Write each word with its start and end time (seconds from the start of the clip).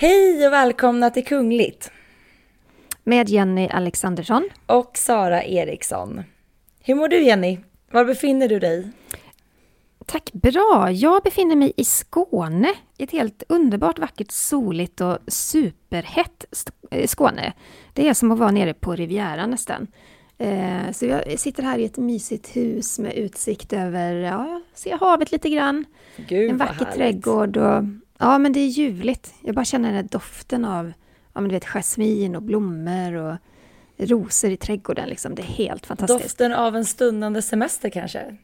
Hej 0.00 0.46
och 0.46 0.52
välkomna 0.52 1.10
till 1.10 1.24
Kungligt 1.24 1.90
Med 3.04 3.28
Jenny 3.28 3.68
Alexandersson. 3.68 4.48
och 4.66 4.90
Sara 4.98 5.42
Eriksson. 5.44 6.22
Hur 6.84 6.94
mår 6.94 7.08
du 7.08 7.22
Jenny? 7.22 7.58
Var 7.90 8.04
befinner 8.04 8.48
du 8.48 8.58
dig? 8.58 8.88
Tack, 10.10 10.30
bra. 10.32 10.90
Jag 10.90 11.22
befinner 11.22 11.56
mig 11.56 11.72
i 11.76 11.84
Skåne. 11.84 12.68
Ett 12.98 13.10
helt 13.10 13.42
underbart 13.48 13.98
vackert, 13.98 14.30
soligt 14.30 15.00
och 15.00 15.18
superhett 15.26 16.44
eh, 16.90 17.06
Skåne. 17.06 17.52
Det 17.92 18.08
är 18.08 18.14
som 18.14 18.32
att 18.32 18.38
vara 18.38 18.50
nere 18.50 18.74
på 18.74 18.94
Rivieran 18.94 19.50
nästan. 19.50 19.86
Eh, 20.38 20.92
Så 20.92 21.06
jag 21.06 21.40
sitter 21.40 21.62
här 21.62 21.78
i 21.78 21.84
ett 21.84 21.96
mysigt 21.96 22.56
hus 22.56 22.98
med 22.98 23.14
utsikt 23.14 23.72
över, 23.72 24.14
ja, 24.14 24.46
jag 24.48 24.62
ser 24.74 24.98
havet 24.98 25.32
lite 25.32 25.50
grann. 25.50 25.84
Gud 26.16 26.50
en 26.50 26.56
vacker 26.56 26.84
trädgård 26.84 27.56
och 27.56 27.84
ja, 28.18 28.38
men 28.38 28.52
det 28.52 28.60
är 28.60 28.66
ljuvligt. 28.68 29.34
Jag 29.42 29.54
bara 29.54 29.64
känner 29.64 29.92
den 29.92 30.06
doften 30.06 30.64
av, 30.64 30.92
ja 31.32 31.40
men 31.40 31.48
du 31.48 31.54
vet, 31.54 31.64
jasmin 31.64 32.36
och 32.36 32.42
blommor 32.42 33.12
och 33.14 33.36
rosor 33.98 34.50
i 34.50 34.56
trädgården 34.56 35.08
liksom. 35.08 35.34
Det 35.34 35.42
är 35.42 35.46
helt 35.46 35.86
fantastiskt. 35.86 36.22
Doften 36.22 36.52
av 36.52 36.76
en 36.76 36.84
stundande 36.84 37.42
semester 37.42 37.90
kanske? 37.90 38.36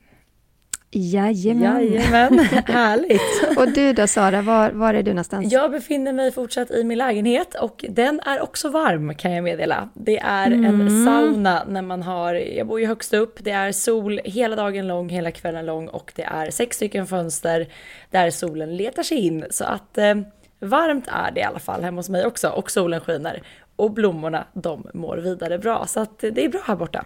Jajamän. 0.95 1.87
Jajamän, 1.93 2.39
härligt. 2.67 3.57
Och 3.59 3.73
du 3.73 3.93
då 3.93 4.07
Sara, 4.07 4.43
var, 4.43 4.71
var 4.71 4.95
är 4.95 5.03
du 5.03 5.11
någonstans? 5.11 5.53
Jag 5.53 5.71
befinner 5.71 6.13
mig 6.13 6.33
fortsatt 6.33 6.71
i 6.71 6.85
min 6.85 6.99
lägenhet 6.99 7.55
och 7.55 7.85
den 7.89 8.21
är 8.21 8.43
också 8.43 8.69
varm 8.69 9.15
kan 9.15 9.33
jag 9.33 9.45
meddela. 9.45 9.89
Det 9.95 10.19
är 10.19 10.47
Mm. 10.47 10.81
en 10.81 11.05
sauna 11.05 11.65
när 11.69 11.83
man 11.83 12.03
har, 12.03 12.35
jag 12.35 12.67
bor 12.67 12.81
ju 12.81 12.87
högst 12.87 13.15
upp, 13.15 13.39
det 13.41 13.51
är 13.51 13.73
sol 13.73 14.21
hela 14.25 14.57
dagen 14.57 14.87
lång, 14.89 15.09
hela 15.09 15.31
kvällen 15.31 15.67
lång 15.67 15.89
och 15.89 16.13
det 16.17 16.23
är 16.23 16.51
sex 16.51 16.77
stycken 16.77 17.07
fönster 17.07 17.67
där 18.11 18.31
solen 18.31 18.77
letar 18.77 19.03
sig 19.03 19.19
in. 19.19 19.45
Så 19.51 19.65
att 19.65 19.99
eh, 19.99 20.15
varmt 20.61 21.09
är 21.09 21.31
det 21.31 21.41
i 21.41 21.45
alla 21.45 21.59
fall 21.59 21.83
hemma 21.83 21.99
hos 21.99 22.09
mig 22.09 22.27
också 22.27 22.49
och 22.49 22.71
solen 22.71 23.01
skiner. 23.01 23.43
Och 23.77 23.91
blommorna 23.91 24.45
de 24.53 24.87
mår 24.95 25.17
vidare 25.17 25.59
bra 25.59 25.87
så 25.87 26.01
att 26.01 26.19
det 26.19 26.45
är 26.45 26.49
bra 26.49 26.61
här 26.65 26.77
borta. 26.77 27.05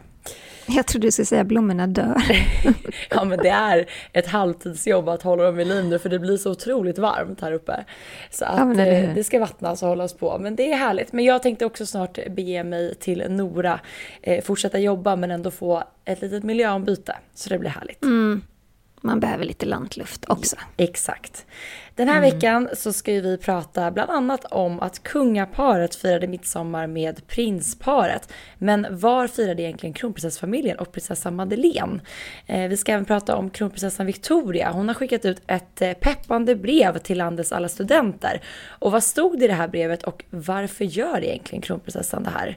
Jag 0.71 0.87
trodde 0.87 1.07
du 1.07 1.11
skulle 1.11 1.27
säga 1.27 1.45
blommorna 1.45 1.87
dör. 1.87 2.23
Ja 3.11 3.25
men 3.25 3.39
det 3.39 3.49
är 3.49 3.87
ett 4.13 4.27
halvtidsjobb 4.27 5.09
att 5.09 5.23
hålla 5.23 5.45
dem 5.45 5.61
i 5.61 5.65
liv 5.65 5.85
nu 5.85 5.99
för 5.99 6.09
det 6.09 6.19
blir 6.19 6.37
så 6.37 6.51
otroligt 6.51 6.99
varmt 6.99 7.41
här 7.41 7.53
uppe. 7.53 7.85
Så 8.31 8.45
att 8.45 8.59
Ja, 8.59 8.73
eller 8.73 9.09
eh, 9.09 9.15
det 9.15 9.25
ska 9.25 9.39
vattnas 9.39 9.83
och 9.83 9.89
hållas 9.89 10.15
på. 10.15 10.39
Men 10.39 10.57
det 10.57 10.73
är 10.73 10.77
härligt. 10.77 11.13
Men 11.13 11.25
jag 11.25 11.43
tänkte 11.43 11.65
också 11.65 11.87
snart 11.87 12.19
bege 12.31 12.65
mig 12.65 12.95
till 12.95 13.25
Nora, 13.29 13.81
eh, 14.23 14.45
fortsätta 14.45 14.79
jobba 14.79 15.17
men 15.17 15.31
ändå 15.31 15.51
få 15.51 15.85
ett 16.05 16.21
litet 16.23 16.45
miljöombyte. 16.45 17.17
Så 17.35 17.49
det 17.49 17.59
blir 17.59 17.71
härligt. 17.71 18.05
Man 19.01 19.21
behöver 19.21 19.45
lite 19.45 19.67
lantluft 19.67 20.25
också. 20.29 20.57
Exakt. 20.77 21.47
Den 21.99 22.09
här 22.09 22.21
veckan 22.21 22.69
så 22.73 22.93
ska 22.93 23.13
vi 23.13 23.37
prata 23.37 23.91
bland 23.91 24.11
annat 24.11 24.45
om 24.45 24.81
att 24.81 25.03
kungaparet 25.03 25.95
firade 25.95 26.29
midsommar 26.29 26.87
med 26.87 27.27
prinsparet. 27.27 28.33
Men 28.59 28.87
var 28.91 29.27
firade 29.27 29.63
egentligen 29.63 29.93
kronprinsessfamiljen 29.93 30.79
och 30.79 30.93
prinsessan 30.93 31.37
Madeleine? 31.37 32.01
Eh, 32.47 32.69
vi 32.69 32.77
ska 32.77 32.93
även 32.93 33.05
prata 33.05 33.37
om 33.37 33.51
kronprinsessan 33.51 34.07
Victoria. 34.07 34.71
Hon 34.71 34.89
har 34.89 34.95
skickat 34.95 35.25
ut 35.25 35.43
ett 35.47 35.83
eh, 35.83 35.93
peppande 35.93 36.57
brev 36.57 36.99
till 36.99 37.19
landets 37.19 37.53
alla 37.53 37.69
studenter. 37.69 38.43
Och 38.69 38.93
vad 38.93 39.03
stod 39.03 39.39
det 39.39 39.45
i 39.45 39.49
det 39.49 39.55
här 39.55 39.69
brevet 39.69 40.03
och 40.03 40.25
varför 40.31 40.85
gör 40.85 41.25
egentligen 41.25 41.63
kronprinsessan 41.63 42.23
det 42.23 42.31
här? 42.31 42.57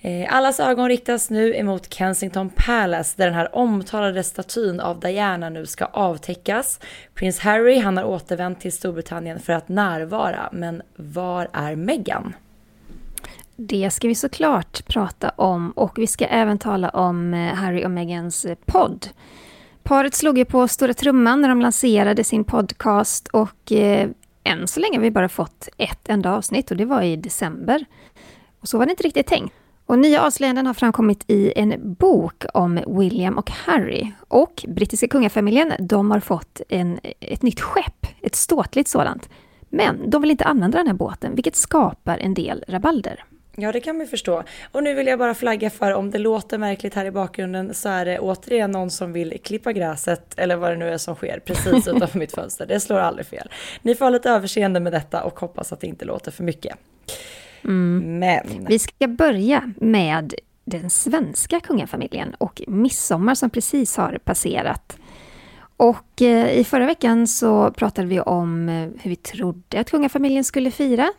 Eh, 0.00 0.36
allas 0.36 0.60
ögon 0.60 0.88
riktas 0.88 1.30
nu 1.30 1.54
emot 1.56 1.94
Kensington 1.94 2.50
Palace 2.56 3.14
där 3.16 3.26
den 3.26 3.34
här 3.34 3.56
omtalade 3.56 4.22
statyn 4.22 4.80
av 4.80 5.00
Diana 5.00 5.48
nu 5.48 5.66
ska 5.66 5.84
avtäckas. 5.84 6.80
Prins 7.18 7.38
Harry 7.38 7.78
han 7.78 7.96
har 7.96 8.04
återvänt 8.04 8.60
till 8.60 8.72
Storbritannien 8.72 9.40
för 9.40 9.52
att 9.52 9.68
närvara, 9.68 10.48
men 10.52 10.82
var 10.96 11.48
är 11.52 11.76
Meghan? 11.76 12.34
Det 13.56 13.90
ska 13.90 14.08
vi 14.08 14.14
såklart 14.14 14.86
prata 14.86 15.28
om 15.28 15.70
och 15.70 15.98
vi 15.98 16.06
ska 16.06 16.26
även 16.26 16.58
tala 16.58 16.88
om 16.88 17.34
eh, 17.34 17.54
Harry 17.54 17.84
och 17.84 17.90
Meghans 17.90 18.44
eh, 18.44 18.56
podd. 18.66 19.08
Paret 19.82 20.14
slog 20.14 20.38
ju 20.38 20.44
på 20.44 20.68
stora 20.68 20.94
trumman 20.94 21.40
när 21.40 21.48
de 21.48 21.60
lanserade 21.60 22.24
sin 22.24 22.44
podcast 22.44 23.28
och 23.28 23.72
eh, 23.72 24.08
än 24.44 24.68
så 24.68 24.80
länge 24.80 24.96
har 24.96 25.02
vi 25.02 25.10
bara 25.10 25.28
fått 25.28 25.68
ett 25.76 26.08
enda 26.08 26.32
avsnitt 26.32 26.70
och 26.70 26.76
det 26.76 26.84
var 26.84 27.02
i 27.02 27.16
december. 27.16 27.84
Och 28.60 28.68
så 28.68 28.78
var 28.78 28.86
det 28.86 28.90
inte 28.90 29.02
riktigt 29.02 29.26
tänkt. 29.26 29.54
Och 29.88 29.98
nya 29.98 30.22
avslöjanden 30.22 30.66
har 30.66 30.74
framkommit 30.74 31.24
i 31.26 31.52
en 31.56 31.94
bok 31.94 32.44
om 32.54 32.80
William 32.86 33.38
och 33.38 33.50
Harry. 33.50 34.12
Och 34.28 34.64
brittiska 34.68 35.08
kungafamiljen, 35.08 35.72
de 35.78 36.10
har 36.10 36.20
fått 36.20 36.60
en, 36.68 37.00
ett 37.20 37.42
nytt 37.42 37.60
skepp, 37.60 38.06
ett 38.22 38.34
ståtligt 38.34 38.88
sådant. 38.88 39.28
Men 39.68 40.10
de 40.10 40.22
vill 40.22 40.30
inte 40.30 40.44
använda 40.44 40.78
den 40.78 40.86
här 40.86 40.94
båten, 40.94 41.34
vilket 41.34 41.56
skapar 41.56 42.18
en 42.18 42.34
del 42.34 42.64
rabalder. 42.68 43.24
Ja, 43.56 43.72
det 43.72 43.80
kan 43.80 43.98
man 43.98 44.06
förstå. 44.06 44.42
Och 44.72 44.82
nu 44.82 44.94
vill 44.94 45.06
jag 45.06 45.18
bara 45.18 45.34
flagga 45.34 45.70
för 45.70 45.92
om 45.94 46.10
det 46.10 46.18
låter 46.18 46.58
märkligt 46.58 46.94
här 46.94 47.04
i 47.04 47.10
bakgrunden 47.10 47.74
så 47.74 47.88
är 47.88 48.04
det 48.04 48.18
återigen 48.18 48.70
någon 48.70 48.90
som 48.90 49.12
vill 49.12 49.38
klippa 49.42 49.72
gräset 49.72 50.34
eller 50.36 50.56
vad 50.56 50.70
det 50.70 50.76
nu 50.76 50.88
är 50.88 50.98
som 50.98 51.14
sker 51.14 51.40
precis 51.44 51.88
utanför 51.88 52.18
mitt 52.18 52.34
fönster. 52.34 52.66
Det 52.66 52.80
slår 52.80 52.98
aldrig 52.98 53.26
fel. 53.26 53.48
Ni 53.82 53.94
får 53.94 54.04
ha 54.04 54.10
lite 54.10 54.30
överseende 54.30 54.80
med 54.80 54.92
detta 54.92 55.22
och 55.22 55.40
hoppas 55.40 55.72
att 55.72 55.80
det 55.80 55.86
inte 55.86 56.04
låter 56.04 56.30
för 56.30 56.44
mycket. 56.44 56.76
Men 57.62 58.66
Vi 58.68 58.78
ska 58.78 59.08
börja 59.08 59.72
med 59.76 60.34
den 60.64 60.90
svenska 60.90 61.60
kungafamiljen 61.60 62.34
och 62.34 62.62
midsommar 62.66 63.34
som 63.34 63.50
precis 63.50 63.96
har 63.96 64.18
passerat. 64.24 64.98
Och 65.76 66.22
eh, 66.22 66.58
i 66.58 66.64
förra 66.64 66.86
veckan 66.86 67.26
så 67.26 67.70
pratade 67.70 68.08
vi 68.08 68.20
om 68.20 68.68
eh, 68.68 68.88
hur 69.00 69.10
vi 69.10 69.16
trodde 69.16 69.80
att 69.80 69.90
kungafamiljen 69.90 70.44
skulle 70.44 70.70
fira. 70.70 71.12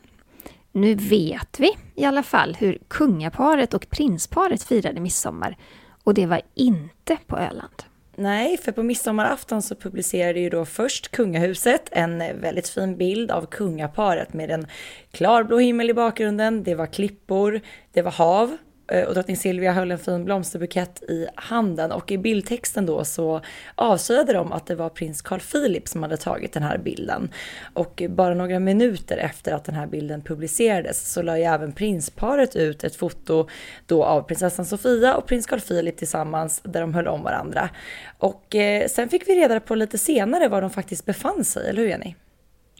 Nu 0.71 0.95
vet 0.95 1.59
vi 1.59 1.71
i 1.95 2.05
alla 2.05 2.23
fall 2.23 2.57
hur 2.59 2.77
kungaparet 2.87 3.73
och 3.73 3.89
prinsparet 3.89 4.63
firade 4.63 4.99
midsommar. 4.99 5.57
Och 6.03 6.13
det 6.13 6.25
var 6.25 6.41
inte 6.55 7.17
på 7.27 7.37
Öland. 7.37 7.83
Nej, 8.21 8.57
för 8.57 8.71
på 8.71 8.83
midsommarafton 8.83 9.61
så 9.61 9.75
publicerade 9.75 10.39
ju 10.39 10.49
då 10.49 10.65
först 10.65 11.11
kungahuset 11.11 11.89
en 11.91 12.17
väldigt 12.41 12.69
fin 12.69 12.97
bild 12.97 13.31
av 13.31 13.45
kungaparet 13.45 14.33
med 14.33 14.51
en 14.51 14.67
klarblå 15.11 15.57
himmel 15.57 15.89
i 15.89 15.93
bakgrunden. 15.93 16.63
Det 16.63 16.75
var 16.75 16.85
klippor, 16.85 17.61
det 17.93 18.01
var 18.01 18.11
hav 18.11 18.57
Eh, 18.91 19.03
och 19.03 19.13
drottning 19.13 19.37
Silvia 19.37 19.73
höll 19.73 19.91
en 19.91 19.99
fin 19.99 20.25
blomsterbukett 20.25 21.03
i 21.03 21.27
handen 21.35 21.91
och 21.91 22.11
i 22.11 22.17
bildtexten 22.17 22.85
då 22.85 23.05
så 23.05 23.41
avslöjade 23.75 24.33
de 24.33 24.51
att 24.51 24.65
det 24.65 24.75
var 24.75 24.89
prins 24.89 25.21
Carl 25.21 25.39
Philip 25.39 25.87
som 25.87 26.03
hade 26.03 26.17
tagit 26.17 26.53
den 26.53 26.63
här 26.63 26.77
bilden. 26.77 27.29
Och 27.73 28.03
bara 28.09 28.33
några 28.33 28.59
minuter 28.59 29.17
efter 29.17 29.51
att 29.51 29.65
den 29.65 29.75
här 29.75 29.87
bilden 29.87 30.21
publicerades 30.21 31.11
så 31.13 31.21
la 31.21 31.37
ju 31.37 31.43
även 31.43 31.71
prinsparet 31.71 32.55
ut 32.55 32.83
ett 32.83 32.95
foto 32.95 33.47
då 33.85 34.03
av 34.03 34.21
prinsessan 34.21 34.65
Sofia 34.65 35.15
och 35.15 35.25
prins 35.25 35.45
Carl 35.45 35.59
Philip 35.59 35.97
tillsammans 35.97 36.61
där 36.63 36.81
de 36.81 36.93
höll 36.93 37.07
om 37.07 37.23
varandra. 37.23 37.69
Och 38.17 38.55
eh, 38.55 38.87
sen 38.87 39.09
fick 39.09 39.27
vi 39.29 39.35
reda 39.35 39.59
på 39.59 39.75
lite 39.75 39.97
senare 39.97 40.47
var 40.47 40.61
de 40.61 40.69
faktiskt 40.69 41.05
befann 41.05 41.45
sig, 41.45 41.69
eller 41.69 41.81
hur 41.81 41.89
Jenny? 41.89 42.15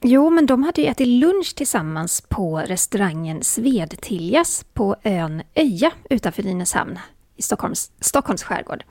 Jo, 0.02 0.30
men 0.30 0.46
de 0.46 0.64
hade 0.64 0.82
ju 0.82 0.88
ätit 0.88 1.08
lunch 1.08 1.56
tillsammans 1.56 2.22
på 2.30 2.60
restaurangen 2.60 3.44
Svedtiljas 3.44 4.66
på 4.74 4.96
ön 5.04 5.44
Öja 5.56 5.92
utanför 6.10 6.44
Nynäshamn 6.44 7.00
i 7.36 7.42
Stockholms, 7.42 7.92
Stockholms 8.00 8.44
skärgård. 8.44 8.84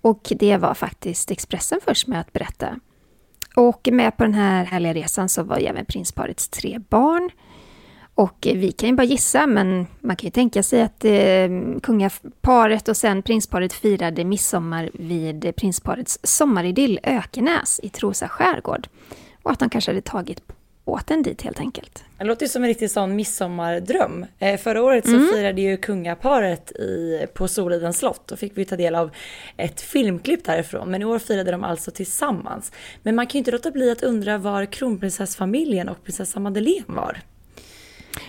Och 0.00 0.32
det 0.38 0.56
var 0.56 0.74
faktiskt 0.74 1.30
Expressen 1.30 1.80
först 1.84 2.06
med 2.06 2.20
att 2.20 2.32
berätta. 2.32 2.80
Och 3.56 3.88
med 3.92 4.16
på 4.16 4.24
den 4.24 4.34
här 4.34 4.64
härliga 4.64 4.94
resan 4.94 5.28
så 5.28 5.42
var 5.42 5.58
ju 5.58 5.66
även 5.66 5.84
prinsparets 5.84 6.48
tre 6.48 6.78
barn. 6.88 7.30
Och 8.14 8.38
vi 8.54 8.72
kan 8.72 8.88
ju 8.88 8.94
bara 8.94 9.04
gissa, 9.04 9.46
men 9.46 9.86
man 10.00 10.16
kan 10.16 10.26
ju 10.26 10.30
tänka 10.30 10.62
sig 10.62 10.82
att 10.82 11.04
eh, 11.04 11.48
kungaparet 11.82 12.88
och 12.88 12.96
sen 12.96 13.22
prinsparet 13.22 13.72
firade 13.72 14.24
midsommar 14.24 14.90
vid 14.94 15.56
prinsparets 15.56 16.18
sommaridyll 16.22 17.00
Ökenäs 17.02 17.80
i 17.82 17.88
Trosa 17.88 18.28
skärgård. 18.28 18.88
Och 19.48 19.52
att 19.52 19.58
de 19.58 19.70
kanske 19.70 19.90
hade 19.90 20.00
tagit 20.00 20.42
åt 20.84 21.10
en 21.10 21.22
dit 21.22 21.42
helt 21.42 21.60
enkelt. 21.60 22.04
Det 22.18 22.24
låter 22.24 22.46
ju 22.46 22.48
som 22.48 22.62
en 22.62 22.68
riktig 22.68 22.90
sån 22.90 23.16
midsommardröm. 23.16 24.26
Eh, 24.38 24.60
förra 24.60 24.82
året 24.82 25.04
så 25.04 25.14
mm. 25.14 25.28
firade 25.28 25.60
ju 25.60 25.76
kungaparet 25.76 26.72
i, 26.72 27.26
på 27.34 27.48
Solidens 27.48 27.98
slott. 27.98 28.22
Då 28.26 28.36
fick 28.36 28.58
vi 28.58 28.64
ta 28.64 28.76
del 28.76 28.94
av 28.94 29.10
ett 29.56 29.80
filmklipp 29.80 30.44
därifrån. 30.44 30.90
Men 30.90 31.02
i 31.02 31.04
år 31.04 31.18
firade 31.18 31.50
de 31.50 31.64
alltså 31.64 31.90
tillsammans. 31.90 32.72
Men 33.02 33.14
man 33.14 33.26
kan 33.26 33.32
ju 33.32 33.38
inte 33.38 33.50
låta 33.50 33.70
bli 33.70 33.90
att 33.90 34.02
undra 34.02 34.38
var 34.38 34.64
kronprinsessfamiljen 34.64 35.88
och 35.88 36.04
prinsessa 36.04 36.40
Madeleine 36.40 36.84
var. 36.86 37.20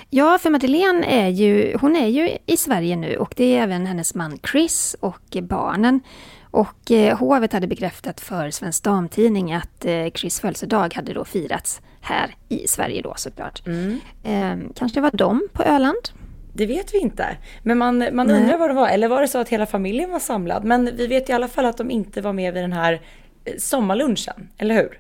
Ja, 0.10 0.38
för 0.38 0.50
Madeleine 0.50 1.06
är 1.06 1.28
ju, 1.28 1.78
hon 1.82 1.96
är 1.96 2.08
ju 2.08 2.38
i 2.46 2.58
Sverige 2.58 2.96
nu 2.96 3.18
och 3.18 3.34
det 3.36 3.44
är 3.44 3.64
även 3.64 3.86
hennes 3.86 4.16
man 4.16 4.40
Chris 4.52 4.96
och 5.00 5.38
barnen. 5.42 6.02
Och 6.52 6.92
eh, 6.92 7.18
hovet 7.18 7.54
hade 7.54 7.68
bekräftat 7.68 8.22
för 8.22 8.50
Svensk 8.50 8.84
Damtidning 8.84 9.54
att 9.54 9.86
eh, 9.86 10.10
Chris 10.16 10.40
födelsedag 10.40 10.94
hade 10.94 11.14
då 11.14 11.26
firats 11.26 11.82
här 12.02 12.36
i 12.50 12.68
Sverige 12.68 13.02
då 13.02 13.14
såklart. 13.18 13.68
Mm. 13.68 14.00
Eh, 14.24 14.72
kanske 14.76 14.98
det 14.98 15.02
var 15.02 15.12
de 15.12 15.48
på 15.54 15.64
Öland? 15.64 16.10
Det 16.54 16.66
vet 16.66 16.94
vi 16.94 16.98
inte. 16.98 17.38
Men 17.64 17.78
man, 17.78 17.98
man 17.98 18.32
undrar 18.32 18.58
vad 18.58 18.70
det 18.70 18.74
var. 18.74 18.90
Eller 18.90 19.08
var 19.08 19.22
det 19.22 19.28
så 19.28 19.38
att 19.38 19.50
hela 19.50 19.66
familjen 19.66 20.12
var 20.12 20.20
samlad? 20.20 20.64
Men 20.64 20.96
vi 20.96 21.08
vet 21.08 21.30
i 21.30 21.34
alla 21.34 21.48
fall 21.48 21.66
att 21.66 21.78
de 21.78 21.92
inte 21.92 22.22
var 22.22 22.34
med 22.34 22.54
vid 22.54 22.64
den 22.64 22.74
här 22.74 23.02
eh, 23.46 23.54
sommarlunchen, 23.58 24.50
eller 24.58 24.76
hur? 24.76 25.00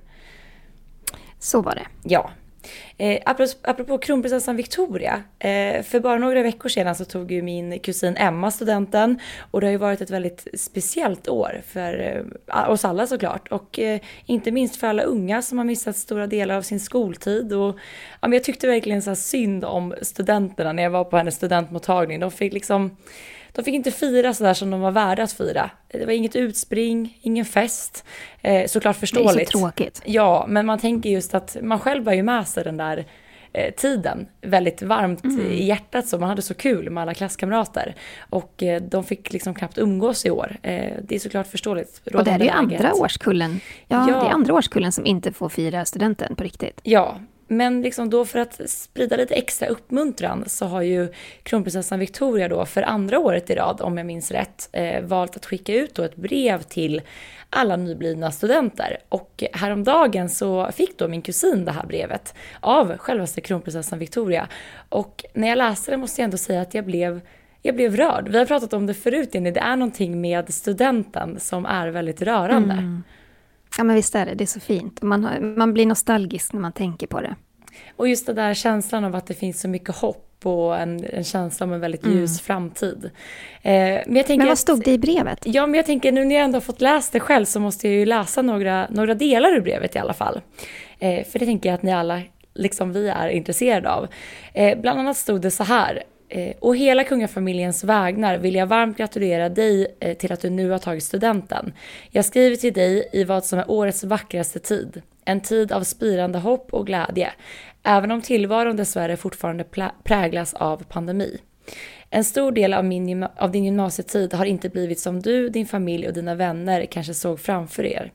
Så 1.39 1.61
var 1.61 1.75
det. 1.75 1.87
Ja, 2.03 2.31
Eh, 2.97 3.19
apropå, 3.63 3.97
kronprinsessan 3.97 4.55
Victoria, 4.55 5.23
eh, 5.39 5.83
för 5.83 5.99
bara 5.99 6.17
några 6.17 6.43
veckor 6.43 6.69
sedan 6.69 6.95
så 6.95 7.05
tog 7.05 7.31
ju 7.31 7.41
min 7.41 7.79
kusin 7.79 8.17
Emma 8.17 8.51
studenten 8.51 9.19
och 9.51 9.61
det 9.61 9.67
har 9.67 9.71
ju 9.71 9.77
varit 9.77 10.01
ett 10.01 10.09
väldigt 10.09 10.47
speciellt 10.53 11.27
år 11.27 11.61
för 11.67 12.23
eh, 12.47 12.69
oss 12.69 12.85
alla 12.85 13.07
såklart 13.07 13.47
och 13.47 13.79
eh, 13.79 13.99
inte 14.25 14.51
minst 14.51 14.75
för 14.75 14.87
alla 14.87 15.03
unga 15.03 15.41
som 15.41 15.57
har 15.57 15.65
missat 15.65 15.97
stora 15.97 16.27
delar 16.27 16.55
av 16.55 16.61
sin 16.61 16.79
skoltid 16.79 17.53
och 17.53 17.77
ja, 18.21 18.27
men 18.27 18.33
jag 18.33 18.43
tyckte 18.43 18.67
verkligen 18.67 19.01
så 19.01 19.15
synd 19.15 19.65
om 19.65 19.93
studenterna 20.01 20.73
när 20.73 20.83
jag 20.83 20.89
var 20.89 21.03
på 21.03 21.17
hennes 21.17 21.35
studentmottagning. 21.35 22.19
De 22.19 22.31
fick 22.31 22.53
liksom 22.53 22.97
de 23.59 23.63
fick 23.63 23.75
inte 23.75 23.91
fira 23.91 24.33
sådär 24.33 24.53
som 24.53 24.69
de 24.69 24.81
var 24.81 24.91
värda 24.91 25.23
att 25.23 25.31
fira. 25.31 25.69
Det 25.87 26.05
var 26.05 26.13
inget 26.13 26.35
utspring, 26.35 27.19
ingen 27.21 27.45
fest. 27.45 28.05
Eh, 28.41 28.67
såklart 28.67 28.95
förståeligt. 28.95 29.35
Det 29.35 29.41
är 29.41 29.45
så 29.45 29.59
tråkigt. 29.59 30.01
Ja, 30.05 30.45
men 30.47 30.65
man 30.65 30.79
tänker 30.79 31.09
just 31.09 31.33
att 31.33 31.57
man 31.61 31.79
själv 31.79 32.03
var 32.03 32.13
ju 32.13 32.23
med 32.23 32.47
sig 32.47 32.63
den 32.63 32.77
där 32.77 33.05
eh, 33.53 33.73
tiden 33.73 34.27
väldigt 34.41 34.81
varmt 34.81 35.23
mm. 35.23 35.51
i 35.51 35.65
hjärtat 35.65 36.07
så 36.07 36.17
man 36.17 36.29
hade 36.29 36.41
så 36.41 36.53
kul 36.53 36.89
med 36.89 37.01
alla 37.01 37.13
klasskamrater 37.13 37.95
och 38.29 38.63
eh, 38.63 38.81
de 38.81 39.03
fick 39.03 39.33
liksom 39.33 39.55
knappt 39.55 39.77
umgås 39.77 40.25
i 40.25 40.29
år. 40.29 40.57
Eh, 40.61 40.93
det 41.03 41.15
är 41.15 41.19
såklart 41.19 41.47
förståeligt. 41.47 42.01
Och 42.13 42.23
det 42.23 42.31
är 42.31 42.39
ju 42.39 42.49
andra 42.49 42.93
årskullen. 42.93 43.59
Ja, 43.87 44.09
ja, 44.09 44.19
det 44.21 44.27
är 44.27 44.31
andra 44.31 44.53
årskullen 44.53 44.91
som 44.91 45.05
inte 45.05 45.33
får 45.33 45.49
fira 45.49 45.85
studenten 45.85 46.35
på 46.35 46.43
riktigt. 46.43 46.79
Ja, 46.83 47.19
men 47.49 47.81
liksom 47.81 48.09
då 48.09 48.25
för 48.25 48.39
att 48.39 48.69
sprida 48.69 49.15
lite 49.15 49.35
extra 49.35 49.67
uppmuntran 49.67 50.43
så 50.47 50.65
har 50.65 50.81
ju 50.81 51.13
kronprinsessan 51.43 51.99
Victoria 51.99 52.47
då 52.47 52.65
för 52.65 52.81
andra 52.81 53.19
året 53.19 53.49
i 53.49 53.55
rad, 53.55 53.81
om 53.81 53.97
jag 53.97 54.05
minns 54.05 54.31
rätt, 54.31 54.69
eh, 54.71 55.01
valt 55.01 55.35
att 55.35 55.45
skicka 55.45 55.73
ut 55.73 55.95
då 55.95 56.03
ett 56.03 56.15
brev 56.15 56.61
till 56.61 57.01
alla 57.49 57.75
nyblivna 57.75 58.31
studenter. 58.31 58.97
Och 59.09 59.43
häromdagen 59.53 60.29
så 60.29 60.71
fick 60.71 60.99
då 60.99 61.07
min 61.07 61.21
kusin 61.21 61.65
det 61.65 61.71
här 61.71 61.85
brevet 61.85 62.33
av 62.59 62.97
självaste 62.97 63.41
kronprinsessan 63.41 63.99
Victoria. 63.99 64.47
Och 64.89 65.25
när 65.33 65.47
jag 65.47 65.57
läste 65.57 65.91
det 65.91 65.97
måste 65.97 66.21
jag 66.21 66.23
ändå 66.23 66.37
säga 66.37 66.61
att 66.61 66.73
jag 66.73 66.85
blev 66.85 67.21
jag 67.61 67.75
blev 67.75 67.95
rörd. 67.95 68.29
Vi 68.29 68.37
har 68.37 68.45
pratat 68.45 68.73
om 68.73 68.85
det 68.85 68.93
förut 68.93 69.29
Jenny, 69.33 69.51
det 69.51 69.59
är 69.59 69.75
någonting 69.75 70.21
med 70.21 70.53
studenten 70.53 71.39
som 71.39 71.65
är 71.65 71.87
väldigt 71.87 72.21
rörande. 72.21 72.73
Mm. 72.73 73.03
Ja 73.77 73.83
men 73.83 73.95
visst 73.95 74.15
är 74.15 74.25
det, 74.25 74.33
det 74.33 74.43
är 74.43 74.45
så 74.45 74.59
fint. 74.59 75.01
Man, 75.01 75.23
har, 75.23 75.39
man 75.39 75.73
blir 75.73 75.85
nostalgisk 75.85 76.53
när 76.53 76.61
man 76.61 76.71
tänker 76.71 77.07
på 77.07 77.21
det. 77.21 77.35
Och 77.95 78.07
just 78.07 78.25
den 78.25 78.35
där 78.35 78.53
känslan 78.53 79.03
av 79.03 79.15
att 79.15 79.27
det 79.27 79.33
finns 79.33 79.61
så 79.61 79.67
mycket 79.67 79.95
hopp 79.95 80.25
och 80.43 80.77
en, 80.77 81.05
en 81.05 81.23
känsla 81.23 81.65
om 81.65 81.73
en 81.73 81.79
väldigt 81.79 82.05
mm. 82.05 82.17
ljus 82.17 82.41
framtid. 82.41 83.11
Eh, 83.61 83.71
men, 83.71 84.15
jag 84.15 84.25
tänker 84.25 84.37
men 84.37 84.47
vad 84.47 84.57
stod 84.57 84.83
det 84.83 84.91
i 84.91 84.97
brevet? 84.97 85.39
Ja, 85.45 85.67
men 85.67 85.73
jag 85.73 85.85
tänker 85.85 86.11
nu 86.11 86.25
när 86.25 86.35
jag 86.35 86.43
ändå 86.43 86.55
har 86.55 86.61
fått 86.61 86.81
läsa 86.81 87.09
det 87.11 87.19
själv 87.19 87.45
så 87.45 87.59
måste 87.59 87.87
jag 87.87 87.95
ju 87.95 88.05
läsa 88.05 88.41
några, 88.41 88.87
några 88.89 89.13
delar 89.13 89.55
ur 89.55 89.61
brevet 89.61 89.95
i 89.95 89.99
alla 89.99 90.13
fall. 90.13 90.41
Eh, 90.99 91.25
för 91.25 91.39
det 91.39 91.45
tänker 91.45 91.69
jag 91.69 91.75
att 91.75 91.83
ni 91.83 91.93
alla, 91.93 92.21
liksom 92.53 92.93
vi, 92.93 93.07
är 93.07 93.29
intresserade 93.29 93.91
av. 93.91 94.07
Eh, 94.53 94.79
bland 94.79 94.99
annat 94.99 95.17
stod 95.17 95.41
det 95.41 95.51
så 95.51 95.63
här. 95.63 96.03
Eh, 96.29 96.55
och 96.59 96.77
hela 96.77 97.03
kungafamiljens 97.03 97.83
vägnar 97.83 98.37
vill 98.37 98.55
jag 98.55 98.67
varmt 98.67 98.97
gratulera 98.97 99.49
dig 99.49 99.95
eh, 99.99 100.17
till 100.17 100.31
att 100.31 100.41
du 100.41 100.49
nu 100.49 100.69
har 100.69 100.79
tagit 100.79 101.03
studenten. 101.03 101.73
Jag 102.09 102.25
skriver 102.25 102.55
till 102.55 102.73
dig 102.73 103.09
i 103.13 103.23
vad 103.23 103.45
som 103.45 103.59
är 103.59 103.71
årets 103.71 104.03
vackraste 104.03 104.59
tid. 104.59 105.01
En 105.25 105.41
tid 105.41 105.71
av 105.71 105.83
spirande 105.83 106.39
hopp 106.39 106.73
och 106.73 106.85
glädje, 106.85 107.31
även 107.83 108.11
om 108.11 108.21
tillvaron 108.21 108.75
dessvärre 108.75 109.17
fortfarande 109.17 109.65
präglas 110.03 110.53
av 110.53 110.83
pandemi. 110.83 111.39
En 112.09 112.23
stor 112.23 112.51
del 112.51 112.73
av, 112.73 112.85
min, 112.85 113.23
av 113.23 113.51
din 113.51 113.65
gymnasietid 113.65 114.33
har 114.33 114.45
inte 114.45 114.69
blivit 114.69 114.99
som 114.99 115.21
du, 115.21 115.49
din 115.49 115.65
familj 115.65 116.07
och 116.07 116.13
dina 116.13 116.35
vänner 116.35 116.85
kanske 116.85 117.13
såg 117.13 117.39
framför 117.39 117.85
er. 117.85 118.11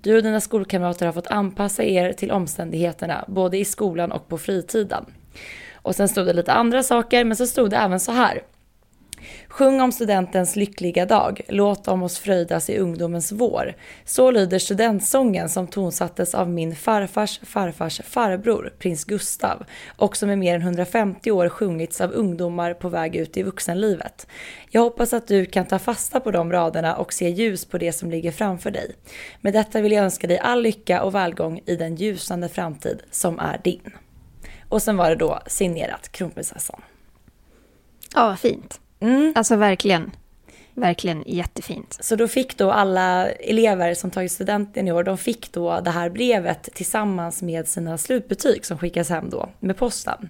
Du 0.00 0.16
och 0.16 0.22
dina 0.22 0.40
skolkamrater 0.40 1.06
har 1.06 1.12
fått 1.12 1.26
anpassa 1.26 1.84
er 1.84 2.12
till 2.12 2.30
omständigheterna, 2.30 3.24
både 3.28 3.58
i 3.58 3.64
skolan 3.64 4.12
och 4.12 4.28
på 4.28 4.38
fritiden. 4.38 5.04
Och 5.86 5.96
sen 5.96 6.08
stod 6.08 6.26
det 6.26 6.32
lite 6.32 6.52
andra 6.52 6.82
saker, 6.82 7.24
men 7.24 7.36
så 7.36 7.46
stod 7.46 7.70
det 7.70 7.76
även 7.76 8.00
så 8.00 8.12
här. 8.12 8.42
Sjung 9.48 9.80
om 9.80 9.92
studentens 9.92 10.56
lyckliga 10.56 11.06
dag, 11.06 11.40
låt 11.48 11.88
om 11.88 12.02
oss 12.02 12.18
fröjdas 12.18 12.70
i 12.70 12.78
ungdomens 12.78 13.32
vår. 13.32 13.74
Så 14.04 14.30
lyder 14.30 14.58
studentsången 14.58 15.48
som 15.48 15.66
tonsattes 15.66 16.34
av 16.34 16.50
min 16.50 16.76
farfars 16.76 17.40
farfars 17.42 18.00
farbror, 18.04 18.72
prins 18.78 19.04
Gustav, 19.04 19.64
och 19.96 20.16
som 20.16 20.30
i 20.30 20.36
mer 20.36 20.54
än 20.54 20.62
150 20.62 21.30
år 21.30 21.48
sjungits 21.48 22.00
av 22.00 22.12
ungdomar 22.12 22.74
på 22.74 22.88
väg 22.88 23.16
ut 23.16 23.36
i 23.36 23.42
vuxenlivet. 23.42 24.26
Jag 24.70 24.80
hoppas 24.80 25.12
att 25.12 25.28
du 25.28 25.46
kan 25.46 25.66
ta 25.66 25.78
fasta 25.78 26.20
på 26.20 26.30
de 26.30 26.52
raderna 26.52 26.96
och 26.96 27.12
se 27.12 27.28
ljus 27.28 27.64
på 27.64 27.78
det 27.78 27.92
som 27.92 28.10
ligger 28.10 28.32
framför 28.32 28.70
dig. 28.70 28.96
Med 29.40 29.52
detta 29.52 29.80
vill 29.80 29.92
jag 29.92 30.04
önska 30.04 30.26
dig 30.26 30.38
all 30.38 30.62
lycka 30.62 31.02
och 31.02 31.14
välgång 31.14 31.60
i 31.66 31.76
den 31.76 31.96
ljusande 31.96 32.48
framtid 32.48 33.02
som 33.10 33.38
är 33.38 33.60
din. 33.64 33.92
Och 34.68 34.82
sen 34.82 34.96
var 34.96 35.10
det 35.10 35.16
då 35.16 35.40
signerat 35.46 36.12
kronprinsessan. 36.12 36.80
Ja, 38.14 38.26
vad 38.26 38.38
fint. 38.38 38.80
Mm. 39.00 39.32
Alltså 39.36 39.56
verkligen. 39.56 40.10
Verkligen 40.74 41.22
jättefint. 41.26 41.98
Så 42.00 42.16
då 42.16 42.28
fick 42.28 42.56
då 42.56 42.70
alla 42.70 43.30
elever 43.30 43.94
som 43.94 44.10
tagit 44.10 44.32
studenten 44.32 44.88
i 44.88 44.92
år, 44.92 45.04
de 45.04 45.18
fick 45.18 45.52
då 45.52 45.80
det 45.80 45.90
här 45.90 46.10
brevet 46.10 46.68
tillsammans 46.74 47.42
med 47.42 47.68
sina 47.68 47.98
slutbetyg 47.98 48.66
som 48.66 48.78
skickas 48.78 49.08
hem 49.08 49.30
då 49.30 49.48
med 49.60 49.76
posten. 49.76 50.28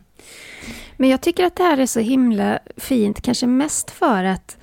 Men 0.97 1.11
jag 1.11 1.21
tycker 1.21 1.45
att 1.45 1.57
det 1.57 1.63
här 1.63 1.79
är 1.79 1.87
så 1.87 2.01
himla 2.01 2.59
fint, 2.77 3.21
kanske 3.21 3.47
mest 3.47 3.91
för 3.91 4.25
att 4.25 4.57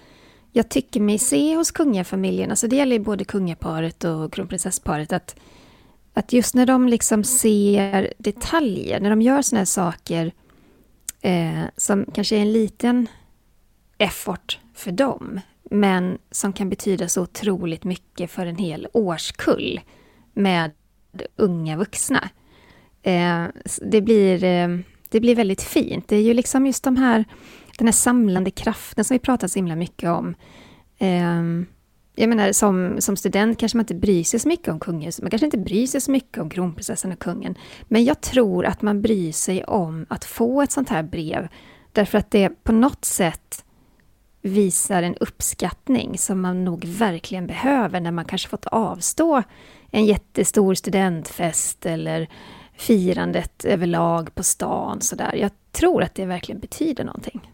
jag 0.51 0.69
tycker 0.69 0.99
mig 0.99 1.19
se 1.19 1.55
hos 1.55 1.71
kungafamiljen, 1.71 2.49
alltså 2.49 2.67
det 2.67 2.75
gäller 2.75 2.95
ju 2.95 3.03
både 3.03 3.25
kungaparet 3.25 4.03
och 4.03 4.33
kronprinsessparet, 4.33 5.13
att 5.13 5.35
att 6.13 6.33
just 6.33 6.55
när 6.55 6.65
de 6.65 6.87
liksom 6.87 7.23
ser 7.23 8.13
detaljer, 8.17 8.99
när 8.99 9.09
de 9.09 9.21
gör 9.21 9.41
såna 9.41 9.59
här 9.59 9.65
saker 9.65 10.31
eh, 11.21 11.63
som 11.77 12.05
kanske 12.13 12.35
är 12.35 12.41
en 12.41 12.53
liten 12.53 13.07
effort 13.97 14.59
för 14.73 14.91
dem, 14.91 15.39
men 15.63 16.17
som 16.31 16.53
kan 16.53 16.69
betyda 16.69 17.07
så 17.07 17.21
otroligt 17.21 17.83
mycket 17.83 18.31
för 18.31 18.45
en 18.45 18.55
hel 18.55 18.87
årskull 18.93 19.81
med 20.33 20.71
unga 21.35 21.77
vuxna. 21.77 22.29
Eh, 23.01 23.45
det, 23.81 24.01
blir, 24.01 24.43
eh, 24.43 24.77
det 25.09 25.19
blir 25.19 25.35
väldigt 25.35 25.61
fint. 25.61 26.07
Det 26.07 26.15
är 26.15 26.21
ju 26.21 26.33
liksom 26.33 26.65
just 26.65 26.83
de 26.83 26.97
här, 26.97 27.25
den 27.77 27.87
här 27.87 27.93
samlande 27.93 28.51
kraften 28.51 29.05
som 29.05 29.15
vi 29.15 29.19
pratat 29.19 29.51
så 29.51 29.59
himla 29.59 29.75
mycket 29.75 30.09
om. 30.09 30.35
Ehm, 30.97 31.65
jag 32.15 32.29
menar, 32.29 32.51
som, 32.51 33.01
som 33.01 33.15
student 33.15 33.59
kanske 33.59 33.77
man 33.77 33.83
inte 33.83 33.95
bryr 33.95 34.23
sig 34.23 34.39
så 34.39 34.47
mycket 34.47 34.67
om 34.67 34.79
kungahuset. 34.79 35.21
Man 35.21 35.29
kanske 35.29 35.45
inte 35.45 35.57
bryr 35.57 35.87
sig 35.87 36.01
så 36.01 36.11
mycket 36.11 36.37
om 36.37 36.49
kronprinsessan 36.49 37.11
och 37.11 37.19
kungen. 37.19 37.55
Men 37.83 38.03
jag 38.03 38.21
tror 38.21 38.65
att 38.65 38.81
man 38.81 39.01
bryr 39.01 39.31
sig 39.31 39.63
om 39.63 40.05
att 40.09 40.25
få 40.25 40.61
ett 40.61 40.71
sånt 40.71 40.89
här 40.89 41.03
brev. 41.03 41.47
Därför 41.91 42.17
att 42.17 42.31
det 42.31 42.63
på 42.63 42.71
något 42.71 43.05
sätt 43.05 43.65
visar 44.41 45.03
en 45.03 45.15
uppskattning 45.15 46.17
som 46.17 46.41
man 46.41 46.65
nog 46.65 46.85
verkligen 46.85 47.47
behöver 47.47 47.99
när 47.99 48.11
man 48.11 48.25
kanske 48.25 48.49
fått 48.49 48.65
avstå 48.65 49.43
en 49.91 50.05
jättestor 50.05 50.73
studentfest 50.73 51.85
eller 51.85 52.29
firandet 52.77 53.65
överlag 53.65 54.35
på 54.35 54.43
stan. 54.43 55.01
Så 55.01 55.15
där. 55.15 55.35
Jag 55.35 55.51
tror 55.71 56.03
att 56.03 56.15
det 56.15 56.25
verkligen 56.25 56.61
betyder 56.61 57.03
någonting. 57.03 57.51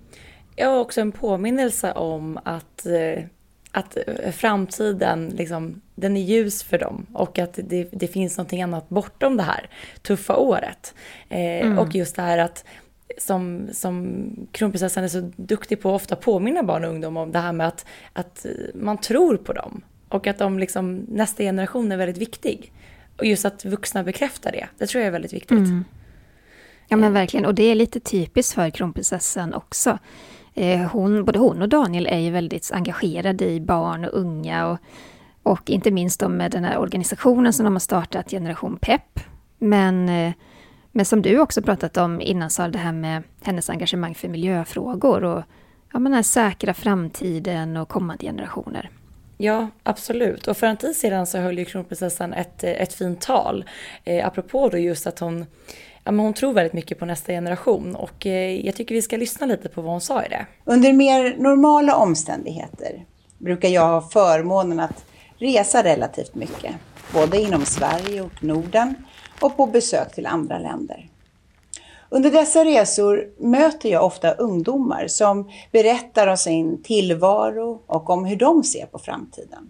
Jag 0.56 0.70
har 0.70 0.80
också 0.80 1.02
en 1.02 1.12
påminnelse 1.12 1.92
om 1.92 2.40
att 2.44 2.86
eh, 2.86 3.24
att 3.72 3.98
eh, 4.08 4.32
framtiden, 4.32 5.30
liksom, 5.30 5.82
den 5.96 6.18
är 6.18 6.22
ljus 6.22 6.64
för 6.64 6.78
dem 6.78 7.06
och 7.14 7.40
att 7.40 7.60
det, 7.64 7.90
det 7.92 8.08
finns 8.08 8.38
någonting 8.38 8.62
annat 8.62 8.90
bortom 8.90 9.38
det 9.38 9.44
här 9.44 9.70
tuffa 10.02 10.36
året. 10.36 10.94
Eh, 11.30 11.40
mm. 11.40 11.80
Och 11.80 11.96
just 11.96 12.16
det 12.16 12.22
här 12.22 12.38
att 12.38 12.66
som, 13.18 13.70
som 13.74 14.26
kronprinsessan 14.52 15.04
är 15.04 15.08
så 15.08 15.32
duktig 15.36 15.82
på 15.82 15.90
att 15.90 16.02
ofta 16.02 16.16
påminna 16.16 16.64
barn 16.64 16.84
och 16.84 16.90
ungdom 16.90 17.18
om 17.18 17.32
det 17.32 17.40
här 17.40 17.54
med 17.54 17.68
att, 17.68 17.86
att 18.14 18.46
man 18.74 18.98
tror 18.98 19.38
på 19.38 19.54
dem 19.54 19.82
och 20.10 20.28
att 20.28 20.38
de 20.38 20.60
liksom, 20.60 21.06
nästa 21.08 21.44
generation 21.44 21.92
är 21.92 21.98
väldigt 21.98 22.18
viktig. 22.18 22.72
Och 23.18 23.26
just 23.26 23.46
att 23.46 23.66
vuxna 23.66 24.04
bekräftar 24.04 24.52
det, 24.52 24.68
det 24.78 24.88
tror 24.88 25.02
jag 25.02 25.08
är 25.08 25.12
väldigt 25.12 25.34
viktigt. 25.34 25.52
Mm. 25.52 25.84
Ja 26.88 26.98
men 26.98 27.14
verkligen, 27.14 27.46
och 27.46 27.56
det 27.56 27.64
är 27.64 27.76
lite 27.76 28.00
typiskt 28.00 28.54
för 28.54 28.70
kronprinsessan 28.70 29.54
också. 29.54 30.00
Eh, 30.60 30.80
hon, 30.80 31.26
både 31.26 31.40
hon 31.40 31.62
och 31.62 31.70
Daniel 31.70 32.08
är 32.08 32.18
ju 32.18 32.32
väldigt 32.32 32.72
engagerade 32.74 33.46
i 33.46 33.60
barn 33.60 34.06
och 34.06 34.20
unga 34.20 34.68
och, 34.68 34.78
och 35.44 35.70
inte 35.70 35.92
minst 35.92 36.22
med 36.30 36.52
den 36.52 36.64
här 36.64 36.78
organisationen 36.78 37.54
som 37.54 37.64
de 37.64 37.74
har 37.74 37.80
startat, 37.80 38.32
Generation 38.32 38.78
Pep. 38.78 39.20
Men, 39.58 40.10
eh, 40.10 40.34
men 40.92 41.06
som 41.06 41.22
du 41.22 41.40
också 41.40 41.62
pratat 41.62 41.98
om 41.98 42.22
innan, 42.22 42.50
så 42.50 42.68
det 42.68 42.78
här 42.78 42.92
med 42.92 43.24
hennes 43.42 43.70
engagemang 43.70 44.16
för 44.16 44.28
miljöfrågor 44.28 45.24
och 45.24 45.44
ja, 45.94 46.00
men 46.00 46.04
den 46.04 46.14
här 46.14 46.24
säkra 46.24 46.74
framtiden 46.74 47.78
och 47.78 47.90
kommande 47.90 48.26
generationer. 48.26 48.90
Ja, 49.38 49.68
absolut. 49.84 50.48
Och 50.48 50.58
för 50.58 50.68
en 50.68 50.78
tid 50.78 50.96
sedan 50.96 51.28
så 51.28 51.38
höll 51.38 51.60
ju 51.60 51.66
kronprinsessan 51.66 52.34
ett, 52.34 52.64
ett 52.64 52.94
fint 52.94 53.22
tal. 53.22 53.66
Eh, 54.04 54.28
apropå 54.28 54.70
då 54.70 54.78
just 54.78 55.08
att 55.08 55.20
hon, 55.20 55.46
ja, 56.10 56.14
men 56.14 56.26
hon 56.26 56.34
tror 56.34 56.54
väldigt 56.54 56.74
mycket 56.74 57.00
på 57.00 57.06
nästa 57.06 57.32
generation. 57.32 57.96
Och 57.96 58.26
eh, 58.26 58.66
jag 58.66 58.76
tycker 58.76 58.96
vi 58.96 59.02
ska 59.02 59.18
lyssna 59.18 59.48
lite 59.48 59.70
på 59.70 59.82
vad 59.82 59.92
hon 59.92 60.02
sa 60.02 60.26
i 60.26 60.30
det. 60.30 60.46
Under 60.66 60.94
mer 60.94 61.36
normala 61.38 61.96
omständigheter 61.96 63.06
brukar 63.38 63.70
jag 63.70 63.88
ha 63.88 64.02
förmånen 64.02 64.80
att 64.80 65.06
resa 65.38 65.84
relativt 65.84 66.36
mycket. 66.36 66.76
Både 67.14 67.42
inom 67.42 67.66
Sverige 67.66 68.22
och 68.22 68.44
Norden 68.44 68.96
och 69.42 69.58
på 69.58 69.66
besök 69.66 70.16
till 70.16 70.26
andra 70.26 70.60
länder. 70.60 71.10
Under 72.10 72.32
dessa 72.32 72.66
resor 72.66 73.30
möter 73.38 73.90
jag 73.90 74.06
ofta 74.06 74.32
ungdomar 74.32 75.08
som 75.08 75.52
berättar 75.72 76.28
om 76.28 76.38
sin 76.38 76.84
tillvaro 76.84 77.82
och 77.86 78.10
om 78.10 78.26
hur 78.26 78.36
de 78.36 78.64
ser 78.64 78.86
på 78.86 79.00
framtiden. 79.00 79.70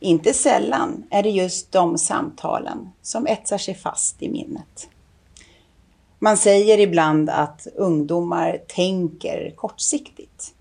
Inte 0.00 0.32
sällan 0.32 1.04
är 1.10 1.22
det 1.22 1.30
just 1.30 1.72
de 1.72 1.98
samtalen 1.98 2.88
som 3.02 3.26
etsar 3.26 3.58
sig 3.58 3.74
fast 3.74 4.22
i 4.22 4.28
minnet. 4.28 4.88
Man 6.24 6.36
säger 6.36 6.80
ibland 6.80 7.30
att 7.30 7.66
ungdomar 7.76 8.58
tänker 8.68 9.52
kortsiktigt. 9.56 10.54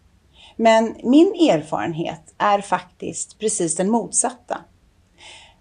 Men 0.55 0.96
min 1.03 1.27
erfarenhet 1.27 2.34
är 2.38 2.62
faktiskt 2.62 3.39
precis 3.39 3.75
den 3.75 3.89
motsatta. 3.89 4.58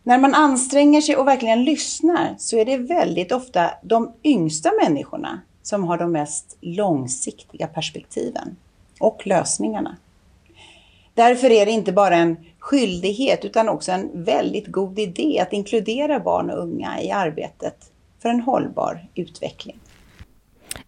När 0.02 0.18
man 0.18 0.35
anstränger 0.35 1.00
sig 1.00 1.16
och 1.16 1.28
verkligen 1.28 1.64
lyssnar 1.64 2.35
så 2.38 2.56
är 2.56 2.64
det 2.64 2.76
väldigt 2.76 3.32
ofta 3.32 3.71
de 3.82 4.12
yngsta 4.25 4.71
människorna 4.82 5.40
som 5.62 5.85
har 5.85 5.99
de 5.99 6.12
mest 6.12 6.56
långsiktiga 6.61 7.66
perspektiven 7.66 8.56
och 9.00 9.26
lösningarna. 9.26 9.97
Därför 11.14 11.50
är 11.50 11.66
det 11.66 11.73
inte 11.73 11.92
bara 11.92 12.16
en 12.16 12.37
skyldighet 12.59 13.44
utan 13.44 13.68
också 13.68 13.92
en 13.92 14.25
väldigt 14.25 14.66
god 14.66 14.99
idé 14.99 15.40
att 15.40 15.52
inkludera 15.52 16.21
barn 16.21 16.50
och 16.50 16.62
unga 16.62 17.02
i 17.02 17.11
arbetet 17.11 17.90
för 18.23 18.28
en 18.28 18.40
hållbar 18.40 19.09
utveckling. 19.14 19.78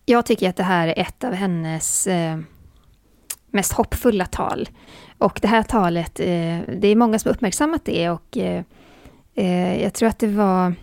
Jag 0.05 0.27
tycker 0.27 0.49
att 0.49 0.57
det 0.57 0.63
här 0.63 0.89
är 0.89 0.99
ett 0.99 1.25
av 1.25 1.33
hennes 1.33 2.07
eh, 2.07 2.39
mest 3.51 3.73
hoppfulla 3.73 4.27
tal. 4.27 4.69
Och 5.19 5.39
det 5.43 5.49
här 5.49 5.63
talet, 5.63 6.21
eh, 6.21 6.61
det 6.81 6.89
är 6.89 6.97
många 6.97 7.19
som 7.19 7.29
har 7.29 7.35
uppmärksammat 7.35 7.85
det 7.85 8.11
och 8.11 8.37
eh, 8.37 8.63
Eh, 9.35 9.83
jag 9.83 9.95
tror 9.95 10.09
att 10.09 10.19
det 10.19 10.27
var 10.27 10.75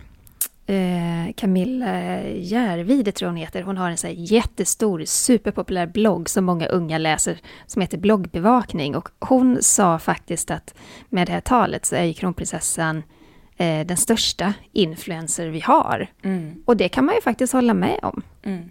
eh, 0.66 1.32
Camilla 1.36 2.22
Järvide, 2.24 3.12
tror 3.12 3.28
hon 3.28 3.36
heter. 3.36 3.62
Hon 3.62 3.76
har 3.76 3.90
en 3.90 3.96
så 3.96 4.08
jättestor, 4.08 5.04
superpopulär 5.04 5.86
blogg 5.86 6.28
som 6.28 6.44
många 6.44 6.66
unga 6.66 6.98
läser, 6.98 7.38
som 7.66 7.82
heter 7.82 7.98
Bloggbevakning. 7.98 8.96
Och 8.96 9.08
hon 9.18 9.58
sa 9.62 9.98
faktiskt 9.98 10.50
att 10.50 10.74
med 11.08 11.26
det 11.26 11.32
här 11.32 11.40
talet 11.40 11.84
så 11.84 11.96
är 11.96 12.04
ju 12.04 12.14
kronprinsessan 12.14 13.02
eh, 13.56 13.86
den 13.86 13.96
största 13.96 14.54
influencer 14.72 15.48
vi 15.48 15.60
har. 15.60 16.06
Mm. 16.22 16.62
Och 16.66 16.76
det 16.76 16.88
kan 16.88 17.04
man 17.04 17.14
ju 17.14 17.20
faktiskt 17.20 17.52
hålla 17.52 17.74
med 17.74 17.98
om. 18.02 18.22
Mm 18.42 18.70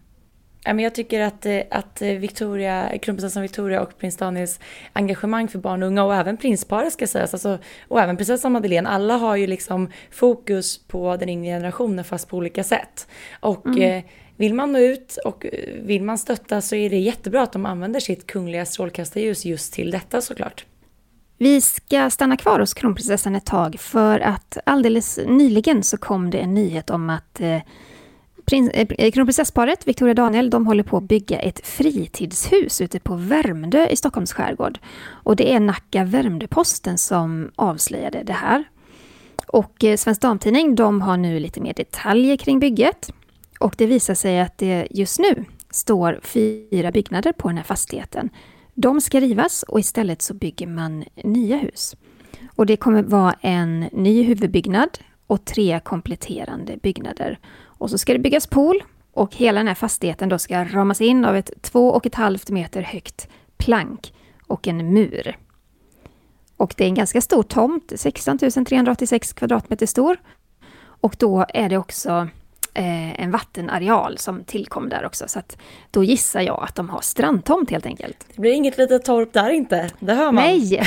jag 0.63 0.95
tycker 0.95 1.21
att, 1.21 1.45
eh, 1.45 1.61
att 1.71 2.01
Victoria, 2.01 2.97
kronprinsessan 2.97 3.41
Victoria 3.41 3.81
och 3.81 3.97
prins 3.97 4.17
Daniels 4.17 4.59
engagemang 4.93 5.47
för 5.47 5.59
barn 5.59 5.83
och 5.83 5.87
unga 5.87 6.03
och 6.03 6.15
även 6.15 6.37
prinsparet 6.37 6.93
ska 6.93 7.07
sägas, 7.07 7.33
alltså, 7.33 7.57
och 7.87 8.01
även 8.01 8.17
prinsessan 8.17 8.51
Madeleine, 8.51 8.89
alla 8.89 9.17
har 9.17 9.35
ju 9.35 9.47
liksom 9.47 9.89
fokus 10.11 10.77
på 10.77 11.17
den 11.17 11.29
yngre 11.29 11.51
generationen 11.51 12.05
fast 12.05 12.27
på 12.27 12.37
olika 12.37 12.63
sätt. 12.63 13.07
Och 13.39 13.65
mm. 13.65 13.81
eh, 13.81 14.03
vill 14.37 14.53
man 14.53 14.71
nå 14.71 14.79
ut 14.79 15.17
och 15.25 15.45
eh, 15.45 15.51
vill 15.81 16.03
man 16.03 16.17
stötta 16.17 16.61
så 16.61 16.75
är 16.75 16.89
det 16.89 16.99
jättebra 16.99 17.41
att 17.41 17.53
de 17.53 17.65
använder 17.65 17.99
sitt 17.99 18.27
kungliga 18.27 18.65
strålkastarljus 18.65 19.45
just 19.45 19.73
till 19.73 19.91
detta 19.91 20.21
såklart. 20.21 20.65
Vi 21.37 21.61
ska 21.61 22.09
stanna 22.09 22.37
kvar 22.37 22.59
hos 22.59 22.73
kronprinsessan 22.73 23.35
ett 23.35 23.45
tag 23.45 23.79
för 23.79 24.19
att 24.19 24.57
alldeles 24.63 25.19
nyligen 25.27 25.83
så 25.83 25.97
kom 25.97 26.29
det 26.29 26.37
en 26.37 26.53
nyhet 26.53 26.89
om 26.89 27.09
att 27.09 27.41
Eh, 28.51 28.87
eh, 28.97 29.11
kronprinsessparet 29.11 29.87
Victoria 29.87 30.11
och 30.11 30.15
Daniel 30.15 30.49
de 30.49 30.67
håller 30.67 30.83
på 30.83 30.97
att 30.97 31.03
bygga 31.03 31.39
ett 31.39 31.67
fritidshus 31.67 32.81
ute 32.81 32.99
på 32.99 33.15
Värmdö 33.15 33.87
i 33.87 33.95
Stockholms 33.95 34.33
skärgård. 34.33 34.79
Och 35.09 35.35
det 35.35 35.53
är 35.53 35.59
Nacka 35.59 36.03
Värmdö-Posten 36.03 36.97
som 36.97 37.51
avslöjade 37.55 38.23
det 38.23 38.33
här. 38.33 38.63
Och 39.47 39.83
eh, 39.83 39.97
Svensk 39.97 40.21
Damtidning 40.21 40.75
de 40.75 41.01
har 41.01 41.17
nu 41.17 41.39
lite 41.39 41.61
mer 41.61 41.73
detaljer 41.73 42.37
kring 42.37 42.59
bygget. 42.59 43.13
Och 43.59 43.75
det 43.77 43.85
visar 43.85 44.13
sig 44.13 44.39
att 44.39 44.57
det 44.57 44.87
just 44.91 45.19
nu 45.19 45.45
står 45.69 46.19
fyra 46.23 46.91
byggnader 46.91 47.31
på 47.31 47.47
den 47.47 47.57
här 47.57 47.63
fastigheten. 47.63 48.29
De 48.73 49.01
ska 49.01 49.19
rivas 49.19 49.63
och 49.63 49.79
istället 49.79 50.21
så 50.21 50.33
bygger 50.33 50.67
man 50.67 51.03
nya 51.23 51.57
hus. 51.57 51.95
Och 52.55 52.65
det 52.65 52.77
kommer 52.77 53.03
vara 53.03 53.35
en 53.41 53.79
ny 53.79 54.23
huvudbyggnad 54.23 54.99
och 55.27 55.45
tre 55.45 55.79
kompletterande 55.83 56.77
byggnader. 56.83 57.39
Och 57.81 57.89
så 57.89 57.97
ska 57.97 58.13
det 58.13 58.19
byggas 58.19 58.47
pool 58.47 58.83
och 59.11 59.35
hela 59.35 59.59
den 59.59 59.67
här 59.67 59.75
fastigheten 59.75 60.29
då 60.29 60.39
ska 60.39 60.63
ramas 60.63 61.01
in 61.01 61.25
av 61.25 61.35
ett 61.35 61.51
två 61.61 61.89
och 61.89 62.05
ett 62.05 62.15
halvt 62.15 62.49
meter 62.49 62.81
högt 62.81 63.27
plank 63.57 64.13
och 64.47 64.67
en 64.67 64.93
mur. 64.93 65.37
Och 66.57 66.73
det 66.77 66.83
är 66.83 66.87
en 66.87 66.95
ganska 66.95 67.21
stor 67.21 67.43
tomt, 67.43 67.93
16 67.95 68.37
386 68.37 69.33
kvadratmeter 69.33 69.85
stor. 69.85 70.17
Och 70.83 71.15
då 71.19 71.45
är 71.49 71.69
det 71.69 71.77
också 71.77 72.27
eh, 72.73 73.21
en 73.21 73.31
vattenareal 73.31 74.17
som 74.17 74.43
tillkom 74.43 74.89
där 74.89 75.05
också. 75.05 75.27
Så 75.27 75.39
att 75.39 75.57
då 75.91 76.03
gissar 76.03 76.41
jag 76.41 76.63
att 76.63 76.75
de 76.75 76.89
har 76.89 77.01
strandtomt 77.01 77.71
helt 77.71 77.85
enkelt. 77.85 78.25
Det 78.35 78.41
blir 78.41 78.51
inget 78.51 78.77
litet 78.77 79.05
torp 79.05 79.33
där 79.33 79.49
inte, 79.49 79.89
det 79.99 80.13
hör 80.13 80.31
man. 80.31 80.43
Nej! 80.43 80.81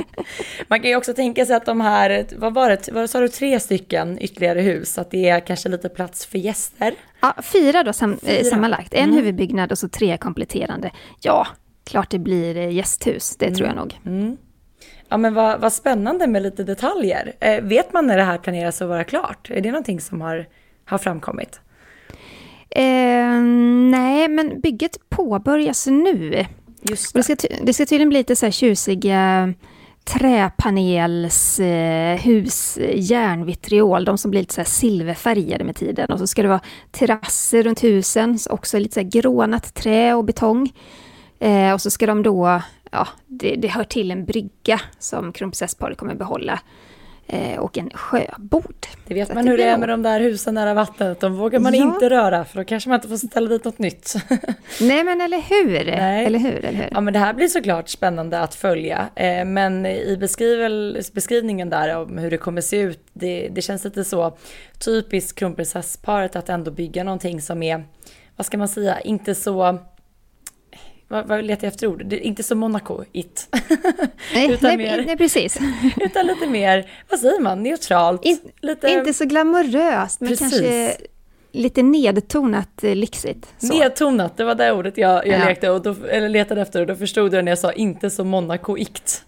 man 0.68 0.80
kan 0.80 0.90
ju 0.90 0.96
också 0.96 1.14
tänka 1.14 1.46
sig 1.46 1.56
att 1.56 1.66
de 1.66 1.80
här, 1.80 2.26
vad 2.36 2.54
var 2.54 2.70
det, 2.70 2.88
vad 2.92 3.10
sa 3.10 3.20
du, 3.20 3.28
tre 3.28 3.60
stycken 3.60 4.18
ytterligare 4.22 4.60
hus, 4.60 4.98
att 4.98 5.10
det 5.10 5.28
är 5.28 5.40
kanske 5.40 5.68
lite 5.68 5.88
plats 5.88 6.26
för 6.26 6.38
gäster? 6.38 6.94
Ja, 7.20 7.34
fyra 7.42 7.82
då 7.82 7.92
sam, 7.92 8.18
fyra. 8.22 8.44
sammanlagt. 8.44 8.94
En 8.94 9.04
mm. 9.04 9.16
huvudbyggnad 9.16 9.72
och 9.72 9.78
så 9.78 9.88
tre 9.88 10.16
kompletterande. 10.16 10.90
Ja, 11.20 11.46
klart 11.84 12.10
det 12.10 12.18
blir 12.18 12.56
eh, 12.56 12.70
gästhus, 12.70 13.36
det 13.36 13.46
mm. 13.46 13.56
tror 13.56 13.68
jag 13.68 13.76
nog. 13.76 14.00
Mm. 14.06 14.36
Ja 15.08 15.16
men 15.16 15.34
vad, 15.34 15.60
vad 15.60 15.72
spännande 15.72 16.26
med 16.26 16.42
lite 16.42 16.64
detaljer. 16.64 17.32
Eh, 17.40 17.62
vet 17.62 17.92
man 17.92 18.06
när 18.06 18.16
det 18.16 18.22
här 18.22 18.38
planeras 18.38 18.82
att 18.82 18.88
vara 18.88 19.04
klart? 19.04 19.50
Är 19.50 19.60
det 19.60 19.70
någonting 19.70 20.00
som 20.00 20.20
har 20.20 20.46
har 20.84 20.98
framkommit? 20.98 21.60
Eh, 22.70 23.40
nej, 23.90 24.28
men 24.28 24.60
bygget 24.60 25.10
påbörjas 25.10 25.86
nu. 25.86 26.46
Just 26.82 27.14
det. 27.14 27.18
Det, 27.18 27.22
ska, 27.22 27.36
det 27.62 27.74
ska 27.74 27.86
tydligen 27.86 28.08
bli 28.08 28.18
lite 28.18 28.36
så 28.36 28.46
här 28.46 28.50
tjusiga 28.50 29.54
träpanelshus, 30.04 32.78
eh, 32.78 33.00
järnvitriol, 33.00 34.04
de 34.04 34.18
som 34.18 34.30
blir 34.30 34.40
lite 34.40 34.54
så 34.54 34.64
silverfärgade 34.64 35.64
med 35.64 35.76
tiden. 35.76 36.10
Och 36.10 36.18
så 36.18 36.26
ska 36.26 36.42
det 36.42 36.48
vara 36.48 36.60
terrasser 36.90 37.62
runt 37.62 37.84
husen, 37.84 38.38
också 38.50 38.78
lite 38.78 38.94
så 38.94 39.00
här 39.00 39.08
grånat 39.08 39.74
trä 39.74 40.14
och 40.14 40.24
betong. 40.24 40.72
Eh, 41.38 41.72
och 41.72 41.80
så 41.80 41.90
ska 41.90 42.06
de 42.06 42.22
då, 42.22 42.62
ja, 42.90 43.08
det, 43.26 43.54
det 43.54 43.68
hör 43.68 43.84
till 43.84 44.10
en 44.10 44.24
brygga 44.24 44.80
som 44.98 45.32
kronprinsessparet 45.32 45.98
kommer 45.98 46.14
behålla. 46.14 46.60
Eh, 47.26 47.58
och 47.58 47.78
en 47.78 47.90
sjöbod. 47.90 48.86
Det 49.06 49.14
vet 49.14 49.34
man 49.34 49.48
hur 49.48 49.56
det 49.56 49.64
är 49.64 49.78
med 49.78 49.88
de 49.88 50.02
där 50.02 50.20
husen 50.20 50.54
nära 50.54 50.74
vattnet. 50.74 51.20
De 51.20 51.36
vågar 51.36 51.60
man 51.60 51.74
ja. 51.74 51.84
inte 51.84 52.10
röra 52.10 52.44
för 52.44 52.58
då 52.58 52.64
kanske 52.64 52.88
man 52.88 52.96
inte 52.96 53.08
får 53.08 53.16
ställa 53.16 53.48
dit 53.48 53.64
något 53.64 53.78
nytt. 53.78 54.14
Nej 54.80 55.04
men 55.04 55.20
eller 55.20 55.40
hur? 55.40 55.84
Nej. 55.84 56.26
Eller 56.26 56.38
hur? 56.38 56.64
Eller 56.64 56.78
hur? 56.78 56.88
Ja 56.90 57.00
men 57.00 57.12
det 57.12 57.18
här 57.18 57.34
blir 57.34 57.48
såklart 57.48 57.88
spännande 57.88 58.40
att 58.40 58.54
följa. 58.54 59.08
Eh, 59.14 59.44
men 59.44 59.86
i 59.86 60.16
beskrivningen 61.12 61.70
där 61.70 61.96
om 61.96 62.18
hur 62.18 62.30
det 62.30 62.38
kommer 62.38 62.60
se 62.60 62.76
ut, 62.76 63.06
det, 63.12 63.48
det 63.48 63.62
känns 63.62 63.84
lite 63.84 64.04
så 64.04 64.36
typiskt 64.84 65.38
kronprinsessparet 65.38 66.36
att 66.36 66.48
ändå 66.48 66.70
bygga 66.70 67.04
någonting 67.04 67.40
som 67.40 67.62
är, 67.62 67.84
vad 68.36 68.46
ska 68.46 68.58
man 68.58 68.68
säga, 68.68 69.00
inte 69.00 69.34
så 69.34 69.78
vad, 71.12 71.26
vad 71.26 71.44
letar 71.44 71.66
jag 71.66 71.72
efter 71.72 71.86
ord? 71.86 72.02
Det 72.06 72.16
är 72.16 72.20
inte 72.20 72.42
som 72.42 72.58
Monaco, 72.58 73.04
it. 73.12 73.48
Nej, 74.34 74.50
utan 74.50 74.68
nej, 74.68 74.76
mer, 74.76 75.04
nej, 75.06 75.16
precis. 75.16 75.58
utan 76.00 76.26
lite 76.26 76.46
mer, 76.46 76.90
vad 77.10 77.20
säger 77.20 77.40
man, 77.40 77.62
neutralt. 77.62 78.24
In, 78.24 78.38
lite, 78.60 78.88
inte 78.88 79.12
så 79.12 79.24
glamoröst, 79.24 80.20
men 80.20 80.28
precis. 80.28 80.50
kanske 80.50 80.96
lite 81.52 81.82
nedtonat 81.82 82.84
eh, 82.84 82.94
lyxigt. 82.94 83.54
Så. 83.58 83.78
Nedtonat, 83.78 84.36
det 84.36 84.44
var 84.44 84.54
det 84.54 84.72
ordet 84.72 84.98
jag, 84.98 85.26
jag 85.26 85.40
ja. 85.40 85.44
lekte 85.44 85.70
och 85.70 85.82
då, 85.82 85.94
eller 86.10 86.28
letade 86.28 86.60
efter 86.60 86.80
och 86.80 86.86
då 86.86 86.96
förstod 86.96 87.30
du 87.30 87.42
när 87.42 87.52
jag 87.52 87.58
sa 87.58 87.72
inte 87.72 88.10
som 88.10 88.28
Monaco-ikt. 88.28 89.24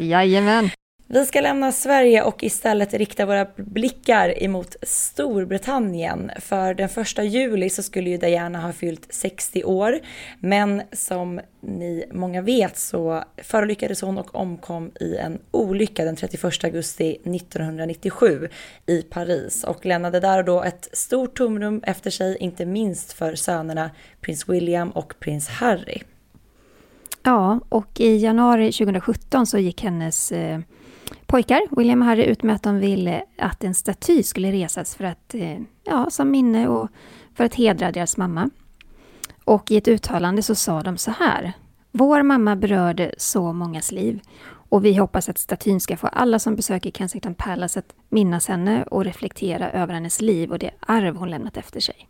Jajamän. 0.00 0.70
Vi 1.10 1.26
ska 1.26 1.40
lämna 1.40 1.72
Sverige 1.72 2.22
och 2.22 2.42
istället 2.42 2.94
rikta 2.94 3.26
våra 3.26 3.46
blickar 3.56 4.42
emot 4.42 4.76
Storbritannien. 4.82 6.30
För 6.40 6.74
den 6.74 6.88
första 6.88 7.22
juli 7.22 7.70
så 7.70 7.82
skulle 7.82 8.10
ju 8.10 8.16
Diana 8.16 8.60
ha 8.60 8.72
fyllt 8.72 9.06
60 9.10 9.64
år. 9.64 9.98
Men 10.40 10.82
som 10.92 11.40
ni 11.60 12.04
många 12.12 12.42
vet 12.42 12.78
så 12.78 13.24
förolyckades 13.36 14.00
hon 14.00 14.18
och 14.18 14.34
omkom 14.34 14.90
i 15.00 15.16
en 15.16 15.38
olycka 15.50 16.04
den 16.04 16.16
31 16.16 16.64
augusti 16.64 17.10
1997 17.10 18.48
i 18.86 19.02
Paris 19.02 19.64
och 19.64 19.86
lämnade 19.86 20.20
där 20.20 20.38
och 20.38 20.44
då 20.44 20.62
ett 20.62 20.88
stort 20.92 21.36
tomrum 21.36 21.82
efter 21.86 22.10
sig, 22.10 22.36
inte 22.40 22.66
minst 22.66 23.12
för 23.12 23.34
sönerna 23.34 23.90
prins 24.20 24.48
William 24.48 24.90
och 24.90 25.14
prins 25.20 25.48
Harry. 25.48 26.02
Ja, 27.22 27.60
och 27.68 28.00
i 28.00 28.16
januari 28.16 28.72
2017 28.72 29.46
så 29.46 29.58
gick 29.58 29.82
hennes 29.82 30.32
eh, 30.32 30.58
pojkar, 31.28 31.60
William 31.70 32.02
och 32.02 32.06
Harry, 32.06 32.24
ut 32.24 32.42
med 32.42 32.54
att 32.54 32.62
de 32.62 32.78
ville 32.78 33.22
att 33.38 33.64
en 33.64 33.74
staty 33.74 34.22
skulle 34.22 34.52
resas 34.52 34.94
för 34.94 35.04
att, 35.04 35.34
eh, 35.34 35.58
ja, 35.84 36.10
som 36.10 36.30
minne 36.30 36.68
och 36.68 36.88
för 37.34 37.44
att 37.44 37.54
hedra 37.54 37.92
deras 37.92 38.16
mamma. 38.16 38.50
Och 39.44 39.70
i 39.70 39.76
ett 39.76 39.88
uttalande 39.88 40.42
så 40.42 40.54
sa 40.54 40.80
de 40.80 40.96
så 40.98 41.10
här. 41.10 41.52
Vår 41.92 42.22
mamma 42.22 42.56
berörde 42.56 43.14
så 43.18 43.52
mångas 43.52 43.92
liv 43.92 44.20
och 44.68 44.84
vi 44.84 44.94
hoppas 44.94 45.28
att 45.28 45.38
statyn 45.38 45.80
ska 45.80 45.96
få 45.96 46.06
alla 46.06 46.38
som 46.38 46.56
besöker 46.56 46.90
Kensington 46.90 47.34
Palace 47.34 47.78
att 47.78 47.94
minnas 48.08 48.48
henne 48.48 48.82
och 48.82 49.04
reflektera 49.04 49.70
över 49.70 49.94
hennes 49.94 50.20
liv 50.20 50.50
och 50.50 50.58
det 50.58 50.70
arv 50.80 51.16
hon 51.16 51.30
lämnat 51.30 51.56
efter 51.56 51.80
sig. 51.80 52.08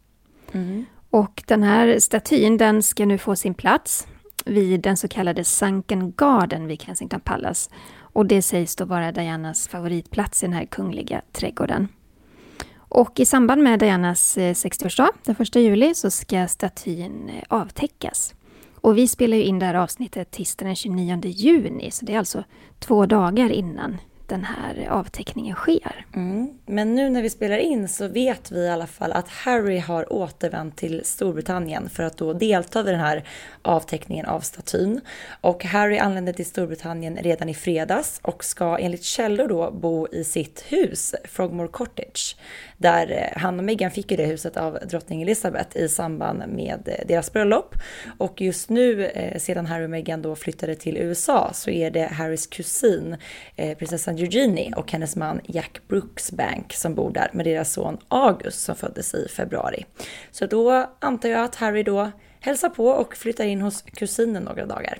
Mm. 0.53 0.85
Och 1.11 1.43
den 1.47 1.63
här 1.63 1.99
statyn 1.99 2.57
den 2.57 2.83
ska 2.83 3.07
nu 3.07 3.19
få 3.19 3.37
sin 3.37 3.55
plats 3.55 4.07
vid 4.45 4.81
den 4.81 4.97
så 4.97 5.09
kallade 5.09 5.45
Sunken 5.45 6.13
Garden 6.17 6.67
vid 6.67 6.83
Kensington 6.83 7.21
Palace. 7.21 7.71
Och 8.19 8.27
det 8.27 8.43
sägs 8.43 8.77
då 8.77 8.85
vara 8.85 9.13
Dianas 9.13 9.69
favoritplats 9.69 10.43
i 10.43 10.47
den 10.47 10.53
här 10.53 10.65
kungliga 10.65 11.23
trädgården. 11.33 11.89
Och 12.79 13.21
i 13.21 13.25
samband 13.25 13.63
med 13.63 13.79
Dianas 13.79 14.39
eh, 14.39 14.53
60-årsdag, 14.55 15.09
den 15.25 15.37
1 15.39 15.57
juli, 15.57 15.95
så 15.95 16.11
ska 16.11 16.49
statyn 16.49 17.29
eh, 17.29 17.43
avtäckas. 17.49 18.35
Och 18.75 18.99
vi 18.99 19.09
spelar 19.09 19.37
ju 19.37 19.43
in 19.43 19.59
det 19.59 19.67
här 19.67 19.75
avsnittet 19.75 20.31
tisdagen 20.31 20.67
den 20.67 20.77
29 20.77 21.21
juni, 21.25 21.91
så 21.91 22.05
det 22.05 22.15
är 22.15 22.19
alltså 22.19 22.45
två 22.79 23.07
dagar 23.07 23.51
innan 23.51 23.97
den 24.29 24.45
här 24.45 24.89
avteckningen 24.91 25.57
sker. 25.57 26.07
Mm. 26.15 26.59
Men 26.67 26.95
nu 26.95 27.11
när 27.11 27.23
vi 27.23 27.31
spelar 27.31 27.59
in 27.59 27.89
så 27.89 28.09
vet 28.09 28.51
vi 28.51 28.61
i 28.61 28.69
alla 28.69 28.87
fall 28.87 29.13
att 29.13 29.29
Harry 29.29 29.79
har 29.79 30.13
återvänt 30.13 30.77
till 30.77 31.01
Storbritannien 31.05 31.89
för 31.91 32.03
att 32.03 32.17
då 32.17 32.33
delta 32.33 32.83
vid 32.83 32.95
den 32.95 33.01
här 33.01 33.25
avteckningen 33.63 34.27
av 34.27 34.41
statyn. 34.41 35.01
Och 35.41 35.65
Harry 35.65 35.99
anlände 35.99 36.33
till 36.33 36.47
Storbritannien 36.47 37.17
redan 37.17 37.49
i 37.49 37.55
fredags 37.55 38.21
och 38.23 38.45
ska 38.45 38.79
enligt 38.79 39.05
källor 39.05 39.49
då 39.49 39.71
bo 39.71 40.09
i 40.13 40.25
sitt 40.25 40.65
hus, 40.69 41.15
Frogmore 41.25 41.69
Cottage. 41.69 42.37
Där 42.79 43.11
eh, 43.11 43.41
han 43.41 43.59
och 43.59 43.65
Meghan 43.65 43.91
fick 43.91 44.11
ju 44.11 44.17
det 44.17 44.27
huset 44.27 44.57
av 44.57 44.79
drottning 44.91 45.23
Elizabeth 45.23 45.77
i 45.77 45.89
samband 45.89 46.43
med 46.49 46.89
eh, 46.89 47.07
deras 47.09 47.33
bröllop. 47.33 47.75
Och 48.19 48.41
just 48.41 48.71
nu, 48.71 49.07
eh, 49.07 49.39
sedan 49.39 49.67
Harry 49.67 49.87
och 49.87 49.91
Meghan 49.91 50.23
då 50.23 50.37
flyttade 50.37 50.75
till 50.75 50.97
USA, 50.97 51.51
så 51.55 51.71
är 51.71 51.91
det 51.91 52.07
Harrys 52.07 52.47
kusin, 52.47 53.17
prinsessan 53.79 54.19
Eugenie 54.19 54.73
och 54.77 54.93
hennes 54.93 55.17
man 55.17 55.41
Jack 55.45 55.81
Brooksbank 55.89 56.73
som 56.73 56.95
bor 56.95 57.11
där 57.11 57.31
med 57.33 57.47
deras 57.47 57.73
son 57.73 57.99
August 58.09 58.61
som 58.61 58.77
föddes 58.77 59.15
i 59.15 59.29
februari. 59.29 59.85
Så 60.31 60.47
då 60.47 60.91
antar 60.99 61.29
jag 61.29 61.45
att 61.45 61.55
Harry 61.55 61.83
då 61.83 62.11
hälsar 62.41 62.69
på 62.69 62.87
och 62.87 63.17
flyttar 63.17 63.45
in 63.45 63.61
hos 63.61 63.83
kusinen 63.83 64.43
några 64.43 64.67
dagar. 64.67 64.99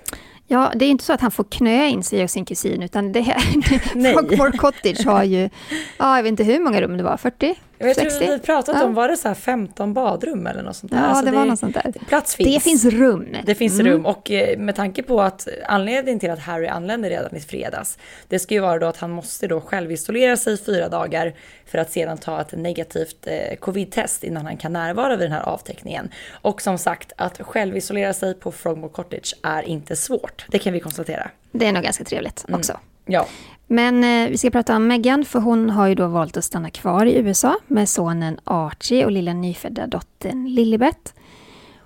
Ja, 0.51 0.71
det 0.75 0.85
är 0.85 0.89
inte 0.89 1.03
så 1.03 1.13
att 1.13 1.21
han 1.21 1.31
får 1.31 1.43
knö 1.43 1.85
in 1.85 2.03
sig 2.03 2.21
hos 2.21 2.31
sin 2.31 2.45
kusin, 2.45 2.83
utan 2.83 3.11
det 3.11 3.21
här, 3.21 3.39
Frogmore 4.13 4.57
Cottage 4.57 5.05
har 5.05 5.23
ju, 5.23 5.49
ja, 5.97 6.15
jag 6.15 6.23
vet 6.23 6.29
inte 6.29 6.43
hur 6.43 6.59
många 6.59 6.81
rum 6.81 6.97
det 6.97 7.03
var, 7.03 7.17
40? 7.17 7.55
Jag 7.81 7.95
60? 7.95 8.19
tror 8.19 8.33
vi 8.33 8.39
pratat 8.39 8.75
ja. 8.79 8.85
om, 8.85 8.93
var 8.93 9.07
det 9.07 9.17
så 9.17 9.35
15 9.35 9.93
badrum 9.93 10.47
eller 10.47 10.63
något 10.63 10.75
sånt 10.75 10.91
där? 10.91 10.99
Ja, 10.99 11.05
alltså 11.05 11.25
det, 11.25 11.31
det 11.31 11.37
var 11.37 11.45
något 11.45 11.59
sånt 11.59 11.73
där. 11.73 11.93
Plats 12.07 12.35
finns. 12.35 12.53
Det 12.53 12.59
finns 12.59 12.85
rum. 12.85 13.35
Det 13.45 13.55
finns 13.55 13.79
mm. 13.79 13.93
rum 13.93 14.05
och 14.05 14.31
eh, 14.31 14.57
med 14.57 14.75
tanke 14.75 15.03
på 15.03 15.21
att 15.21 15.47
anledningen 15.65 16.19
till 16.19 16.31
att 16.31 16.39
Harry 16.39 16.67
anländer 16.67 17.09
redan 17.09 17.35
i 17.35 17.39
fredags, 17.39 17.97
det 18.27 18.39
ska 18.39 18.53
ju 18.53 18.59
vara 18.59 18.79
då 18.79 18.87
att 18.87 18.97
han 18.97 19.11
måste 19.11 19.47
då 19.47 19.61
självisolera 19.61 20.37
sig 20.37 20.53
i 20.53 20.57
fyra 20.57 20.89
dagar 20.89 21.33
för 21.65 21.77
att 21.77 21.91
sedan 21.91 22.17
ta 22.17 22.41
ett 22.41 22.51
negativt 22.51 23.27
eh, 23.27 23.55
covid-test 23.55 24.23
innan 24.23 24.45
han 24.45 24.57
kan 24.57 24.73
närvara 24.73 25.15
vid 25.15 25.25
den 25.25 25.31
här 25.31 25.49
avteckningen. 25.49 26.09
Och 26.41 26.61
som 26.61 26.77
sagt, 26.77 27.13
att 27.15 27.41
självisolera 27.41 28.13
sig 28.13 28.33
på 28.33 28.51
Frogmore 28.51 28.91
Cottage 28.91 29.35
är 29.43 29.63
inte 29.63 29.95
svårt. 29.95 30.38
Det 30.47 30.59
kan 30.59 30.73
vi 30.73 30.79
konstatera. 30.79 31.29
Det 31.51 31.65
är 31.65 31.73
nog 31.73 31.83
ganska 31.83 32.03
trevligt 32.03 32.45
mm. 32.47 32.59
också. 32.59 32.71
Mm. 32.71 32.83
Ja. 33.05 33.27
Men 33.67 34.03
eh, 34.03 34.29
vi 34.29 34.37
ska 34.37 34.49
prata 34.49 34.75
om 34.75 34.87
Meghan, 34.87 35.25
för 35.25 35.39
hon 35.39 35.69
har 35.69 35.87
ju 35.87 35.95
då 35.95 36.07
valt 36.07 36.37
att 36.37 36.43
stanna 36.43 36.69
kvar 36.69 37.05
i 37.05 37.15
USA 37.15 37.57
med 37.67 37.89
sonen 37.89 38.39
Archie 38.43 39.05
och 39.05 39.11
lilla 39.11 39.33
nyfödda 39.33 39.87
dottern 39.87 40.47
Lilibet. 40.47 41.13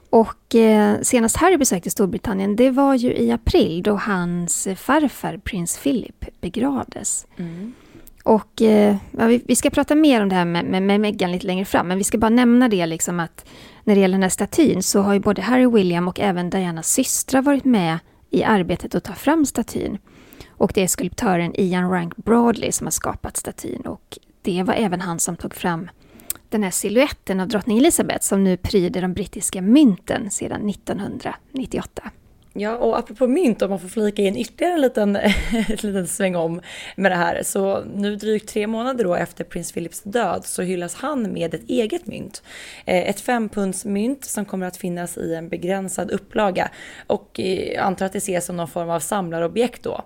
Och 0.10 0.56
eh, 0.56 1.02
senast 1.02 1.38
Harry 1.38 1.58
besökte 1.58 1.90
Storbritannien, 1.90 2.56
det 2.56 2.72
var 2.72 2.96
ju 2.96 3.14
i 3.14 3.32
april 3.32 3.84
då 3.84 3.96
hans 3.96 4.68
farfar 4.76 5.38
prins 5.38 5.80
Philip 5.84 6.26
begravdes. 6.42 7.28
Mm. 7.38 7.74
Och 8.24 8.62
eh, 8.62 8.96
ja, 9.12 9.26
vi, 9.26 9.42
vi, 9.46 9.56
ska 9.56 9.70
prata 9.70 9.96
mer 9.96 10.22
om 10.22 10.30
det 10.30 10.36
här 10.36 10.46
med, 10.46 10.66
med, 10.66 10.84
med 10.84 11.00
Meghan 11.00 11.32
lite 11.32 11.48
längre 11.48 11.66
fram, 11.66 11.88
men 11.88 11.98
vi 11.98 12.04
ska 12.04 12.18
bara 12.18 12.30
nämna 12.30 12.70
det 12.70 12.86
liksom 12.86 13.20
att 13.20 13.46
när 13.84 13.96
det 13.96 14.02
gäller 14.02 14.16
den 14.16 14.24
här 14.24 14.30
statyn 14.30 14.84
så 14.84 15.02
har 15.02 15.14
ju 15.14 15.20
både 15.20 15.42
Harry 15.42 15.68
William 15.68 16.08
och 16.08 16.20
även 16.20 16.50
Dianas 16.50 16.94
systrar 16.94 17.42
varit 17.42 17.66
med 17.66 18.00
i 18.34 18.44
arbetet 18.44 18.96
att 18.96 19.04
ta 19.04 19.14
fram 19.14 19.46
statyn. 19.46 19.98
Och 20.50 20.72
det 20.76 20.84
är 20.84 20.88
skulptören 20.88 21.60
Ian 21.60 21.90
Rank 21.92 22.16
Broadley 22.16 22.72
som 22.72 22.88
har 22.88 22.92
skapat 22.92 23.38
statyn 23.38 23.82
och 23.82 24.18
det 24.42 24.64
var 24.64 24.74
även 24.74 25.02
han 25.02 25.20
som 25.20 25.36
tog 25.36 25.56
fram 25.56 25.90
den 26.50 26.64
här 26.64 26.72
siluetten 26.72 27.40
av 27.40 27.48
drottning 27.48 27.78
Elizabeth 27.78 28.22
som 28.22 28.44
nu 28.44 28.58
pryder 28.58 29.02
de 29.02 29.14
brittiska 29.14 29.62
mynten 29.62 30.32
sedan 30.32 30.70
1998. 30.70 32.12
Ja, 32.56 32.78
och 32.78 33.00
apropå 33.00 33.28
mynt, 33.28 33.62
om 33.62 33.70
man 33.70 33.80
får 33.80 33.88
flika 33.88 34.22
in 34.22 34.38
ytterligare 34.38 34.74
en 34.74 34.82
liten, 34.82 35.16
en 35.52 35.78
liten 35.82 36.08
sväng 36.08 36.36
om 36.36 36.62
med 36.96 37.12
det 37.12 37.16
här. 37.16 37.44
Så 37.44 37.84
nu 37.96 38.16
drygt 38.16 38.50
tre 38.50 38.68
månader 38.68 39.04
då 39.04 39.16
efter 39.16 39.44
prins 39.44 39.72
Philips 39.72 40.02
död 40.04 40.46
så 40.46 40.62
hyllas 40.62 40.96
han 40.96 41.34
med 41.34 41.54
ett 41.54 41.70
eget 41.70 42.06
mynt. 42.06 42.44
Eh, 42.86 43.10
ett 43.10 43.20
fempundsmynt 43.20 44.26
som 44.26 44.46
kommer 44.46 44.66
att 44.66 44.78
finnas 44.78 45.18
i 45.18 45.36
en 45.36 45.50
begränsad 45.50 46.12
upplaga. 46.12 46.70
Och 47.08 47.40
jag 47.40 47.78
antar 47.78 48.06
att 48.06 48.14
det 48.14 48.18
ses 48.18 48.46
som 48.46 48.58
någon 48.58 48.68
form 48.68 48.90
av 48.90 49.00
samlarobjekt 49.00 49.84
då. 49.84 50.02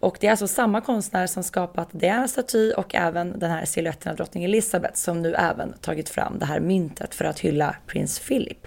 Och 0.00 0.16
det 0.20 0.26
är 0.26 0.30
alltså 0.30 0.48
samma 0.48 0.80
konstnär 0.80 1.26
som 1.26 1.42
skapat 1.42 1.88
Dianas 1.92 2.30
staty 2.30 2.72
och 2.72 2.94
även 2.94 3.38
den 3.38 3.50
här 3.50 3.64
siluetten 3.64 4.10
av 4.10 4.16
drottning 4.16 4.44
Elizabeth 4.44 4.94
som 4.94 5.22
nu 5.22 5.34
även 5.34 5.72
tagit 5.72 6.08
fram 6.08 6.38
det 6.38 6.46
här 6.46 6.60
myntet 6.60 7.14
för 7.14 7.24
att 7.24 7.38
hylla 7.38 7.76
prins 7.86 8.18
Philip. 8.18 8.66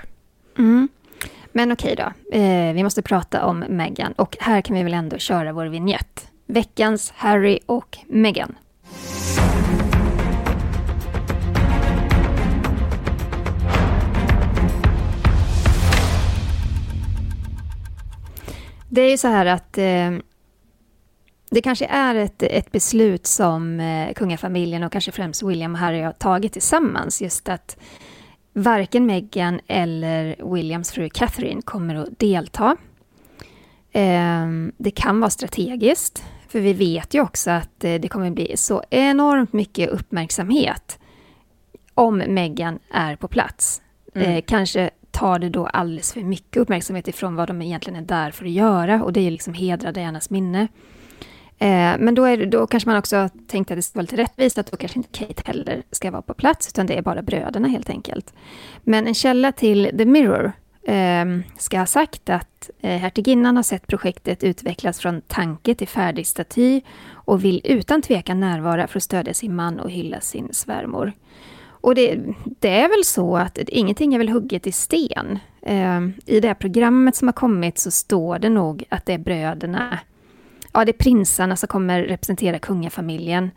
Mm. 0.57 0.89
Men 1.51 1.71
okej 1.71 1.95
då, 1.95 2.37
eh, 2.37 2.73
vi 2.73 2.83
måste 2.83 3.01
prata 3.01 3.45
om 3.45 3.59
Meghan 3.59 4.11
och 4.11 4.37
här 4.39 4.61
kan 4.61 4.75
vi 4.75 4.83
väl 4.83 4.93
ändå 4.93 5.17
köra 5.17 5.53
vår 5.53 5.65
vignett. 5.65 6.27
Veckans 6.45 7.13
Harry 7.15 7.59
och 7.65 7.97
Meghan. 8.07 8.55
Det 18.89 19.01
är 19.01 19.09
ju 19.09 19.17
så 19.17 19.27
här 19.27 19.45
att 19.45 19.77
eh, 19.77 20.11
det 21.51 21.61
kanske 21.61 21.85
är 21.85 22.15
ett, 22.15 22.43
ett 22.43 22.71
beslut 22.71 23.27
som 23.27 23.79
eh, 23.79 24.13
kungafamiljen 24.13 24.83
och 24.83 24.91
kanske 24.91 25.11
främst 25.11 25.43
William 25.43 25.73
och 25.73 25.79
Harry 25.79 26.01
har 26.01 26.11
tagit 26.11 26.53
tillsammans. 26.53 27.21
Just 27.21 27.49
att 27.49 27.77
Varken 28.53 29.05
Meghan 29.05 29.59
eller 29.67 30.53
Williams 30.53 30.91
fru 30.91 31.09
Catherine 31.09 31.61
kommer 31.61 31.95
att 31.95 32.19
delta. 32.19 32.77
Ehm, 33.91 34.71
det 34.77 34.91
kan 34.91 35.19
vara 35.19 35.29
strategiskt, 35.29 36.23
för 36.47 36.59
vi 36.59 36.73
vet 36.73 37.13
ju 37.13 37.21
också 37.21 37.51
att 37.51 37.83
eh, 37.83 37.93
det 37.93 38.07
kommer 38.07 38.31
bli 38.31 38.57
så 38.57 38.83
enormt 38.89 39.53
mycket 39.53 39.89
uppmärksamhet 39.89 40.99
om 41.93 42.17
Meghan 42.17 42.79
är 42.91 43.15
på 43.15 43.27
plats. 43.27 43.81
Mm. 44.15 44.31
Eh, 44.31 44.43
kanske 44.47 44.89
tar 45.11 45.39
det 45.39 45.49
då 45.49 45.67
alldeles 45.67 46.13
för 46.13 46.21
mycket 46.21 46.57
uppmärksamhet 46.57 47.07
ifrån 47.07 47.35
vad 47.35 47.47
de 47.47 47.61
egentligen 47.61 48.03
är 48.03 48.07
där 48.07 48.31
för 48.31 48.45
att 48.45 48.51
göra 48.51 49.03
och 49.03 49.13
det 49.13 49.19
är 49.19 49.23
ju 49.23 49.31
liksom 49.31 49.53
hedra 49.53 49.91
Dianas 49.91 50.29
minne. 50.29 50.67
Eh, 51.61 51.95
men 51.99 52.15
då, 52.15 52.25
är, 52.25 52.45
då 52.45 52.67
kanske 52.67 52.89
man 52.89 52.97
också 52.97 53.29
tänkte 53.47 53.73
att 53.73 53.77
det 53.77 53.81
skulle 53.81 53.99
vara 53.99 54.03
lite 54.03 54.17
rättvist, 54.17 54.57
att 54.57 54.71
då 54.71 54.77
kanske 54.77 54.99
inte 54.99 55.09
Kate 55.11 55.43
heller 55.45 55.83
ska 55.91 56.11
vara 56.11 56.21
på 56.21 56.33
plats, 56.33 56.67
utan 56.67 56.85
det 56.85 56.97
är 56.97 57.01
bara 57.01 57.21
bröderna 57.21 57.67
helt 57.67 57.89
enkelt. 57.89 58.33
Men 58.83 59.07
en 59.07 59.13
källa 59.13 59.51
till 59.51 59.91
The 59.97 60.05
Mirror 60.05 60.51
eh, 60.83 61.25
ska 61.57 61.79
ha 61.79 61.85
sagt 61.85 62.29
att 62.29 62.69
eh, 62.79 62.97
hertiginnan 62.97 63.55
har 63.55 63.63
sett 63.63 63.87
projektet 63.87 64.43
utvecklas 64.43 64.99
från 64.99 65.21
tanke 65.21 65.75
till 65.75 65.87
färdig 65.87 66.27
staty 66.27 66.81
och 67.11 67.43
vill 67.43 67.61
utan 67.63 68.01
tvekan 68.01 68.39
närvara 68.39 68.87
för 68.87 68.97
att 68.99 69.03
stödja 69.03 69.33
sin 69.33 69.55
man 69.55 69.79
och 69.79 69.91
hylla 69.91 70.21
sin 70.21 70.53
svärmor. 70.53 71.13
Och 71.65 71.95
det, 71.95 72.19
det 72.59 72.69
är 72.69 72.89
väl 72.89 73.03
så 73.05 73.37
att 73.37 73.57
ingenting 73.57 74.13
är 74.13 74.17
väl 74.17 74.29
hugget 74.29 74.67
i 74.67 74.71
sten. 74.71 75.39
Eh, 75.61 76.01
I 76.25 76.39
det 76.39 76.47
här 76.47 76.55
programmet 76.55 77.15
som 77.15 77.27
har 77.27 77.33
kommit 77.33 77.79
så 77.79 77.91
står 77.91 78.39
det 78.39 78.49
nog 78.49 78.83
att 78.89 79.05
det 79.05 79.13
är 79.13 79.17
bröderna 79.17 79.99
ja, 80.73 80.85
det 80.85 80.91
är 80.91 81.03
prinsarna 81.03 81.55
som 81.55 81.67
kommer 81.67 82.03
representera 82.03 82.59
kungafamiljen 82.59 83.51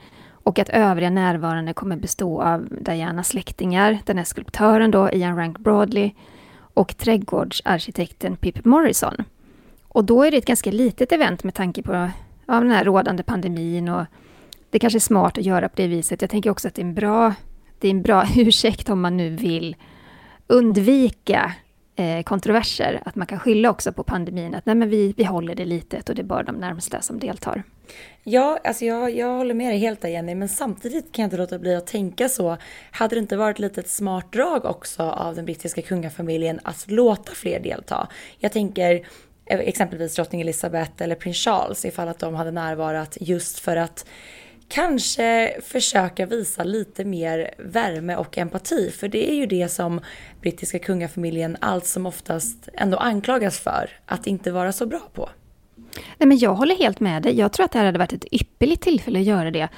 och 0.45 0.59
att 0.59 0.69
övriga 0.69 1.11
närvarande 1.11 1.73
kommer 1.73 1.97
bestå 1.97 2.43
av 2.43 2.69
Dianas 2.81 3.29
släktingar, 3.29 3.99
den 4.05 4.19
här 4.19 4.25
skulptören 4.25 4.91
då, 4.91 5.11
Ian 5.11 5.37
Rank 5.37 5.59
Broadley, 5.59 6.11
och 6.75 6.97
trädgårdsarkitekten 6.97 8.37
Pip 8.37 8.65
Morrison. 8.65 9.15
Och 9.89 10.05
då 10.05 10.23
är 10.23 10.31
det 10.31 10.37
ett 10.37 10.47
ganska 10.47 10.71
litet 10.71 11.13
event 11.13 11.45
med 11.45 11.55
tanke 11.55 11.83
på 11.83 12.11
ja, 12.47 12.61
den 12.61 12.71
här 12.71 12.85
rådande 12.85 13.23
pandemin 13.23 13.89
och 13.89 14.05
det 14.71 14.79
kanske 14.79 14.97
är 14.97 15.01
smart 15.01 15.39
att 15.39 15.45
göra 15.45 15.69
på 15.69 15.77
det 15.77 15.87
viset. 15.87 16.21
Jag 16.21 16.31
tänker 16.31 16.51
också 16.51 16.69
att 16.69 16.75
det 16.75 16.83
är 16.83 16.87
en 16.87 16.95
bra, 16.95 17.35
det 17.79 17.89
är 17.89 17.91
en 17.91 18.03
bra 18.03 18.25
ursäkt 18.37 18.91
om 18.91 19.01
man 19.01 19.17
nu 19.17 19.31
vill 19.31 19.77
undvika 20.47 21.53
eh, 21.97 22.23
kontroverser, 22.23 23.03
att 23.05 23.17
man 23.17 23.27
kan 23.27 23.39
skylla 23.39 23.71
också 23.71 23.93
på 23.93 24.03
pandemin, 24.03 24.55
att 24.55 24.67
nej 24.67 24.75
men 24.75 24.89
vi, 24.89 25.15
vi 25.17 25.25
håller 25.25 25.55
det 25.55 25.65
litet 25.65 26.09
och 26.09 26.15
det 26.15 26.23
är 26.23 26.25
bara 26.25 26.43
de 26.43 26.57
närmsta 26.57 27.01
som 27.01 27.19
deltar. 27.19 27.63
Ja, 28.23 28.59
alltså 28.65 28.85
jag, 28.85 29.17
jag 29.17 29.37
håller 29.37 29.55
med 29.55 29.71
dig 29.71 29.79
helt 29.79 30.01
där 30.01 30.09
Jenny, 30.09 30.35
men 30.35 30.49
samtidigt 30.49 31.13
kan 31.13 31.23
jag 31.23 31.27
inte 31.27 31.37
låta 31.37 31.59
bli 31.59 31.75
att 31.75 31.87
tänka 31.87 32.29
så. 32.29 32.57
Hade 32.91 33.17
det 33.17 33.19
inte 33.19 33.37
varit 33.37 33.59
lite 33.59 33.81
ett 33.81 33.91
smart 33.91 34.33
drag 34.33 34.65
också 34.65 35.03
av 35.03 35.35
den 35.35 35.45
brittiska 35.45 35.83
kungafamiljen 35.83 36.61
att 36.63 36.91
låta 36.91 37.33
fler 37.33 37.61
delta? 37.61 38.09
Jag 38.39 38.53
tänker 38.53 39.07
eh, 39.47 39.61
exempelvis 39.61 40.15
drottning 40.15 40.41
Elizabeth 40.41 41.03
eller 41.03 41.15
prins 41.15 41.37
Charles 41.37 41.85
ifall 41.85 42.09
att 42.09 42.19
de 42.19 42.35
hade 42.35 42.51
närvarat 42.51 43.19
just 43.21 43.59
för 43.59 43.77
att 43.77 44.07
kanske 44.69 45.57
försöka 45.63 46.27
visa 46.27 46.65
lite 46.65 47.05
mer 47.05 47.55
värme 47.59 48.17
och 48.17 48.39
empati. 48.39 48.91
För 48.91 49.09
det 49.09 49.31
är 49.31 49.35
ju 49.35 49.47
det 49.47 49.69
som 49.69 50.01
brittiska 50.41 50.79
kungafamiljen 50.79 51.57
allt 51.61 51.87
som 51.87 52.07
oftast 52.07 52.69
ändå 52.73 52.97
anklagas 52.97 53.59
för 53.59 53.91
att 54.07 54.27
inte 54.27 54.53
vara 54.53 54.73
så 54.73 54.87
bra 54.87 55.01
på. 55.13 55.29
Nej, 56.19 56.27
men 56.29 56.39
jag 56.39 56.55
håller 56.55 56.77
helt 56.77 57.01
med 57.01 57.23
dig. 57.23 57.39
Jag 57.39 57.53
tror 57.53 57.65
att 57.65 57.73
det 57.73 57.79
här 57.79 57.87
hade 57.87 57.99
varit 57.99 58.13
ett 58.13 58.33
ypperligt 58.33 58.83
tillfälle 58.83 59.19
att 59.19 59.25
göra 59.25 59.51
det. 59.51 59.69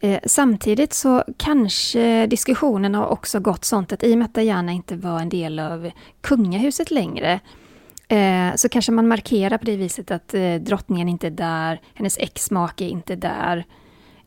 Eh, 0.00 0.18
samtidigt 0.24 0.92
så 0.92 1.24
kanske 1.36 2.26
diskussionen 2.26 2.94
har 2.94 3.06
också 3.06 3.40
gått 3.40 3.64
sånt 3.64 3.92
att 3.92 4.02
i 4.02 4.14
och 4.14 4.18
med 4.18 4.24
att 4.24 4.34
Diana 4.34 4.72
inte 4.72 4.96
var 4.96 5.20
en 5.20 5.28
del 5.28 5.58
av 5.58 5.90
kungahuset 6.20 6.90
längre 6.90 7.40
eh, 8.08 8.54
så 8.56 8.68
kanske 8.68 8.92
man 8.92 9.08
markerar 9.08 9.58
på 9.58 9.64
det 9.64 9.76
viset 9.76 10.10
att 10.10 10.34
eh, 10.34 10.54
drottningen 10.54 11.08
inte 11.08 11.26
är 11.26 11.30
där, 11.30 11.80
hennes 11.94 12.18
exmake 12.18 12.84
är 12.84 12.88
inte 12.88 13.16
där. 13.16 13.64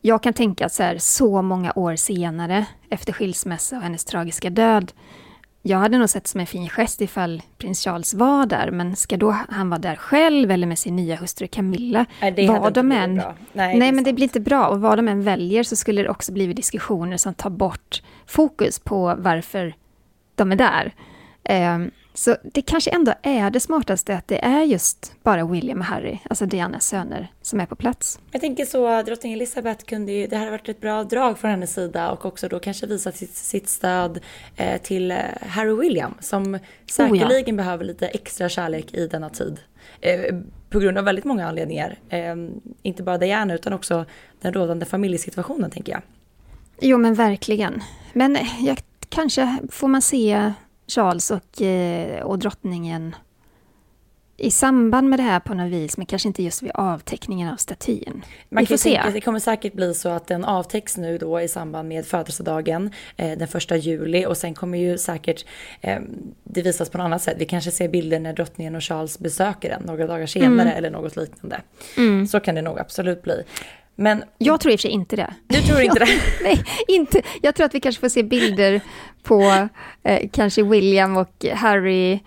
Jag 0.08 0.22
kan 0.22 0.32
tänka 0.32 0.66
att 0.66 0.72
så, 0.72 0.82
här, 0.82 0.98
så 0.98 1.42
många 1.42 1.72
år 1.76 1.96
senare, 1.96 2.66
efter 2.90 3.12
skilsmässa 3.12 3.76
och 3.76 3.82
hennes 3.82 4.04
tragiska 4.04 4.50
död, 4.50 4.92
jag 5.62 5.78
hade 5.78 5.98
nog 5.98 6.08
sett 6.08 6.26
som 6.26 6.40
en 6.40 6.46
fin 6.46 6.68
gest 6.68 7.00
ifall 7.00 7.42
prins 7.58 7.84
Charles 7.84 8.14
var 8.14 8.46
där, 8.46 8.70
men 8.70 8.96
ska 8.96 9.16
då 9.16 9.36
han 9.48 9.70
vara 9.70 9.78
där 9.78 9.96
själv 9.96 10.50
eller 10.50 10.66
med 10.66 10.78
sin 10.78 10.96
nya 10.96 11.16
hustru 11.16 11.46
Camilla? 11.46 12.06
Nej, 12.20 12.30
det 12.30 12.46
vad 12.46 12.72
de 12.72 12.92
än. 12.92 13.22
Nej, 13.52 13.78
nej 13.78 13.92
men 13.92 14.04
det 14.04 14.12
blir 14.12 14.22
inte 14.22 14.40
bra. 14.40 14.68
Och 14.68 14.80
vad 14.80 14.98
de 14.98 15.08
än 15.08 15.22
väljer 15.22 15.62
så 15.62 15.76
skulle 15.76 16.02
det 16.02 16.08
också 16.08 16.32
bli 16.32 16.52
diskussioner 16.52 17.16
som 17.16 17.34
tar 17.34 17.50
bort 17.50 18.02
fokus 18.26 18.78
på 18.78 19.14
varför 19.18 19.74
de 20.34 20.52
är 20.52 20.56
där. 20.56 20.94
Um, 21.74 21.90
så 22.18 22.36
det 22.42 22.62
kanske 22.62 22.90
ändå 22.90 23.14
är 23.22 23.50
det 23.50 23.60
smartaste 23.60 24.16
att 24.16 24.28
det 24.28 24.44
är 24.44 24.62
just 24.62 25.12
bara 25.22 25.46
William 25.46 25.78
och 25.78 25.84
Harry, 25.84 26.18
alltså 26.30 26.46
Dianas 26.46 26.86
söner, 26.86 27.32
som 27.42 27.60
är 27.60 27.66
på 27.66 27.76
plats. 27.76 28.20
Jag 28.32 28.40
tänker 28.40 28.64
så, 28.64 29.02
drottning 29.02 29.32
Elizabeth 29.32 29.84
kunde 29.84 30.12
ju, 30.12 30.26
det 30.26 30.36
hade 30.36 30.50
varit 30.50 30.68
ett 30.68 30.80
bra 30.80 31.04
drag 31.04 31.38
från 31.38 31.50
hennes 31.50 31.74
sida 31.74 32.10
och 32.10 32.24
också 32.24 32.48
då 32.48 32.58
kanske 32.58 32.86
visa 32.86 33.12
sitt, 33.12 33.34
sitt 33.34 33.68
stöd 33.68 34.20
eh, 34.56 34.80
till 34.82 35.10
eh, 35.10 35.18
Harry 35.48 35.74
William 35.74 36.14
som 36.20 36.58
säkerligen 36.86 37.30
oh 37.30 37.48
ja. 37.48 37.52
behöver 37.52 37.84
lite 37.84 38.08
extra 38.08 38.48
kärlek 38.48 38.94
i 38.94 39.06
denna 39.06 39.30
tid. 39.30 39.60
Eh, 40.00 40.34
på 40.70 40.78
grund 40.78 40.98
av 40.98 41.04
väldigt 41.04 41.24
många 41.24 41.48
anledningar. 41.48 41.98
Eh, 42.08 42.34
inte 42.82 43.02
bara 43.02 43.18
Diana 43.18 43.54
utan 43.54 43.72
också 43.72 44.04
den 44.40 44.52
rådande 44.52 44.86
familjesituationen 44.86 45.70
tänker 45.70 45.92
jag. 45.92 46.02
Jo 46.80 46.98
men 46.98 47.14
verkligen. 47.14 47.82
Men 48.12 48.38
jag, 48.60 48.78
kanske 49.08 49.58
får 49.70 49.88
man 49.88 50.02
se 50.02 50.52
Charles 50.88 51.30
och, 51.30 51.62
eh, 51.62 52.22
och 52.22 52.38
drottningen 52.38 53.14
i 54.40 54.50
samband 54.50 55.08
med 55.08 55.18
det 55.18 55.22
här 55.22 55.40
på 55.40 55.54
något 55.54 55.72
vis, 55.72 55.96
men 55.96 56.06
kanske 56.06 56.28
inte 56.28 56.42
just 56.42 56.62
vid 56.62 56.70
avteckningen 56.74 57.48
av 57.48 57.56
statyn. 57.56 58.24
Man 58.48 58.62
Vi 58.62 58.66
får 58.66 58.76
se. 58.76 58.90
Tänka, 58.90 59.10
det 59.10 59.20
kommer 59.20 59.38
säkert 59.38 59.72
bli 59.72 59.94
så 59.94 60.08
att 60.08 60.26
den 60.26 60.44
avtäcks 60.44 60.96
nu 60.96 61.18
då 61.18 61.40
i 61.40 61.48
samband 61.48 61.88
med 61.88 62.06
födelsedagen 62.06 62.90
eh, 63.16 63.38
den 63.38 63.48
första 63.48 63.76
juli 63.76 64.26
och 64.26 64.36
sen 64.36 64.54
kommer 64.54 64.78
ju 64.78 64.98
säkert 64.98 65.44
eh, 65.80 65.98
det 66.44 66.62
visas 66.62 66.90
på 66.90 66.98
något 66.98 67.04
annat 67.04 67.22
sätt. 67.22 67.36
Vi 67.38 67.44
kanske 67.44 67.70
ser 67.70 67.88
bilder 67.88 68.20
när 68.20 68.32
drottningen 68.32 68.74
och 68.74 68.84
Charles 68.84 69.18
besöker 69.18 69.68
den 69.68 69.82
några 69.82 70.06
dagar 70.06 70.26
senare 70.26 70.68
mm. 70.68 70.76
eller 70.76 70.90
något 70.90 71.16
liknande. 71.16 71.60
Mm. 71.96 72.26
Så 72.26 72.40
kan 72.40 72.54
det 72.54 72.62
nog 72.62 72.78
absolut 72.78 73.22
bli. 73.22 73.42
Men, 74.00 74.24
jag 74.38 74.60
tror 74.60 74.72
i 74.72 74.76
och 74.76 74.80
för 74.80 74.82
sig 74.82 74.90
inte 74.90 75.16
det. 75.16 75.34
Du 75.46 75.62
tror 75.62 75.80
inte 75.80 75.98
det? 75.98 76.08
nej, 76.42 76.64
inte. 76.88 77.22
Jag 77.42 77.54
tror 77.54 77.66
att 77.66 77.74
vi 77.74 77.80
kanske 77.80 78.00
får 78.00 78.08
se 78.08 78.22
bilder 78.22 78.80
på 79.22 79.68
eh, 80.02 80.28
kanske 80.32 80.62
William 80.62 81.16
och 81.16 81.44
Harry 81.54 82.20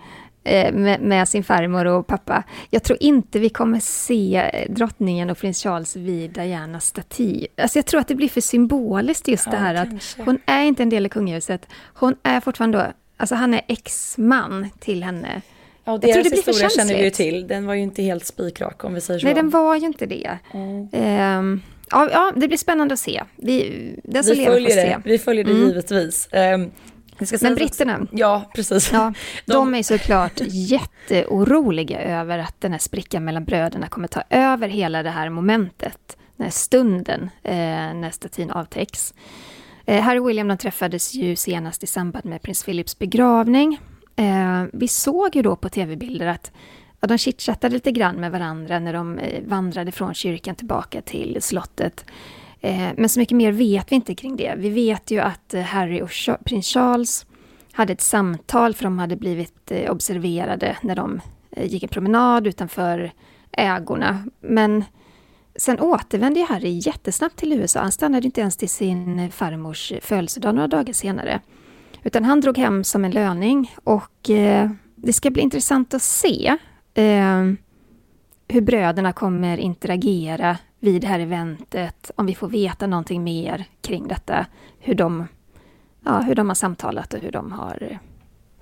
eh, 0.44 0.72
med, 0.72 1.00
med, 1.00 1.28
sin 1.28 1.44
farmor 1.44 1.84
och 1.84 2.06
pappa. 2.06 2.42
Jag 2.70 2.82
tror 2.82 2.98
inte 3.02 3.38
vi 3.38 3.48
kommer 3.48 3.80
se 3.80 4.50
drottningen 4.68 5.30
och 5.30 5.38
prins 5.38 5.62
Charles 5.62 5.96
vid 5.96 6.30
Dianas 6.30 6.86
staty. 6.86 7.46
Alltså 7.56 7.78
jag 7.78 7.86
tror 7.86 8.00
att 8.00 8.08
det 8.08 8.14
blir 8.14 8.28
för 8.28 8.40
symboliskt 8.40 9.28
just 9.28 9.46
ja, 9.46 9.52
det 9.52 9.58
här 9.58 9.74
kanske. 9.74 10.20
att 10.20 10.26
hon 10.26 10.38
är 10.46 10.62
inte 10.62 10.82
en 10.82 10.90
del 10.90 11.04
av 11.04 11.08
kungahuset. 11.08 11.68
Hon 11.94 12.16
är 12.22 12.40
fortfarande 12.40 12.92
alltså 13.16 13.34
han 13.34 13.54
är 13.54 13.62
ex-man 13.68 14.70
till 14.80 15.04
henne. 15.04 15.42
Ja, 15.84 15.92
och 15.92 16.00
deras 16.00 16.08
jag 16.08 16.14
tror 16.14 16.24
det 16.24 16.30
blir 16.30 16.52
historia 16.52 16.70
känner 16.70 16.94
vi 16.94 17.04
ju 17.04 17.10
till. 17.10 17.46
Den 17.46 17.66
var 17.66 17.74
ju 17.74 17.82
inte 17.82 18.02
helt 18.02 18.26
spikrak 18.26 18.84
om 18.84 18.94
vi 18.94 19.00
säger 19.00 19.20
så. 19.20 19.26
Nej, 19.26 19.34
den 19.34 19.50
var 19.50 19.76
ju 19.76 19.86
inte 19.86 20.06
det. 20.06 20.38
Mm. 20.54 21.38
Um, 21.38 21.62
ja, 21.90 22.08
ja, 22.12 22.32
det 22.36 22.48
blir 22.48 22.58
spännande 22.58 22.94
att 22.94 23.00
se. 23.00 23.22
Vi, 23.36 24.00
den 24.04 24.24
vi 24.24 24.44
följer 24.44 24.76
det. 24.76 24.82
Se. 24.82 24.98
Vi 25.04 25.18
följer 25.18 25.44
det 25.44 25.50
mm. 25.50 25.66
givetvis. 25.66 26.28
Um, 26.32 26.70
men 27.40 27.54
britterna? 27.54 28.06
Ja, 28.12 28.50
precis. 28.54 28.92
Ja, 28.92 29.12
de... 29.46 29.52
de 29.52 29.74
är 29.74 29.82
såklart 29.82 30.40
jätteoroliga 30.48 32.00
över 32.00 32.38
att 32.38 32.60
den 32.60 32.72
här 32.72 32.78
sprickan 32.78 33.24
mellan 33.24 33.44
bröderna 33.44 33.88
kommer 33.88 34.08
ta 34.08 34.22
över 34.30 34.68
hela 34.68 35.02
det 35.02 35.10
här 35.10 35.28
momentet, 35.28 36.16
den 36.36 36.44
här 36.44 36.50
stunden 36.50 37.30
eh, 37.42 37.54
när 37.94 38.10
statyn 38.10 38.50
avtäcks. 38.50 39.14
Eh, 39.86 40.02
Harry 40.02 40.18
och 40.18 40.28
William 40.28 40.48
de 40.48 40.58
träffades 40.58 41.14
ju 41.14 41.36
senast 41.36 41.84
i 41.84 41.86
samband 41.86 42.24
med 42.24 42.42
prins 42.42 42.64
Philips 42.64 42.98
begravning 42.98 43.78
Eh, 44.22 44.64
vi 44.72 44.88
såg 44.88 45.36
ju 45.36 45.42
då 45.42 45.56
på 45.56 45.68
tv-bilder 45.68 46.26
att 46.26 46.52
ja, 47.00 47.08
de 47.08 47.18
chitchattade 47.18 47.74
lite 47.74 47.92
grann 47.92 48.16
med 48.16 48.32
varandra 48.32 48.78
när 48.78 48.92
de 48.92 49.18
eh, 49.18 49.42
vandrade 49.44 49.92
från 49.92 50.14
kyrkan 50.14 50.54
tillbaka 50.54 51.02
till 51.02 51.38
slottet. 51.40 52.04
Eh, 52.60 52.88
men 52.96 53.08
så 53.08 53.20
mycket 53.20 53.36
mer 53.36 53.52
vet 53.52 53.92
vi 53.92 53.96
inte 53.96 54.14
kring 54.14 54.36
det. 54.36 54.54
Vi 54.56 54.68
vet 54.68 55.10
ju 55.10 55.20
att 55.20 55.54
eh, 55.54 55.62
Harry 55.62 56.02
och 56.02 56.10
prins 56.44 56.66
Charles 56.66 57.26
hade 57.72 57.92
ett 57.92 58.00
samtal 58.00 58.74
för 58.74 58.84
de 58.84 58.98
hade 58.98 59.16
blivit 59.16 59.70
eh, 59.70 59.90
observerade 59.90 60.76
när 60.82 60.96
de 60.96 61.20
eh, 61.50 61.66
gick 61.66 61.82
en 61.82 61.88
promenad 61.88 62.46
utanför 62.46 63.12
ägorna. 63.52 64.24
Men 64.40 64.84
sen 65.56 65.80
återvände 65.80 66.46
Harry 66.48 66.80
jättesnabbt 66.84 67.36
till 67.36 67.52
USA. 67.52 67.80
Han 67.80 67.92
stannade 67.92 68.26
inte 68.26 68.40
ens 68.40 68.56
till 68.56 68.68
sin 68.68 69.18
eh, 69.18 69.30
farmors 69.30 69.92
födelsedag 70.00 70.54
några 70.54 70.68
dagar 70.68 70.92
senare. 70.92 71.40
Utan 72.02 72.24
han 72.24 72.40
drog 72.40 72.58
hem 72.58 72.84
som 72.84 73.04
en 73.04 73.10
löning 73.10 73.74
och 73.84 74.30
eh, 74.30 74.70
det 74.96 75.12
ska 75.12 75.30
bli 75.30 75.42
intressant 75.42 75.94
att 75.94 76.02
se 76.02 76.56
eh, 76.94 77.52
hur 78.48 78.60
bröderna 78.60 79.12
kommer 79.12 79.58
interagera 79.58 80.58
vid 80.80 81.00
det 81.00 81.06
här 81.06 81.20
eventet, 81.20 82.10
om 82.16 82.26
vi 82.26 82.34
får 82.34 82.48
veta 82.48 82.86
någonting 82.86 83.24
mer 83.24 83.64
kring 83.80 84.08
detta, 84.08 84.46
hur 84.78 84.94
de, 84.94 85.26
ja, 86.04 86.20
hur 86.20 86.34
de 86.34 86.48
har 86.48 86.54
samtalat 86.54 87.14
och 87.14 87.20
hur 87.20 87.32
de 87.32 87.52
har 87.52 87.98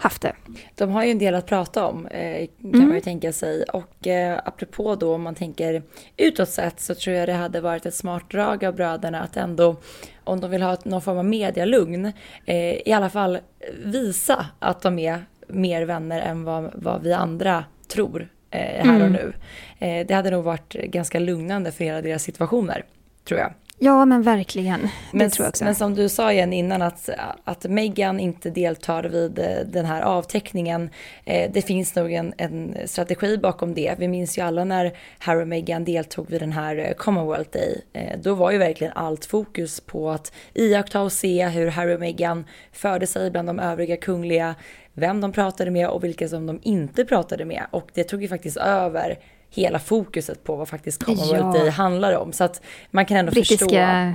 haft 0.00 0.22
det. 0.22 0.32
De 0.74 0.90
har 0.90 1.04
ju 1.04 1.10
en 1.10 1.18
del 1.18 1.34
att 1.34 1.46
prata 1.46 1.86
om 1.86 2.06
eh, 2.06 2.46
kan 2.60 2.70
mm. 2.74 2.86
man 2.86 2.94
ju 2.94 3.00
tänka 3.00 3.32
sig. 3.32 3.62
Och 3.62 4.06
eh, 4.06 4.40
apropå 4.44 4.94
då 4.94 5.14
om 5.14 5.22
man 5.22 5.34
tänker 5.34 5.82
utåt 6.16 6.48
sett 6.48 6.80
så 6.80 6.94
tror 6.94 7.16
jag 7.16 7.28
det 7.28 7.32
hade 7.32 7.60
varit 7.60 7.86
ett 7.86 7.94
smart 7.94 8.30
drag 8.30 8.64
av 8.64 8.74
bröderna 8.74 9.20
att 9.22 9.36
ändå 9.36 9.76
om 10.24 10.40
de 10.40 10.50
vill 10.50 10.62
ha 10.62 10.76
någon 10.84 11.02
form 11.02 11.18
av 11.18 11.24
medialugn 11.24 12.12
eh, 12.44 12.88
i 12.88 12.92
alla 12.92 13.10
fall 13.10 13.38
visa 13.84 14.46
att 14.58 14.82
de 14.82 14.98
är 14.98 15.24
mer 15.48 15.82
vänner 15.82 16.20
än 16.20 16.44
vad, 16.44 16.70
vad 16.74 17.02
vi 17.02 17.12
andra 17.12 17.64
tror 17.88 18.28
eh, 18.50 18.60
här 18.60 19.00
mm. 19.00 19.02
och 19.02 19.10
nu. 19.10 19.32
Eh, 19.78 20.06
det 20.06 20.14
hade 20.14 20.30
nog 20.30 20.44
varit 20.44 20.72
ganska 20.72 21.18
lugnande 21.18 21.72
för 21.72 21.84
hela 21.84 22.02
deras 22.02 22.22
situationer 22.22 22.84
tror 23.24 23.40
jag. 23.40 23.52
Ja, 23.82 24.04
men 24.04 24.22
verkligen. 24.22 24.88
Men, 25.12 25.30
men, 25.60 25.74
som 25.74 25.94
du 25.94 26.08
sa 26.08 26.32
igen 26.32 26.52
innan 26.52 26.82
att, 26.82 27.10
att 27.44 27.64
Meghan 27.64 28.20
inte 28.20 28.50
deltar 28.50 29.04
vid 29.04 29.38
eh, 29.38 29.66
den 29.66 29.86
här 29.86 30.02
avteckningen. 30.02 30.90
Eh, 31.24 31.50
det 31.52 31.62
finns 31.62 31.94
nog 31.94 32.12
en, 32.12 32.32
en, 32.36 32.76
strategi 32.84 33.38
bakom 33.38 33.74
det. 33.74 33.94
Vi 33.98 34.08
minns 34.08 34.38
ju 34.38 34.42
alla 34.42 34.64
när 34.64 34.92
Harry 35.18 35.42
och 35.42 35.48
Meghan 35.48 35.84
deltog 35.84 36.30
vid 36.30 36.40
den 36.40 36.52
här 36.52 36.76
eh, 36.76 36.92
Commonwealth 36.92 37.50
Day. 37.50 37.84
Eh, 37.92 38.18
då 38.22 38.34
var 38.34 38.50
ju 38.50 38.58
verkligen 38.58 38.92
allt 38.92 39.24
fokus 39.24 39.80
på 39.80 40.10
att 40.10 40.32
iaktta 40.54 41.02
och 41.02 41.12
se 41.12 41.48
hur 41.48 41.66
Harry 41.66 41.94
och 41.94 42.00
Meghan 42.00 42.44
förde 42.72 43.06
sig 43.06 43.30
bland 43.30 43.48
de 43.48 43.58
övriga 43.58 43.96
kungliga. 43.96 44.54
Vem 44.92 45.20
de 45.20 45.32
pratade 45.32 45.70
med 45.70 45.88
och 45.88 46.04
vilka 46.04 46.28
som 46.28 46.46
de 46.46 46.60
inte 46.62 47.04
pratade 47.04 47.44
med. 47.44 47.66
Och 47.70 47.90
det 47.94 48.04
tog 48.04 48.22
ju 48.22 48.28
faktiskt 48.28 48.56
över 48.56 49.18
hela 49.50 49.78
fokuset 49.78 50.44
på 50.44 50.56
vad 50.56 50.68
faktiskt 50.68 51.04
Commonwealth 51.04 51.56
ja. 51.56 51.62
Day 51.62 51.70
handlar 51.70 52.18
om. 52.18 52.32
Så 52.32 52.44
att 52.44 52.62
man 52.90 53.06
kan 53.06 53.16
ändå 53.16 53.32
brittiska, 53.32 53.64
förstå. 53.64 54.14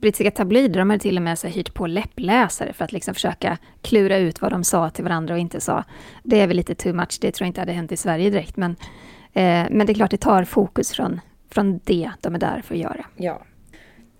Brittiska 0.00 0.30
tabloider, 0.30 0.78
de 0.78 0.90
hade 0.90 1.02
till 1.02 1.16
och 1.16 1.22
med 1.22 1.38
så 1.38 1.46
hyrt 1.46 1.74
på 1.74 1.86
läppläsare 1.86 2.72
för 2.72 2.84
att 2.84 2.92
liksom 2.92 3.14
försöka 3.14 3.58
klura 3.82 4.16
ut 4.16 4.40
vad 4.40 4.52
de 4.52 4.64
sa 4.64 4.90
till 4.90 5.04
varandra 5.04 5.34
och 5.34 5.40
inte 5.40 5.60
sa. 5.60 5.84
Det 6.22 6.40
är 6.40 6.46
väl 6.46 6.56
lite 6.56 6.74
too 6.74 6.92
much, 6.92 7.18
det 7.20 7.32
tror 7.32 7.44
jag 7.44 7.48
inte 7.48 7.60
hade 7.60 7.72
hänt 7.72 7.92
i 7.92 7.96
Sverige 7.96 8.30
direkt, 8.30 8.56
men, 8.56 8.70
eh, 9.32 9.66
men 9.70 9.86
det 9.86 9.92
är 9.92 9.94
klart 9.94 10.10
det 10.10 10.16
tar 10.16 10.44
fokus 10.44 10.90
från, 10.90 11.20
från 11.50 11.80
det 11.84 12.10
de 12.20 12.34
är 12.34 12.38
där 12.38 12.62
för 12.64 12.74
att 12.74 12.80
göra. 12.80 13.04
Ja, 13.16 13.42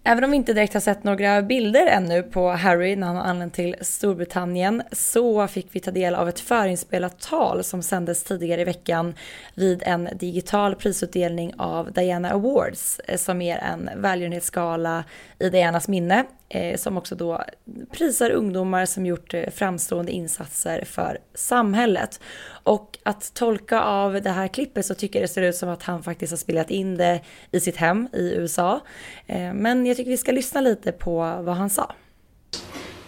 Även 0.04 0.24
om 0.24 0.30
vi 0.30 0.36
inte 0.36 0.52
direkt 0.52 0.74
har 0.74 0.80
sett 0.80 1.04
några 1.04 1.42
bilder 1.42 1.86
ännu 1.86 2.22
på 2.22 2.50
Harry 2.50 2.96
när 2.96 3.06
han 3.06 3.16
har 3.16 3.24
anlänt 3.24 3.54
till 3.54 3.76
Storbritannien 3.80 4.82
så 4.92 5.48
fick 5.48 5.68
vi 5.72 5.80
ta 5.80 5.90
del 5.90 6.14
av 6.14 6.28
ett 6.28 6.40
förinspelat 6.40 7.20
tal 7.20 7.64
som 7.64 7.82
sändes 7.82 8.24
tidigare 8.24 8.60
i 8.60 8.64
veckan 8.64 9.14
vid 9.54 9.82
en 9.86 10.08
digital 10.14 10.74
prisutdelning 10.74 11.54
av 11.58 11.92
Diana 11.92 12.30
Awards 12.30 13.00
eh, 13.08 13.16
som 13.16 13.42
är 13.42 13.58
en 13.58 13.90
välgörenhetsgala 13.96 15.04
i 15.38 15.48
Dianas 15.48 15.88
minne. 15.88 16.24
Eh, 16.54 16.76
som 16.76 16.96
också 16.96 17.14
då 17.14 17.42
prisar 17.90 18.30
ungdomar 18.30 18.86
som 18.86 19.06
gjort 19.06 19.34
eh, 19.34 19.50
framstående 19.54 20.12
insatser 20.12 20.84
för 20.84 21.18
samhället. 21.34 22.20
Och 22.64 22.98
att 23.02 23.34
tolka 23.34 23.80
av 23.80 24.22
det 24.22 24.30
här 24.30 24.48
klippet 24.48 24.86
så 24.86 24.94
tycker 24.94 25.18
jag 25.18 25.28
det 25.28 25.32
ser 25.32 25.42
ut 25.42 25.56
som 25.56 25.68
att 25.68 25.82
han 25.82 26.02
faktiskt 26.02 26.32
har 26.32 26.36
spelat 26.36 26.70
in 26.70 26.96
det 26.96 27.20
i 27.50 27.60
sitt 27.60 27.76
hem 27.76 28.08
i 28.12 28.34
USA. 28.34 28.80
Eh, 29.26 29.54
men 29.54 29.86
jag 29.86 29.96
tycker 29.96 30.10
vi 30.10 30.16
ska 30.16 30.32
lyssna 30.32 30.60
lite 30.60 30.92
på 30.92 31.16
vad 31.18 31.56
han 31.56 31.70
sa. 31.70 31.92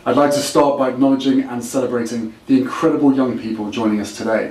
I'd 0.04 0.24
like 0.24 0.36
to 0.36 0.42
start 0.42 0.78
by 0.78 0.94
acknowledging 0.94 1.44
and 1.50 1.64
celebrating 1.64 2.32
the 2.46 2.54
incredible 2.54 3.16
young 3.16 3.38
people 3.38 3.80
joining 3.80 4.00
us 4.00 4.18
today. 4.18 4.50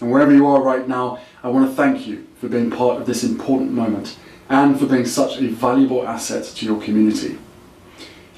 And 0.00 0.12
wherever 0.12 0.32
you 0.32 0.46
are 0.46 0.76
right 0.76 0.88
now, 0.88 1.18
I 1.44 1.46
want 1.46 1.70
to 1.70 1.82
thank 1.82 2.08
you 2.08 2.18
for 2.40 2.48
being 2.48 2.70
part 2.70 3.00
of 3.00 3.06
this 3.06 3.24
important 3.24 3.72
moment 3.72 4.16
and 4.48 4.78
for 4.78 4.86
being 4.86 5.06
such 5.06 5.40
a 5.40 5.48
valuable 5.48 6.08
asset 6.08 6.44
to 6.56 6.66
your 6.66 6.80
community. 6.80 7.36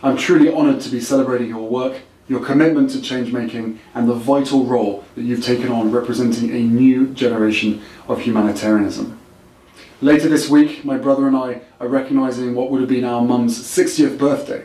I'm 0.03 0.17
truly 0.17 0.51
honoured 0.51 0.81
to 0.83 0.89
be 0.89 0.99
celebrating 0.99 1.49
your 1.49 1.69
work, 1.69 2.01
your 2.27 2.43
commitment 2.43 2.89
to 2.91 3.03
change 3.03 3.35
making, 3.35 3.81
and 3.95 4.09
the 4.09 4.15
vital 4.15 4.65
role 4.65 5.05
that 5.15 5.23
you've 5.23 5.45
taken 5.45 5.71
on 5.71 5.93
representing 5.93 6.51
a 6.51 6.61
new 6.61 7.09
generation 7.09 7.83
of 8.09 8.23
humanitarianism. 8.23 9.19
Later 10.01 10.31
this 10.31 10.49
week, 10.49 10.87
my 10.87 10.97
brother 10.97 11.27
and 11.27 11.37
I 11.37 11.61
are 11.79 11.89
recognising 11.89 12.55
what 12.55 12.71
would 12.71 12.81
have 12.81 12.89
been 12.89 13.05
our 13.05 13.21
mum's 13.21 13.59
60th 13.59 14.17
birthday, 14.17 14.65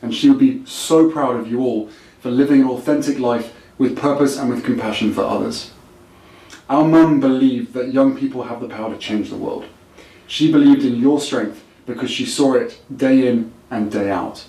and 0.00 0.14
she 0.14 0.30
would 0.30 0.38
be 0.38 0.64
so 0.64 1.10
proud 1.10 1.36
of 1.36 1.46
you 1.46 1.60
all 1.60 1.90
for 2.20 2.30
living 2.30 2.62
an 2.62 2.68
authentic 2.68 3.18
life 3.18 3.52
with 3.76 3.98
purpose 3.98 4.38
and 4.38 4.48
with 4.48 4.64
compassion 4.64 5.12
for 5.12 5.24
others. 5.24 5.72
Our 6.70 6.88
mum 6.88 7.20
believed 7.20 7.74
that 7.74 7.92
young 7.92 8.16
people 8.16 8.44
have 8.44 8.62
the 8.62 8.68
power 8.68 8.94
to 8.94 8.98
change 8.98 9.28
the 9.28 9.36
world. 9.36 9.66
She 10.26 10.50
believed 10.50 10.86
in 10.86 11.00
your 11.00 11.20
strength 11.20 11.62
because 11.84 12.10
she 12.10 12.24
saw 12.24 12.54
it 12.54 12.80
day 12.96 13.28
in 13.28 13.52
and 13.70 13.92
day 13.92 14.10
out. 14.10 14.46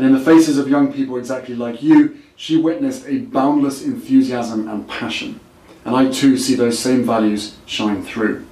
And 0.00 0.06
in 0.06 0.14
the 0.14 0.24
faces 0.24 0.56
of 0.56 0.66
young 0.66 0.90
people 0.90 1.18
exactly 1.18 1.54
like 1.54 1.82
you, 1.82 2.16
she 2.34 2.56
witnessed 2.56 3.06
a 3.06 3.18
boundless 3.18 3.84
enthusiasm 3.84 4.66
and 4.66 4.88
passion. 4.88 5.40
And 5.84 5.94
I 5.94 6.10
too 6.10 6.38
see 6.38 6.54
those 6.54 6.78
same 6.78 7.04
values 7.04 7.58
shine 7.66 8.02
through. 8.02 8.46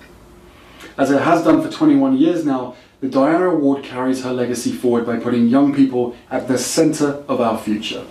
As 0.99 1.11
it 1.11 1.23
has 1.23 1.43
done 1.45 1.63
for 1.63 1.73
21 1.73 2.19
years 2.19 2.45
now, 2.45 2.77
the 3.01 3.09
Diana 3.09 3.49
Award 3.49 3.83
carries 3.83 4.25
her 4.25 4.33
legacy 4.35 4.73
forward 4.73 5.07
by 5.07 5.17
putting 5.17 5.49
young 5.49 5.75
people 5.75 6.15
at 6.31 6.49
the 6.49 6.59
centre 6.59 7.25
of 7.29 7.41
our 7.41 7.57
future. 7.57 8.05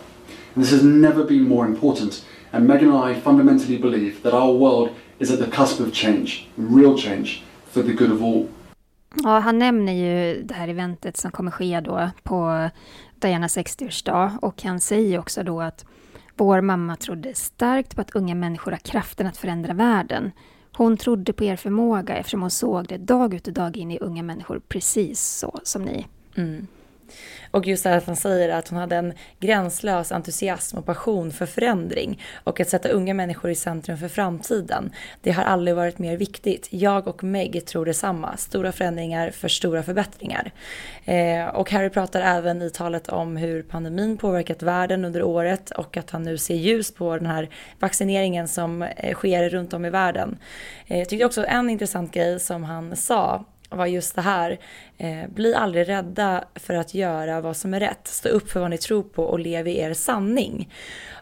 And 0.55 0.63
this 0.63 0.71
has 0.71 0.81
never 0.81 1.23
been 1.23 1.47
more 1.47 1.67
important, 1.67 2.25
and 2.51 2.65
Megan 2.65 2.89
and 2.89 2.97
I 2.97 3.19
fundamentally 3.19 3.77
believe 3.77 4.23
that 4.23 4.33
our 4.33 4.51
world 4.51 4.95
is 5.19 5.29
at 5.29 5.37
the 5.37 5.45
cusp 5.45 5.79
of 5.79 5.93
change, 5.93 6.47
real 6.57 6.97
change, 6.97 7.43
for 7.67 7.83
the 7.83 7.93
good 7.93 8.09
of 8.09 8.23
all. 8.23 8.49
Ja, 9.23 9.39
han 9.39 9.59
nämner 9.59 9.93
ju 9.93 10.43
det 10.43 10.53
här 10.53 10.67
eventet 10.67 11.17
som 11.17 11.31
kommer 11.31 11.51
ske 11.51 11.79
då 11.79 12.09
på 12.23 12.69
Dianas 13.15 13.57
60-årsdag 13.57 14.37
och 14.41 14.63
han 14.63 14.79
säger 14.79 15.19
också 15.19 15.43
då 15.43 15.61
att 15.61 15.85
vår 16.35 16.61
mamma 16.61 16.95
trodde 16.95 17.33
starkt 17.33 17.95
på 17.95 18.01
att 18.01 18.15
unga 18.15 18.35
människor 18.35 18.71
har 18.71 18.77
kraften 18.77 19.27
att 19.27 19.37
förändra 19.37 19.73
världen. 19.73 20.31
Hon 20.73 20.97
trodde 20.97 21.33
på 21.33 21.43
er 21.43 21.55
förmåga 21.55 22.15
eftersom 22.15 22.41
hon 22.41 22.51
såg 22.51 22.87
det 22.87 22.97
dag 22.97 23.33
ut 23.33 23.47
och 23.47 23.53
dag 23.53 23.77
in 23.77 23.91
i 23.91 23.99
unga 23.99 24.23
människor 24.23 24.61
precis 24.67 25.21
så 25.21 25.59
som 25.63 25.81
ni. 25.81 26.07
Mm. 26.35 26.67
Och 27.51 27.67
just 27.67 27.83
det 27.83 27.89
här 27.89 27.97
att 27.97 28.05
han 28.05 28.15
säger 28.15 28.49
att 28.49 28.67
hon 28.67 28.79
hade 28.79 28.95
en 28.95 29.13
gränslös 29.39 30.11
entusiasm 30.11 30.77
och 30.77 30.85
passion 30.85 31.31
för 31.31 31.45
förändring 31.45 32.21
och 32.43 32.59
att 32.59 32.69
sätta 32.69 32.89
unga 32.89 33.13
människor 33.13 33.51
i 33.51 33.55
centrum 33.55 33.97
för 33.97 34.07
framtiden. 34.07 34.91
Det 35.21 35.31
har 35.31 35.43
aldrig 35.43 35.75
varit 35.75 35.99
mer 35.99 36.17
viktigt. 36.17 36.67
Jag 36.71 37.07
och 37.07 37.23
Meg 37.23 37.65
tror 37.65 37.85
detsamma. 37.85 38.37
Stora 38.37 38.71
förändringar 38.71 39.29
för 39.29 39.47
stora 39.47 39.83
förbättringar. 39.83 40.51
Eh, 41.05 41.45
och 41.47 41.71
Harry 41.71 41.89
pratar 41.89 42.21
även 42.21 42.61
i 42.61 42.69
talet 42.69 43.07
om 43.07 43.37
hur 43.37 43.63
pandemin 43.63 44.17
påverkat 44.17 44.63
världen 44.63 45.05
under 45.05 45.23
året 45.23 45.71
och 45.71 45.97
att 45.97 46.09
han 46.11 46.23
nu 46.23 46.37
ser 46.37 46.55
ljus 46.55 46.93
på 46.93 47.17
den 47.17 47.25
här 47.25 47.49
vaccineringen 47.79 48.47
som 48.47 48.81
eh, 48.81 49.13
sker 49.13 49.49
runt 49.49 49.73
om 49.73 49.85
i 49.85 49.89
världen. 49.89 50.37
Eh, 50.87 50.99
jag 50.99 51.09
tyckte 51.09 51.25
också 51.25 51.45
en 51.45 51.69
intressant 51.69 52.13
grej 52.13 52.39
som 52.39 52.63
han 52.63 52.95
sa 52.95 53.45
var 53.69 53.85
just 53.85 54.15
det 54.15 54.21
här. 54.21 54.59
Eh, 54.97 55.27
bli 55.29 55.55
aldrig 55.55 55.89
rädda 55.89 56.43
för 56.55 56.73
att 56.73 56.93
göra 56.93 57.41
vad 57.41 57.57
som 57.57 57.73
är 57.73 57.79
rätt. 57.79 58.07
Stå 58.07 58.29
upp 58.29 58.49
för 58.49 58.59
vad 58.59 58.69
ni 58.69 58.77
tror 58.77 59.03
på 59.03 59.23
och 59.23 59.39
lev 59.39 59.67
i 59.67 59.79
er 59.79 59.93
sanning. 59.93 60.73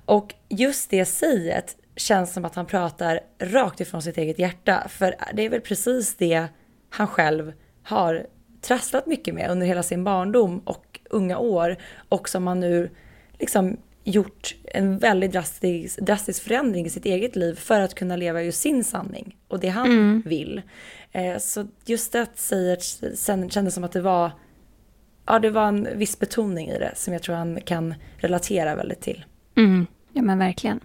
Och 0.05 0.33
just 0.49 0.89
det 0.89 1.05
säget 1.05 1.75
känns 1.95 2.33
som 2.33 2.45
att 2.45 2.55
han 2.55 2.65
pratar 2.65 3.19
rakt 3.39 3.81
ifrån 3.81 4.01
sitt 4.01 4.17
eget 4.17 4.39
hjärta. 4.39 4.87
För 4.89 5.15
det 5.33 5.45
är 5.45 5.49
väl 5.49 5.61
precis 5.61 6.15
det 6.15 6.47
han 6.89 7.07
själv 7.07 7.53
har 7.83 8.27
trasslat 8.61 9.07
mycket 9.07 9.33
med 9.33 9.51
under 9.51 9.67
hela 9.67 9.83
sin 9.83 10.03
barndom 10.03 10.59
och 10.59 10.99
unga 11.09 11.37
år. 11.37 11.77
Och 12.09 12.29
som 12.29 12.47
han 12.47 12.59
nu 12.59 12.89
liksom 13.39 13.77
gjort 14.05 14.55
en 14.63 14.97
väldigt 14.97 15.31
drastisk, 15.31 15.99
drastisk 15.99 16.43
förändring 16.43 16.85
i 16.85 16.89
sitt 16.89 17.05
eget 17.05 17.35
liv 17.35 17.55
för 17.55 17.81
att 17.81 17.95
kunna 17.95 18.15
leva 18.15 18.43
just 18.43 18.61
sin 18.61 18.83
sanning 18.83 19.37
och 19.47 19.59
det 19.59 19.69
han 19.69 19.91
mm. 19.91 20.23
vill. 20.25 20.61
Eh, 21.11 21.37
så 21.37 21.67
just 21.85 22.11
det 22.11 22.27
säger, 22.35 22.77
sen 23.15 23.49
kändes 23.49 23.73
som 23.73 23.83
att 23.83 23.91
det 23.91 24.01
var, 24.01 24.31
ja 25.25 25.39
det 25.39 25.49
var 25.49 25.67
en 25.67 25.87
viss 25.95 26.19
betoning 26.19 26.69
i 26.69 26.79
det 26.79 26.91
som 26.95 27.13
jag 27.13 27.23
tror 27.23 27.35
han 27.35 27.61
kan 27.61 27.93
relatera 28.17 28.75
väldigt 28.75 29.01
till. 29.01 29.25
Mm. 29.57 29.87
Ja 30.13 30.21
men 30.21 30.39
verkligen. 30.39 30.79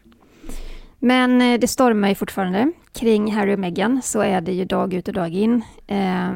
Men 0.98 1.42
eh, 1.42 1.60
det 1.60 1.68
stormar 1.68 2.08
ju 2.08 2.14
fortfarande 2.14 2.72
kring 2.92 3.32
Harry 3.32 3.54
och 3.54 3.58
Meghan, 3.58 4.02
så 4.02 4.20
är 4.20 4.40
det 4.40 4.52
ju 4.52 4.64
dag 4.64 4.94
ut 4.94 5.08
och 5.08 5.14
dag 5.14 5.34
in. 5.34 5.62
Eh, 5.86 6.30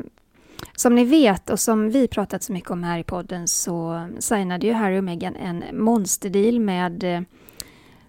som 0.77 0.95
ni 0.95 1.05
vet 1.05 1.51
och 1.51 1.61
som 1.61 1.91
vi 1.91 2.09
pratat 2.09 2.43
så 2.43 2.53
mycket 2.53 2.71
om 2.71 2.83
här 2.83 2.99
i 2.99 3.05
podden 3.05 3.49
så 3.49 4.09
signade 4.19 4.67
ju 4.67 4.73
Harry 4.73 4.99
och 4.99 5.05
Meghan 5.05 5.37
en 5.37 5.65
monsterdeal 5.73 6.61
med 6.61 7.05
eh, 7.05 7.21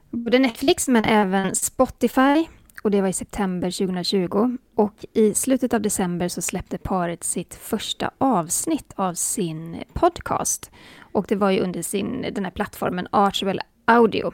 både 0.10 0.40
Netflix 0.40 0.88
men 0.88 1.06
även 1.06 1.56
Spotify 1.56 2.46
och 2.86 2.92
det 2.92 3.02
var 3.02 3.08
i 3.08 3.14
september 3.14 3.72
2020. 3.72 4.58
Och 4.76 5.06
i 5.14 5.34
slutet 5.34 5.74
av 5.74 5.82
december 5.82 6.28
så 6.28 6.42
släppte 6.42 6.78
paret 6.78 7.24
sitt 7.24 7.56
första 7.56 8.12
avsnitt 8.18 8.94
av 8.96 9.14
sin 9.14 9.84
podcast. 9.94 10.72
Och 11.00 11.26
det 11.28 11.36
var 11.36 11.52
ju 11.52 11.60
under 11.60 11.82
sin, 11.82 12.26
den 12.32 12.44
här 12.44 12.52
plattformen 12.52 13.08
Archwell 13.12 13.62
Audio. 13.86 14.34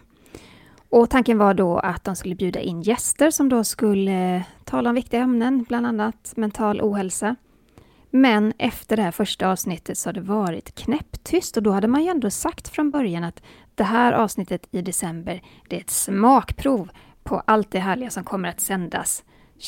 Och 0.89 1.09
tanken 1.09 1.37
var 1.37 1.53
då 1.53 1.79
att 1.79 2.03
de 2.03 2.15
skulle 2.15 2.35
bjuda 2.35 2.59
in 2.59 2.81
gäster 2.81 3.31
som 3.31 3.49
då 3.49 3.63
skulle 3.63 4.35
eh, 4.35 4.41
tala 4.63 4.89
om 4.89 4.95
viktiga 4.95 5.21
ämnen, 5.21 5.63
bland 5.63 5.87
annat 5.87 6.33
mental 6.35 6.81
ohälsa. 6.81 7.35
Men 8.11 8.53
efter 8.57 8.95
det 8.95 9.03
här 9.03 9.11
första 9.11 9.47
avsnittet 9.51 9.97
så 9.97 10.09
har 10.09 10.13
det 10.13 10.21
varit 10.21 10.75
knäpptyst 10.75 11.57
och 11.57 11.63
då 11.63 11.71
hade 11.71 11.87
man 11.87 12.03
ju 12.03 12.09
ändå 12.09 12.29
sagt 12.29 12.67
från 12.67 12.91
början 12.91 13.23
att 13.23 13.41
det 13.75 13.83
här 13.83 14.13
avsnittet 14.13 14.67
i 14.71 14.81
december, 14.81 15.41
det 15.69 15.75
är 15.75 15.79
ett 15.79 15.89
smakprov 15.89 16.89
på 17.23 17.43
allt 17.45 17.71
det 17.71 17.79
härliga 17.79 18.09
som 18.09 18.23
kommer 18.23 18.49
att 18.49 18.59
sändas 18.61 19.23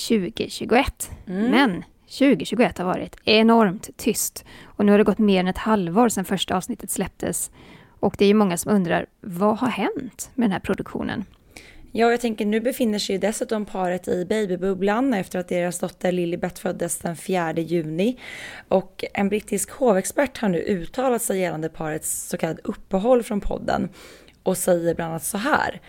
2021. 0.08 1.12
Mm. 1.28 1.52
Men 1.52 1.84
2021 2.20 2.78
har 2.78 2.86
varit 2.86 3.16
enormt 3.24 3.98
tyst 3.98 4.46
och 4.64 4.86
nu 4.86 4.92
har 4.92 4.98
det 5.00 5.04
gått 5.04 5.20
mer 5.20 5.40
än 5.40 5.48
ett 5.48 5.58
halvår 5.58 6.10
sedan 6.10 6.26
första 6.26 6.58
avsnittet 6.58 6.92
släpptes. 6.92 7.52
Och 8.00 8.16
det 8.18 8.26
är 8.26 8.28
ju 8.28 8.34
många 8.34 8.58
som 8.58 8.72
undrar, 8.72 9.06
vad 9.22 9.58
har 9.58 9.68
hänt 9.68 10.32
med 10.34 10.46
den 10.46 10.52
här 10.52 10.60
produktionen? 10.60 11.26
Ja, 11.96 12.12
jag 12.12 12.22
tänker 12.22 12.46
nu 12.46 12.60
befinner 12.60 13.00
sig 13.00 13.16
ju 13.16 13.20
dessutom 13.20 13.66
paret 13.66 14.08
i 14.08 14.26
babybubblan 14.26 15.14
efter 15.14 15.40
att 15.40 15.48
deras 15.48 15.80
dotter 15.80 16.12
Lilibet 16.12 16.60
föddes 16.60 16.98
den 16.98 17.16
4 17.16 17.54
juni. 17.54 18.20
Och 18.68 19.06
en 19.14 19.30
brittisk 19.30 19.72
hovexpert 19.72 20.38
har 20.38 20.50
nu 20.50 20.58
uttalat 20.58 21.22
sig 21.22 21.40
gällande 21.40 21.70
parets 21.70 22.28
så 22.30 22.38
kallade 22.38 22.62
uppehåll 22.64 23.24
från 23.24 23.42
podden 23.42 23.90
och 24.44 24.58
säger 24.58 24.96
bland 24.96 25.10
annat 25.10 25.24
så 25.24 25.38
här. 25.38 25.82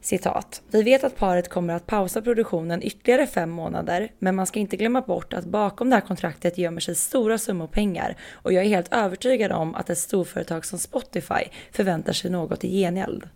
Citat. 0.00 0.62
Vi 0.70 0.82
vet 0.82 1.04
att 1.04 1.16
paret 1.16 1.48
kommer 1.48 1.74
att 1.74 1.86
pausa 1.86 2.22
produktionen 2.22 2.82
ytterligare 2.82 3.26
fem 3.26 3.50
månader, 3.50 4.12
men 4.18 4.34
man 4.34 4.46
ska 4.46 4.60
inte 4.60 4.76
glömma 4.76 5.00
bort 5.00 5.32
att 5.32 5.44
bakom 5.44 5.90
det 5.90 5.96
här 5.96 6.00
kontraktet 6.00 6.58
gömmer 6.58 6.80
sig 6.80 6.94
stora 6.94 7.38
summor 7.38 7.66
pengar 7.66 8.16
och 8.32 8.52
jag 8.52 8.64
är 8.64 8.68
helt 8.68 8.94
övertygad 8.94 9.52
om 9.52 9.74
att 9.74 9.90
ett 9.90 9.98
storföretag 9.98 10.64
som 10.64 10.78
Spotify 10.78 11.44
förväntar 11.72 12.12
sig 12.12 12.30
något 12.30 12.64
i 12.64 12.80
gengäld. 12.80 13.28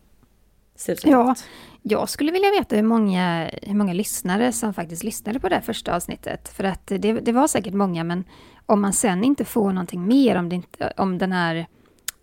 Ja, 1.11 1.35
jag 1.83 2.09
skulle 2.09 2.33
vilja 2.33 2.51
veta 2.51 2.77
hur 2.77 2.83
många, 2.83 3.51
hur 3.62 3.75
många 3.75 3.93
lyssnare 3.93 4.53
som 4.53 4.75
faktiskt 4.75 5.05
lyssnade 5.05 5.41
på 5.41 5.49
det 5.49 5.61
första 5.61 5.97
avsnittet. 5.97 6.49
För 6.49 6.64
att 6.64 6.87
det, 6.87 7.12
det 7.12 7.33
var 7.33 7.47
säkert 7.47 7.75
många, 7.75 8.05
men 8.05 8.25
om 8.67 8.81
man 8.81 8.93
sen 8.93 9.25
inte 9.25 9.45
får 9.45 9.73
någonting 9.73 10.07
mer, 10.07 10.37
om, 10.37 10.49
det 10.49 10.55
inte, 10.55 10.93
om 10.97 11.19
den 11.19 11.33
här 11.33 11.67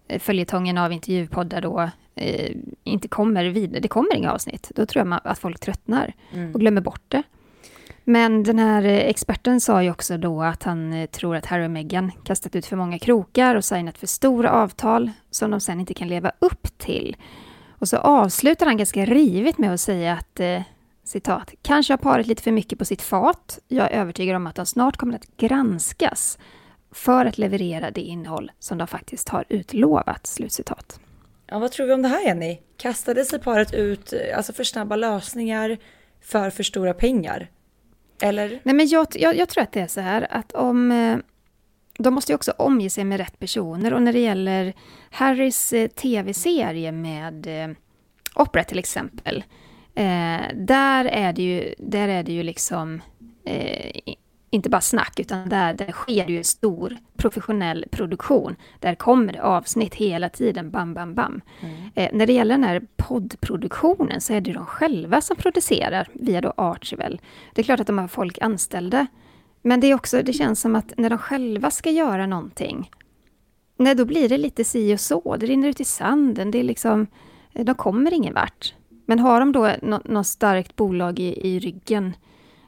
eh, 0.07 0.19
följetongen 0.19 0.77
av 0.77 0.91
intervjupoddar 0.91 1.61
då 1.61 1.89
eh, 2.15 2.51
inte 2.83 3.07
kommer 3.07 3.45
vidare, 3.45 3.79
det 3.79 3.87
kommer 3.87 4.15
inga 4.15 4.31
avsnitt, 4.31 4.71
då 4.75 4.85
tror 4.85 5.07
jag 5.07 5.19
att 5.23 5.39
folk 5.39 5.59
tröttnar 5.59 6.13
mm. 6.33 6.53
och 6.53 6.59
glömmer 6.59 6.81
bort 6.81 7.03
det. 7.07 7.23
Men 8.07 8.43
den 8.43 8.59
här 8.59 8.83
eh, 8.83 8.97
experten 8.97 9.61
sa 9.61 9.83
ju 9.83 9.91
också 9.91 10.17
då 10.17 10.41
att 10.41 10.63
han 10.63 10.93
eh, 10.93 11.05
tror 11.05 11.35
att 11.35 11.45
Harry 11.45 11.65
och 11.65 11.71
Meghan 11.71 12.11
kastat 12.23 12.55
ut 12.55 12.65
för 12.65 12.75
många 12.75 12.99
krokar 12.99 13.55
och 13.55 13.65
signat 13.65 13.97
för 13.97 14.07
stora 14.07 14.51
avtal 14.51 15.11
som 15.31 15.51
de 15.51 15.59
sen 15.59 15.79
inte 15.79 15.93
kan 15.93 16.07
leva 16.07 16.31
upp 16.39 16.77
till. 16.77 17.15
Och 17.79 17.87
så 17.89 17.97
avslutar 17.97 18.65
han 18.65 18.77
ganska 18.77 19.05
rivigt 19.05 19.57
med 19.57 19.73
att 19.73 19.81
säga 19.81 20.13
att 20.13 20.39
eh, 20.39 20.61
citat, 21.03 21.53
kanske 21.61 21.93
har 21.93 21.97
paret 21.97 22.27
lite 22.27 22.43
för 22.43 22.51
mycket 22.51 22.79
på 22.79 22.85
sitt 22.85 23.01
fat. 23.01 23.59
Jag 23.67 23.91
är 23.91 23.99
övertygad 23.99 24.35
om 24.35 24.47
att 24.47 24.55
de 24.55 24.65
snart 24.65 24.97
kommer 24.97 25.15
att 25.15 25.37
granskas 25.37 26.37
för 26.91 27.25
att 27.25 27.37
leverera 27.37 27.91
det 27.91 28.01
innehåll 28.01 28.51
som 28.59 28.77
de 28.77 28.87
faktiskt 28.87 29.29
har 29.29 29.45
utlovat. 29.49 30.27
Slutcitat. 30.27 30.99
Ja, 31.47 31.59
vad 31.59 31.71
tror 31.71 31.87
vi 31.87 31.93
om 31.93 32.01
det 32.01 32.07
här 32.07 32.25
Jenny? 32.25 32.59
Kastade 32.77 33.25
sig 33.25 33.39
paret 33.39 33.73
ut 33.73 34.13
eh, 34.13 34.37
alltså 34.37 34.53
för 34.53 34.63
snabba 34.63 34.95
lösningar 34.95 35.77
för 36.21 36.49
för 36.49 36.63
stora 36.63 36.93
pengar? 36.93 37.51
Eller? 38.21 38.59
Nej, 38.63 38.75
men 38.75 38.87
jag, 38.87 39.07
jag, 39.11 39.37
jag 39.37 39.49
tror 39.49 39.63
att 39.63 39.71
det 39.71 39.79
är 39.79 39.87
så 39.87 40.01
här 40.01 40.27
att 40.29 40.51
om 40.51 40.91
eh, 40.91 41.17
de 41.97 42.13
måste 42.13 42.31
ju 42.31 42.35
också 42.35 42.51
omge 42.57 42.89
sig 42.89 43.03
med 43.03 43.17
rätt 43.17 43.39
personer 43.39 43.93
och 43.93 44.01
när 44.01 44.13
det 44.13 44.19
gäller 44.19 44.73
Harrys 45.15 45.73
eh, 45.73 45.87
tv-serie 45.87 46.91
med 46.91 47.47
eh, 47.47 47.75
Opera 48.35 48.63
till 48.63 48.79
exempel, 48.79 49.43
eh, 49.95 50.41
där, 50.53 51.05
är 51.05 51.33
det 51.33 51.41
ju, 51.41 51.75
där 51.77 52.07
är 52.07 52.23
det 52.23 52.31
ju 52.31 52.43
liksom 52.43 53.01
inte 54.49 54.69
bara 54.69 54.81
snack, 54.81 55.19
utan 55.19 55.49
där, 55.49 55.73
där 55.73 55.91
sker 55.91 56.29
ju 56.29 56.43
stor 56.43 56.97
professionell 57.17 57.85
produktion. 57.91 58.55
Där 58.79 58.95
kommer 58.95 59.33
det 59.33 59.43
avsnitt 59.43 59.95
hela 59.95 60.29
tiden, 60.29 60.71
bam, 60.71 60.93
bam, 60.93 61.13
bam. 61.13 61.41
Mm. 61.61 61.75
Eh, 61.95 62.09
när 62.13 62.27
det 62.27 62.33
gäller 62.33 62.55
den 62.55 62.63
här 62.63 62.81
poddproduktionen 62.97 64.21
så 64.21 64.33
är 64.33 64.41
det 64.41 64.53
de 64.53 64.65
själva 64.65 65.21
som 65.21 65.35
producerar 65.35 66.07
via 66.13 66.41
då 66.41 66.53
Archival. 66.57 67.21
Det 67.53 67.61
är 67.61 67.63
klart 67.63 67.79
att 67.79 67.87
de 67.87 67.97
har 67.97 68.07
folk 68.07 68.37
anställda, 68.41 69.07
men 69.61 69.79
det 69.79 69.87
är 69.87 69.95
också, 69.95 70.21
det 70.21 70.33
känns 70.33 70.61
som 70.61 70.75
att 70.75 70.93
när 70.97 71.09
de 71.09 71.17
själva 71.17 71.71
ska 71.71 71.89
göra 71.89 72.25
någonting, 72.25 72.89
nej, 73.77 73.95
då 73.95 74.05
blir 74.05 74.29
det 74.29 74.37
lite 74.37 74.63
si 74.63 74.95
och 74.95 74.99
så. 74.99 75.35
Det 75.35 75.45
rinner 75.45 75.67
ut 75.67 75.81
i 75.81 75.85
sanden. 75.85 76.51
Det 76.51 76.59
är 76.59 76.63
liksom, 76.63 77.07
de 77.53 77.75
kommer 77.75 78.13
ingen 78.13 78.33
vart. 78.33 78.73
Men 79.05 79.19
har 79.19 79.39
de 79.39 79.51
då 79.51 79.71
något 80.05 80.27
starkt 80.27 80.75
bolag 80.75 81.19
i, 81.19 81.47
i 81.47 81.59
ryggen, 81.59 82.13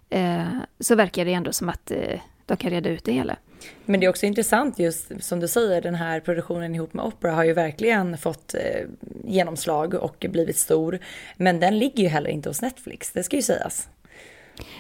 eh, 0.09 0.47
så 0.79 0.95
verkar 0.95 1.25
det 1.25 1.33
ändå 1.33 1.53
som 1.53 1.69
att 1.69 1.91
eh, 1.91 2.19
de 2.45 2.57
kan 2.57 2.71
reda 2.71 2.89
ut 2.89 3.03
det 3.03 3.11
hela. 3.11 3.37
Men 3.85 3.99
det 3.99 4.05
är 4.05 4.09
också 4.09 4.25
intressant 4.25 4.79
just 4.79 5.23
som 5.23 5.39
du 5.39 5.47
säger, 5.47 5.81
den 5.81 5.95
här 5.95 6.19
produktionen 6.19 6.75
ihop 6.75 6.93
med 6.93 7.05
Opera 7.05 7.31
har 7.31 7.43
ju 7.43 7.53
verkligen 7.53 8.17
fått 8.17 8.53
eh, 8.53 8.85
genomslag 9.23 9.93
och 9.93 10.25
blivit 10.29 10.57
stor. 10.57 10.99
Men 11.37 11.59
den 11.59 11.79
ligger 11.79 12.03
ju 12.03 12.09
heller 12.09 12.29
inte 12.29 12.49
hos 12.49 12.61
Netflix, 12.61 13.11
det 13.11 13.23
ska 13.23 13.35
ju 13.35 13.41
sägas. 13.41 13.89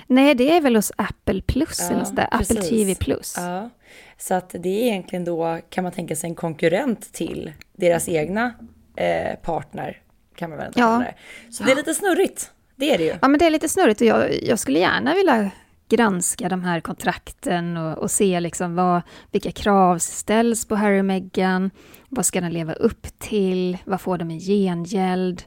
Nej, 0.07 0.35
det 0.35 0.51
är 0.51 0.61
väl 0.61 0.75
hos 0.75 0.91
Apple 0.95 1.41
Plus, 1.41 1.77
ja, 1.79 1.95
eller 1.95 2.05
så 2.05 2.13
där. 2.13 2.27
Apple 2.31 2.61
TV 2.61 2.95
Plus. 2.95 3.33
Ja. 3.37 3.69
Så 4.17 4.33
att 4.33 4.49
det 4.49 4.69
är 4.69 4.87
egentligen 4.87 5.25
då, 5.25 5.59
kan 5.69 5.83
man 5.83 5.93
tänka 5.93 6.15
sig, 6.15 6.29
en 6.29 6.35
konkurrent 6.35 7.13
till 7.13 7.53
deras 7.75 8.09
egna 8.09 8.53
eh, 8.95 9.35
partner, 9.35 10.01
kan 10.35 10.49
man 10.49 10.59
väl 10.59 10.71
ja. 10.75 11.03
det. 11.05 11.13
Så 11.53 11.63
det 11.63 11.71
är 11.71 11.75
lite 11.75 11.93
snurrigt, 11.93 12.51
det 12.75 12.93
är 12.93 12.97
det 12.97 13.03
ju. 13.03 13.15
Ja, 13.21 13.27
men 13.27 13.39
det 13.39 13.45
är 13.45 13.49
lite 13.49 13.69
snurrigt 13.69 14.01
och 14.01 14.07
jag, 14.07 14.43
jag 14.43 14.59
skulle 14.59 14.79
gärna 14.79 15.13
vilja 15.13 15.51
granska 15.89 16.49
de 16.49 16.63
här 16.63 16.79
kontrakten 16.79 17.77
och, 17.77 17.97
och 17.97 18.11
se 18.11 18.39
liksom 18.39 18.75
vad, 18.75 19.01
vilka 19.31 19.51
krav 19.51 19.97
ställs 19.97 20.65
på 20.65 20.75
Harry 20.75 20.99
och 20.99 21.05
Meghan, 21.05 21.71
vad 22.09 22.25
ska 22.25 22.41
den 22.41 22.53
leva 22.53 22.73
upp 22.73 23.07
till, 23.19 23.77
vad 23.85 24.01
får 24.01 24.17
de 24.17 24.31
i 24.31 24.39
gengäld? 24.39 25.43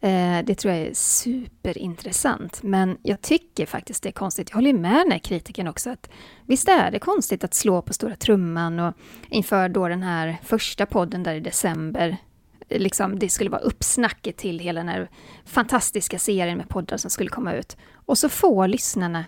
Eh, 0.00 0.44
det 0.44 0.54
tror 0.54 0.74
jag 0.74 0.86
är 0.86 0.94
superintressant. 0.94 2.62
Men 2.62 2.98
jag 3.02 3.20
tycker 3.20 3.66
faktiskt 3.66 4.02
det 4.02 4.08
är 4.08 4.12
konstigt. 4.12 4.50
Jag 4.50 4.54
håller 4.54 4.72
med 4.72 4.96
den 4.96 5.12
här 5.12 5.18
kritiken 5.18 5.68
också. 5.68 5.90
att 5.90 6.10
Visst 6.46 6.68
är 6.68 6.90
det 6.90 6.98
konstigt 6.98 7.44
att 7.44 7.54
slå 7.54 7.82
på 7.82 7.92
stora 7.92 8.16
trumman 8.16 8.78
och 8.78 8.94
inför 9.28 9.68
då 9.68 9.88
den 9.88 10.02
här 10.02 10.36
första 10.44 10.86
podden 10.86 11.22
där 11.22 11.34
i 11.34 11.40
december 11.40 12.16
liksom, 12.78 13.18
det 13.18 13.28
skulle 13.28 13.50
vara 13.50 13.60
uppsnacket 13.60 14.36
till 14.36 14.58
hela 14.58 14.80
den 14.80 14.88
här 14.88 15.08
fantastiska 15.44 16.18
serien 16.18 16.58
med 16.58 16.68
poddar 16.68 16.96
som 16.96 17.10
skulle 17.10 17.30
komma 17.30 17.54
ut. 17.54 17.76
Och 17.94 18.18
så 18.18 18.28
får 18.28 18.68
lyssnarna 18.68 19.24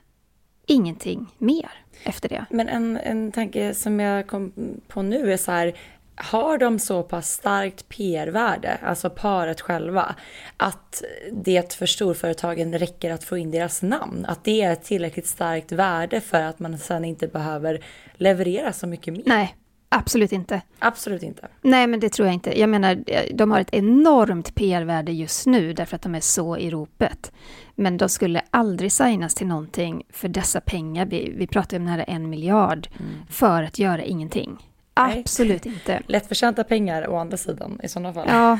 ingenting 0.66 1.26
mer 1.38 1.70
efter 2.04 2.28
det. 2.28 2.46
Men 2.50 2.68
en, 2.68 2.96
en 2.96 3.32
tanke 3.32 3.74
som 3.74 4.00
jag 4.00 4.26
kom 4.26 4.52
på 4.88 5.02
nu 5.02 5.32
är 5.32 5.36
så 5.36 5.52
här, 5.52 5.72
har 6.14 6.58
de 6.58 6.78
så 6.78 7.02
pass 7.02 7.32
starkt 7.32 7.88
PR-värde, 7.88 8.78
alltså 8.82 9.10
paret 9.10 9.60
själva, 9.60 10.14
att 10.56 11.02
det 11.32 11.74
för 11.74 11.86
storföretagen 11.86 12.78
räcker 12.78 13.10
att 13.10 13.24
få 13.24 13.36
in 13.36 13.50
deras 13.50 13.82
namn? 13.82 14.24
Att 14.28 14.44
det 14.44 14.62
är 14.62 14.72
ett 14.72 14.84
tillräckligt 14.84 15.26
starkt 15.26 15.72
värde 15.72 16.20
för 16.20 16.42
att 16.42 16.58
man 16.58 16.78
sen 16.78 17.04
inte 17.04 17.28
behöver 17.28 17.84
leverera 18.14 18.72
så 18.72 18.86
mycket 18.86 19.14
mer? 19.14 19.22
Nej, 19.26 19.56
absolut 19.88 20.32
inte. 20.32 20.62
Absolut 20.78 21.22
inte. 21.22 21.48
Nej, 21.62 21.86
men 21.86 22.00
det 22.00 22.08
tror 22.08 22.28
jag 22.28 22.34
inte. 22.34 22.60
Jag 22.60 22.68
menar, 22.70 23.04
de 23.34 23.50
har 23.50 23.60
ett 23.60 23.74
enormt 23.74 24.54
PR-värde 24.54 25.12
just 25.12 25.46
nu 25.46 25.72
därför 25.72 25.96
att 25.96 26.02
de 26.02 26.14
är 26.14 26.20
så 26.20 26.56
i 26.56 26.70
ropet. 26.70 27.32
Men 27.74 27.96
de 27.96 28.08
skulle 28.08 28.42
aldrig 28.50 28.92
signas 28.92 29.34
till 29.34 29.46
någonting 29.46 30.02
för 30.10 30.28
dessa 30.28 30.60
pengar. 30.60 31.06
Vi, 31.06 31.32
vi 31.36 31.46
pratar 31.46 31.76
om 31.76 31.84
nära 31.84 32.04
en 32.04 32.30
miljard 32.30 32.88
mm. 32.98 33.12
för 33.30 33.62
att 33.62 33.78
göra 33.78 34.02
ingenting. 34.02 34.71
Absolut 34.94 35.66
inte. 35.66 36.02
Lättförtjänta 36.06 36.64
pengar 36.64 37.08
å 37.08 37.16
andra 37.16 37.36
sidan 37.36 37.80
i 37.82 37.88
sådana 37.88 38.12
fall. 38.12 38.26
Ja. 38.28 38.58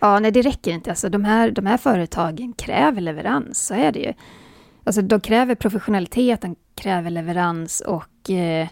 ja, 0.00 0.18
nej 0.18 0.30
det 0.30 0.42
räcker 0.42 0.70
inte. 0.70 0.90
Alltså, 0.90 1.08
de, 1.08 1.24
här, 1.24 1.50
de 1.50 1.66
här 1.66 1.76
företagen 1.76 2.52
kräver 2.52 3.00
leverans, 3.00 3.66
så 3.66 3.74
är 3.74 3.92
det 3.92 3.98
ju. 3.98 4.12
Alltså, 4.84 5.02
de 5.02 5.20
kräver 5.20 5.54
professionalitet, 5.54 6.40
de 6.40 6.56
kräver 6.74 7.10
leverans 7.10 7.80
och 7.80 8.30
eh, 8.30 8.68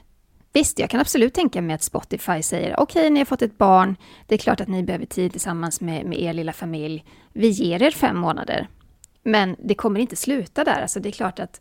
visst, 0.53 0.79
jag 0.79 0.91
kan 0.91 1.01
absolut 1.01 1.35
tänka 1.35 1.63
mig 1.63 1.75
att 1.75 1.83
Spotify 1.83 2.43
säger 2.43 2.81
okej, 2.81 3.01
okay, 3.01 3.11
ni 3.11 3.21
har 3.21 3.25
fått 3.25 3.43
ett 3.43 3.59
barn, 3.59 3.97
det 4.27 4.35
är 4.35 4.39
klart 4.39 4.61
att 4.61 4.69
ni 4.69 4.83
behöver 4.83 5.07
tid 5.07 5.33
tillsammans 5.33 5.81
med, 5.81 6.07
med 6.07 6.21
er 6.21 6.33
lilla 6.33 6.53
familj. 6.53 7.05
Vi 7.33 7.49
ger 7.49 7.83
er 7.83 7.91
fem 7.91 8.17
månader. 8.19 8.69
Men 9.23 9.57
det 9.59 9.75
kommer 9.75 10.01
inte 10.01 10.17
sluta 10.17 10.65
där. 10.65 10.83
Alltså, 10.83 11.01
det 11.01 11.09
är 11.09 11.13
klart 11.13 11.41
att 11.41 11.61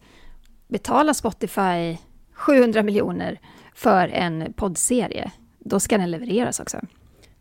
betala 0.67 1.13
Spotify 1.13 1.97
700 2.33 2.83
miljoner 2.83 3.39
för 3.77 4.07
en 4.07 4.53
poddserie, 4.53 5.31
då 5.59 5.79
ska 5.79 5.97
den 5.97 6.11
levereras 6.11 6.59
också. 6.59 6.79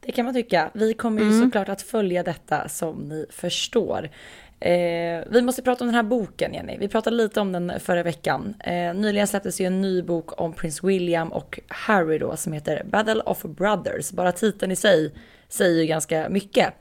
Det 0.00 0.12
kan 0.12 0.24
man 0.24 0.34
tycka. 0.34 0.70
Vi 0.74 0.94
kommer 0.94 1.22
ju 1.22 1.28
mm. 1.28 1.44
såklart 1.44 1.68
att 1.68 1.82
följa 1.82 2.22
detta 2.22 2.68
som 2.68 2.96
ni 2.96 3.26
förstår. 3.30 4.10
Eh, 4.60 5.24
vi 5.30 5.42
måste 5.42 5.62
prata 5.62 5.84
om 5.84 5.88
den 5.88 5.94
här 5.94 6.02
boken 6.02 6.54
Jenny. 6.54 6.76
Vi 6.78 6.88
pratade 6.88 7.16
lite 7.16 7.40
om 7.40 7.52
den 7.52 7.72
förra 7.80 8.02
veckan. 8.02 8.54
Eh, 8.60 8.94
nyligen 8.94 9.26
släpptes 9.26 9.60
ju 9.60 9.66
en 9.66 9.82
ny 9.82 10.02
bok 10.02 10.40
om 10.40 10.52
prins 10.52 10.84
William 10.84 11.32
och 11.32 11.60
Harry 11.68 12.18
då 12.18 12.36
som 12.36 12.52
heter 12.52 12.84
Battle 12.84 13.20
of 13.20 13.42
Brothers. 13.42 14.10
Bara 14.10 14.32
titeln 14.32 14.72
i 14.72 14.76
sig 14.76 15.14
säger 15.48 15.80
ju 15.80 15.86
ganska 15.86 16.28
mycket. 16.28 16.74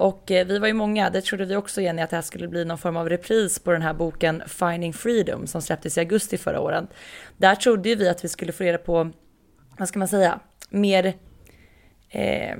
Och 0.00 0.30
eh, 0.30 0.46
vi 0.46 0.58
var 0.58 0.66
ju 0.66 0.72
många, 0.74 1.10
det 1.10 1.20
trodde 1.20 1.44
vi 1.44 1.56
också 1.56 1.80
Jenny, 1.80 2.02
att 2.02 2.10
det 2.10 2.16
här 2.16 2.22
skulle 2.22 2.48
bli 2.48 2.64
någon 2.64 2.78
form 2.78 2.96
av 2.96 3.08
repris 3.08 3.58
på 3.58 3.72
den 3.72 3.82
här 3.82 3.94
boken 3.94 4.42
Finding 4.46 4.92
Freedom 4.92 5.46
som 5.46 5.62
släpptes 5.62 5.96
i 5.96 6.00
augusti 6.00 6.38
förra 6.38 6.60
året. 6.60 6.84
Där 7.36 7.54
trodde 7.54 7.88
ju 7.88 7.94
vi 7.94 8.08
att 8.08 8.24
vi 8.24 8.28
skulle 8.28 8.52
få 8.52 8.64
reda 8.64 8.78
på, 8.78 9.10
vad 9.78 9.88
ska 9.88 9.98
man 9.98 10.08
säga, 10.08 10.40
mer 10.70 11.14
eh, 12.08 12.56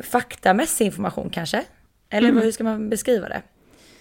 faktamässig 0.00 0.84
information 0.84 1.30
kanske? 1.30 1.64
Eller 2.10 2.28
mm. 2.28 2.42
hur 2.42 2.52
ska 2.52 2.64
man 2.64 2.90
beskriva 2.90 3.28
det? 3.28 3.42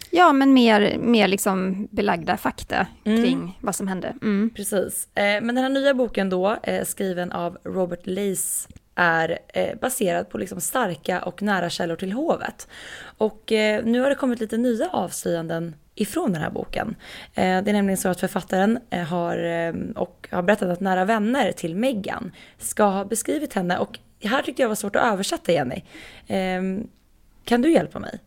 Ja, 0.09 0.33
men 0.33 0.53
mer, 0.53 0.97
mer 0.97 1.27
liksom 1.27 1.87
belagda 1.91 2.37
fakta 2.37 2.87
mm. 3.05 3.23
kring 3.23 3.57
vad 3.61 3.75
som 3.75 3.87
hände. 3.87 4.15
Mm. 4.21 4.49
Precis. 4.55 5.07
Eh, 5.15 5.23
men 5.23 5.55
den 5.55 5.57
här 5.57 5.69
nya 5.69 5.93
boken 5.93 6.29
då, 6.29 6.57
eh, 6.63 6.85
skriven 6.85 7.31
av 7.31 7.57
Robert 7.63 8.01
Lace 8.03 8.69
är 8.95 9.39
eh, 9.47 9.77
baserad 9.81 10.29
på 10.29 10.37
liksom 10.37 10.61
starka 10.61 11.21
och 11.21 11.41
nära 11.41 11.69
källor 11.69 11.95
till 11.95 12.11
hovet. 12.11 12.67
Och 13.17 13.51
eh, 13.51 13.85
nu 13.85 13.99
har 13.99 14.09
det 14.09 14.15
kommit 14.15 14.39
lite 14.39 14.57
nya 14.57 14.89
avslöjanden 14.89 15.75
ifrån 15.95 16.33
den 16.33 16.41
här 16.41 16.49
boken. 16.49 16.95
Eh, 17.33 17.63
det 17.63 17.71
är 17.71 17.73
nämligen 17.73 17.97
så 17.97 18.09
att 18.09 18.19
författaren 18.19 18.79
eh, 18.89 19.03
har, 19.03 19.37
eh, 19.37 19.73
och 19.95 20.27
har 20.31 20.41
berättat 20.41 20.69
att 20.69 20.79
nära 20.79 21.05
vänner 21.05 21.51
till 21.51 21.75
Meghan 21.75 22.31
ska 22.57 22.83
ha 22.83 23.05
beskrivit 23.05 23.53
henne 23.53 23.77
och 23.77 23.99
här 24.23 24.41
tyckte 24.41 24.61
jag 24.61 24.69
var 24.69 24.75
svårt 24.75 24.95
att 24.95 25.13
översätta 25.13 25.51
Jenny. 25.51 25.81
Ehm, 26.27 26.87
kan 27.45 27.61
du 27.61 27.71
hjälpa 27.71 27.99
mig? 27.99 28.19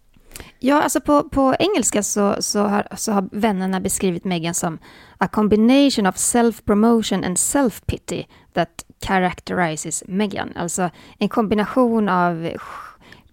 Ja, 0.59 0.83
alltså 0.83 1.01
på, 1.01 1.29
på 1.29 1.57
engelska 1.59 2.03
så, 2.03 2.37
så, 2.43 2.63
har, 2.63 2.87
så 2.97 3.13
har 3.13 3.29
vännerna 3.33 3.81
beskrivit 3.81 4.25
Meghan 4.25 4.55
som 4.55 4.79
a 5.19 5.29
combination 5.29 6.07
of 6.07 6.17
self-promotion 6.17 7.25
and 7.25 7.37
self-pity 7.37 8.27
that 8.57 8.85
characterizes 9.07 10.05
Meghan. 10.07 10.53
Alltså 10.57 10.91
en 11.19 11.29
kombination 11.29 12.09
av 12.09 12.51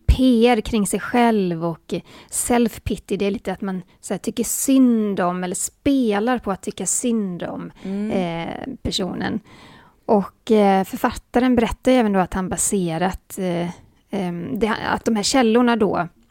PR 0.07 0.61
kring 0.61 0.87
sig 0.87 0.99
själv 0.99 1.65
och 1.65 1.93
self-pity, 2.29 3.17
det 3.17 3.25
är 3.25 3.31
lite 3.31 3.53
att 3.53 3.61
man 3.61 3.81
så 4.01 4.13
här, 4.13 4.19
tycker 4.19 4.43
synd 4.43 5.19
om 5.19 5.43
eller 5.43 5.55
spelar 5.55 6.39
på 6.39 6.51
att 6.51 6.61
tycka 6.61 6.85
synd 6.85 7.43
om 7.43 7.71
mm. 7.83 8.11
eh, 8.11 8.75
personen. 8.81 9.39
Och 10.05 10.51
eh, 10.51 10.83
författaren 10.83 11.55
berättar 11.55 11.91
även 11.91 12.13
då 12.13 12.19
att 12.19 12.33
han 12.33 12.49
baserat 12.49 13.37
eh, 13.37 13.69
det, 14.53 14.75
att 14.85 15.05
de 15.05 15.15
här 15.15 15.23
källorna 15.23 15.75
då 15.75 15.97
Eh, 15.97 16.22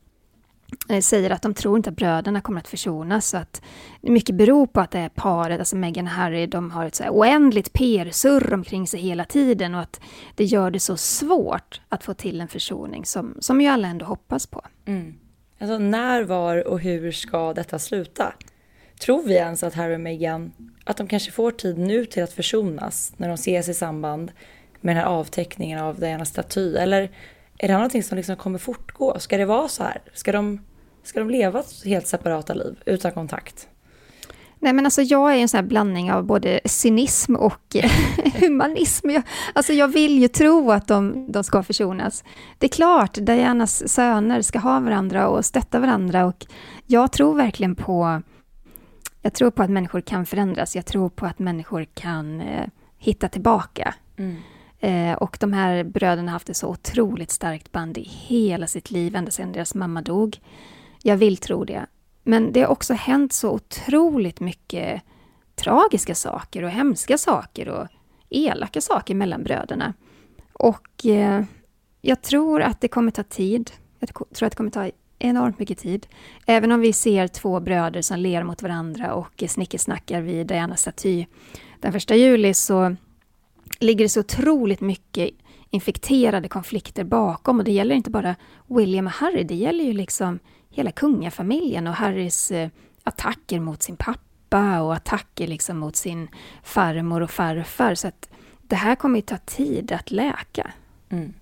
Eh, 0.88 1.00
säger 1.00 1.30
att 1.30 1.42
de 1.42 1.54
tror 1.54 1.76
inte 1.76 1.90
att 1.90 1.96
bröderna 1.96 2.40
kommer 2.40 2.60
att 2.60 2.68
försonas. 2.68 3.26
Så 3.26 3.36
att 3.36 3.62
mycket 4.00 4.34
beror 4.34 4.66
på 4.66 4.80
att 4.80 4.90
det 4.90 4.98
är 4.98 5.08
paret, 5.08 5.58
alltså 5.58 5.76
Meghan 5.76 6.06
och 6.06 6.12
Harry, 6.12 6.46
de 6.46 6.70
har 6.70 6.86
ett 6.86 6.94
så 6.94 7.04
oändligt 7.04 7.72
PR-surr 7.72 8.54
omkring 8.54 8.86
sig 8.86 9.00
hela 9.00 9.24
tiden 9.24 9.74
och 9.74 9.80
att 9.80 10.00
det 10.34 10.44
gör 10.44 10.70
det 10.70 10.80
så 10.80 10.96
svårt 10.96 11.80
att 11.88 12.04
få 12.04 12.14
till 12.14 12.40
en 12.40 12.48
försoning 12.48 13.04
som, 13.04 13.36
som 13.40 13.60
ju 13.60 13.66
alla 13.66 13.88
ändå 13.88 14.04
hoppas 14.04 14.46
på. 14.46 14.62
Mm. 14.84 15.14
Alltså 15.58 15.78
när, 15.78 16.22
var 16.22 16.68
och 16.68 16.80
hur 16.80 17.12
ska 17.12 17.54
detta 17.54 17.78
sluta? 17.78 18.32
Tror 19.00 19.22
vi 19.22 19.34
ens 19.34 19.62
att 19.62 19.74
Harry 19.74 19.96
och 19.96 20.00
Meghan, 20.00 20.52
att 20.84 20.96
de 20.96 21.06
kanske 21.06 21.32
får 21.32 21.50
tid 21.50 21.78
nu 21.78 22.04
till 22.04 22.22
att 22.22 22.32
försonas 22.32 23.12
när 23.16 23.28
de 23.28 23.34
ses 23.34 23.68
i 23.68 23.74
samband 23.74 24.32
med 24.80 24.96
den 24.96 25.04
här 25.04 25.10
avteckningen 25.10 25.78
av 25.78 26.00
Dianas 26.00 26.28
staty? 26.28 26.76
Eller 26.76 27.10
är 27.62 27.68
det 27.68 27.72
här 27.72 27.80
någonting 27.80 28.02
som 28.02 28.16
liksom 28.16 28.36
kommer 28.36 28.58
fortgå? 28.58 29.18
Ska 29.18 29.36
det 29.36 29.44
vara 29.44 29.68
så 29.68 29.82
här? 29.82 30.02
Ska 30.14 30.32
de, 30.32 30.60
ska 31.02 31.18
de 31.18 31.30
leva 31.30 31.62
helt 31.84 32.06
separata 32.06 32.54
liv 32.54 32.76
utan 32.86 33.12
kontakt? 33.12 33.68
Nej 34.58 34.72
men 34.72 34.84
alltså 34.84 35.02
jag 35.02 35.32
är 35.32 35.38
en 35.38 35.48
sån 35.48 35.58
här 35.58 35.66
blandning 35.66 36.12
av 36.12 36.24
både 36.24 36.60
cynism 36.64 37.36
och 37.36 37.76
humanism. 38.40 39.10
Jag, 39.10 39.22
alltså 39.52 39.72
jag 39.72 39.88
vill 39.88 40.18
ju 40.18 40.28
tro 40.28 40.70
att 40.70 40.88
de, 40.88 41.32
de 41.32 41.44
ska 41.44 41.62
försonas. 41.62 42.24
Det 42.58 42.66
är 42.66 42.70
klart, 42.70 43.14
Dianas 43.14 43.88
söner 43.88 44.42
ska 44.42 44.58
ha 44.58 44.80
varandra 44.80 45.28
och 45.28 45.44
stötta 45.44 45.80
varandra 45.80 46.26
och 46.26 46.46
jag 46.86 47.12
tror 47.12 47.34
verkligen 47.34 47.74
på 47.74 48.22
jag 49.22 49.32
tror 49.34 49.50
på 49.50 49.62
att 49.62 49.70
människor 49.70 50.00
kan 50.00 50.26
förändras. 50.26 50.76
Jag 50.76 50.86
tror 50.86 51.08
på 51.08 51.26
att 51.26 51.38
människor 51.38 51.86
kan 51.94 52.40
eh, 52.40 52.66
hitta 52.98 53.28
tillbaka. 53.28 53.94
Mm. 54.16 54.36
Eh, 54.82 55.12
och 55.12 55.36
de 55.40 55.52
här 55.52 55.84
bröderna 55.84 56.30
har 56.30 56.32
haft 56.32 56.48
ett 56.48 56.56
så 56.56 56.68
otroligt 56.68 57.30
starkt 57.30 57.72
band 57.72 57.98
i 57.98 58.02
hela 58.02 58.66
sitt 58.66 58.90
liv, 58.90 59.16
ända 59.16 59.30
sedan 59.30 59.52
deras 59.52 59.74
mamma 59.74 60.02
dog. 60.02 60.40
Jag 61.02 61.16
vill 61.16 61.36
tro 61.36 61.64
det. 61.64 61.86
Men 62.22 62.52
det 62.52 62.60
har 62.60 62.68
också 62.68 62.94
hänt 62.94 63.32
så 63.32 63.50
otroligt 63.50 64.40
mycket 64.40 65.02
tragiska 65.54 66.14
saker 66.14 66.62
och 66.62 66.70
hemska 66.70 67.18
saker 67.18 67.68
och 67.68 67.86
elaka 68.30 68.80
saker 68.80 69.14
mellan 69.14 69.42
bröderna. 69.42 69.94
Och 70.52 71.06
eh, 71.06 71.44
jag 72.00 72.22
tror 72.22 72.62
att 72.62 72.80
det 72.80 72.88
kommer 72.88 73.10
ta 73.10 73.22
tid. 73.22 73.70
Jag 73.98 74.14
tror 74.14 74.46
att 74.46 74.52
det 74.52 74.56
kommer 74.56 74.70
ta 74.70 74.90
enormt 75.18 75.58
mycket 75.58 75.78
tid. 75.78 76.06
Även 76.46 76.72
om 76.72 76.80
vi 76.80 76.92
ser 76.92 77.28
två 77.28 77.60
bröder 77.60 78.02
som 78.02 78.18
ler 78.18 78.42
mot 78.42 78.62
varandra 78.62 79.14
och 79.14 79.44
snickesnackar 79.48 80.20
vid 80.20 80.46
Dianas 80.46 80.80
staty 80.80 81.26
den 81.80 81.92
första 81.92 82.14
juli 82.14 82.54
så 82.54 82.96
ligger 83.78 84.04
det 84.04 84.08
så 84.08 84.20
otroligt 84.20 84.80
mycket 84.80 85.30
infekterade 85.70 86.48
konflikter 86.48 87.04
bakom 87.04 87.58
och 87.58 87.64
det 87.64 87.72
gäller 87.72 87.94
inte 87.94 88.10
bara 88.10 88.36
William 88.66 89.06
och 89.06 89.12
Harry, 89.12 89.44
det 89.44 89.54
gäller 89.54 89.84
ju 89.84 89.92
liksom 89.92 90.38
hela 90.70 90.92
kungafamiljen 90.92 91.86
och 91.86 91.94
Harrys 91.94 92.50
eh, 92.50 92.68
attacker 93.04 93.60
mot 93.60 93.82
sin 93.82 93.96
pappa 93.96 94.80
och 94.80 94.94
attacker 94.94 95.46
liksom 95.46 95.78
mot 95.78 95.96
sin 95.96 96.28
farmor 96.62 97.20
och 97.20 97.30
farfar. 97.30 97.94
Så 97.94 98.08
att 98.08 98.28
det 98.62 98.76
här 98.76 98.94
kommer 98.94 99.16
ju 99.16 99.22
ta 99.22 99.36
tid 99.36 99.92
att 99.92 100.10
läka. 100.10 100.72
Mm. 101.08 101.34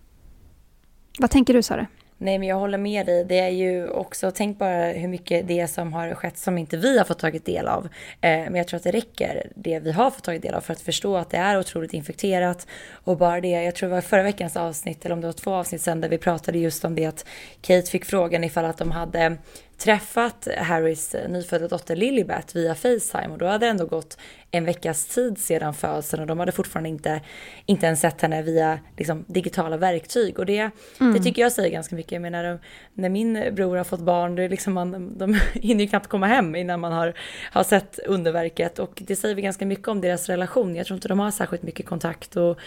Vad 1.18 1.30
tänker 1.30 1.54
du 1.54 1.62
Sara? 1.62 1.86
Nej, 2.22 2.38
men 2.38 2.48
jag 2.48 2.56
håller 2.56 2.78
med 2.78 3.06
dig. 3.06 3.24
Det 3.24 3.38
är 3.38 3.48
ju 3.48 3.88
också, 3.88 4.30
tänk 4.30 4.58
bara 4.58 4.86
hur 4.86 5.08
mycket 5.08 5.48
det 5.48 5.68
som 5.68 5.92
har 5.92 6.14
skett 6.14 6.38
som 6.38 6.58
inte 6.58 6.76
vi 6.76 6.98
har 6.98 7.04
fått 7.04 7.18
tagit 7.18 7.44
del 7.44 7.68
av. 7.68 7.84
Eh, 8.20 8.30
men 8.30 8.54
jag 8.54 8.68
tror 8.68 8.76
att 8.76 8.84
det 8.84 8.90
räcker, 8.90 9.46
det 9.54 9.78
vi 9.78 9.92
har 9.92 10.10
fått 10.10 10.24
tagit 10.24 10.42
del 10.42 10.54
av, 10.54 10.60
för 10.60 10.72
att 10.72 10.80
förstå 10.80 11.16
att 11.16 11.30
det 11.30 11.36
är 11.36 11.58
otroligt 11.58 11.94
infekterat. 11.94 12.66
Och 13.04 13.16
bara 13.16 13.40
det, 13.40 13.48
jag 13.48 13.74
tror 13.74 13.88
det 13.88 13.94
var 13.94 14.00
förra 14.00 14.22
veckans 14.22 14.56
avsnitt, 14.56 15.04
eller 15.04 15.12
om 15.12 15.20
det 15.20 15.26
var 15.26 15.32
två 15.32 15.54
avsnitt 15.54 15.82
sen, 15.82 16.00
där 16.00 16.08
vi 16.08 16.18
pratade 16.18 16.58
just 16.58 16.84
om 16.84 16.94
det 16.94 17.06
att 17.06 17.26
Kate 17.60 17.90
fick 17.90 18.04
frågan 18.04 18.44
ifall 18.44 18.64
att 18.64 18.78
de 18.78 18.90
hade 18.90 19.36
träffat 19.80 20.48
Harrys 20.56 21.16
nyfödda 21.28 21.68
dotter 21.68 21.96
Lilibet 21.96 22.56
via 22.56 22.74
Facetime 22.74 23.28
och 23.28 23.38
då 23.38 23.46
hade 23.46 23.66
det 23.66 23.70
ändå 23.70 23.86
gått 23.86 24.18
en 24.50 24.64
veckas 24.64 25.06
tid 25.06 25.38
sedan 25.38 25.74
födseln 25.74 26.20
och 26.20 26.26
de 26.26 26.38
hade 26.38 26.52
fortfarande 26.52 26.88
inte, 26.88 27.20
inte 27.66 27.86
ens 27.86 28.00
sett 28.00 28.22
henne 28.22 28.42
via 28.42 28.78
liksom, 28.96 29.24
digitala 29.28 29.76
verktyg. 29.76 30.38
Och 30.38 30.46
det, 30.46 30.70
mm. 31.00 31.14
det 31.14 31.20
tycker 31.22 31.42
jag 31.42 31.52
säger 31.52 31.70
ganska 31.70 31.96
mycket. 31.96 32.12
Jag 32.12 32.22
menar, 32.22 32.58
när 32.94 33.08
min 33.08 33.54
bror 33.54 33.76
har 33.76 33.84
fått 33.84 34.00
barn, 34.00 34.34
det 34.34 34.42
är 34.42 34.48
liksom 34.48 34.72
man, 34.72 35.18
de 35.18 35.34
hinner 35.52 35.84
ju 35.84 35.88
knappt 35.88 36.06
komma 36.06 36.26
hem 36.26 36.56
innan 36.56 36.80
man 36.80 36.92
har, 36.92 37.14
har 37.52 37.64
sett 37.64 37.98
underverket. 37.98 38.78
Och 38.78 39.02
det 39.06 39.16
säger 39.16 39.34
vi 39.34 39.42
ganska 39.42 39.66
mycket 39.66 39.88
om 39.88 40.00
deras 40.00 40.28
relation. 40.28 40.76
Jag 40.76 40.86
tror 40.86 40.94
inte 40.96 41.08
de 41.08 41.18
har 41.18 41.30
särskilt 41.30 41.62
mycket 41.62 41.86
kontakt. 41.86 42.36
Och 42.36 42.58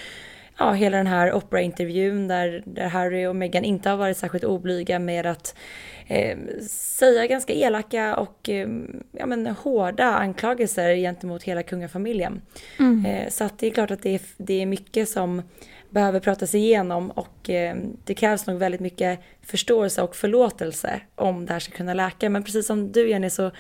ja, 0.57 0.71
hela 0.71 0.97
den 0.97 1.07
här 1.07 1.33
Oprah-intervjun 1.33 2.27
där, 2.27 2.63
där 2.65 2.87
Harry 2.87 3.25
och 3.25 3.35
Meghan 3.35 3.63
inte 3.63 3.89
har 3.89 3.97
varit 3.97 4.17
särskilt 4.17 4.43
oblyga 4.43 4.99
med 4.99 5.25
att 5.25 5.55
eh, 6.07 6.37
säga 6.69 7.27
ganska 7.27 7.53
elaka 7.53 8.15
och 8.15 8.49
eh, 8.49 8.69
ja, 9.11 9.25
men, 9.25 9.47
hårda 9.47 10.05
anklagelser 10.05 10.95
gentemot 10.95 11.43
hela 11.43 11.63
kungafamiljen. 11.63 12.41
Mm. 12.79 13.05
Eh, 13.05 13.29
så 13.29 13.43
att 13.43 13.59
det 13.59 13.67
är 13.67 13.71
klart 13.71 13.91
att 13.91 14.01
det 14.01 14.15
är, 14.15 14.21
det 14.37 14.61
är 14.61 14.65
mycket 14.65 15.09
som 15.09 15.41
behöver 15.89 16.19
pratas 16.19 16.55
igenom 16.55 17.11
och 17.11 17.49
det 18.03 18.13
krävs 18.17 18.47
nog 18.47 18.59
väldigt 18.59 18.81
mycket 18.81 19.19
förståelse 19.41 20.01
och 20.01 20.15
förlåtelse 20.15 21.01
om 21.15 21.45
det 21.45 21.53
här 21.53 21.59
ska 21.59 21.71
kunna 21.71 21.93
läka. 21.93 22.29
Men 22.29 22.43
precis 22.43 22.67
som 22.67 22.91
du 22.91 23.09
Jenny 23.09 23.29
så 23.29 23.51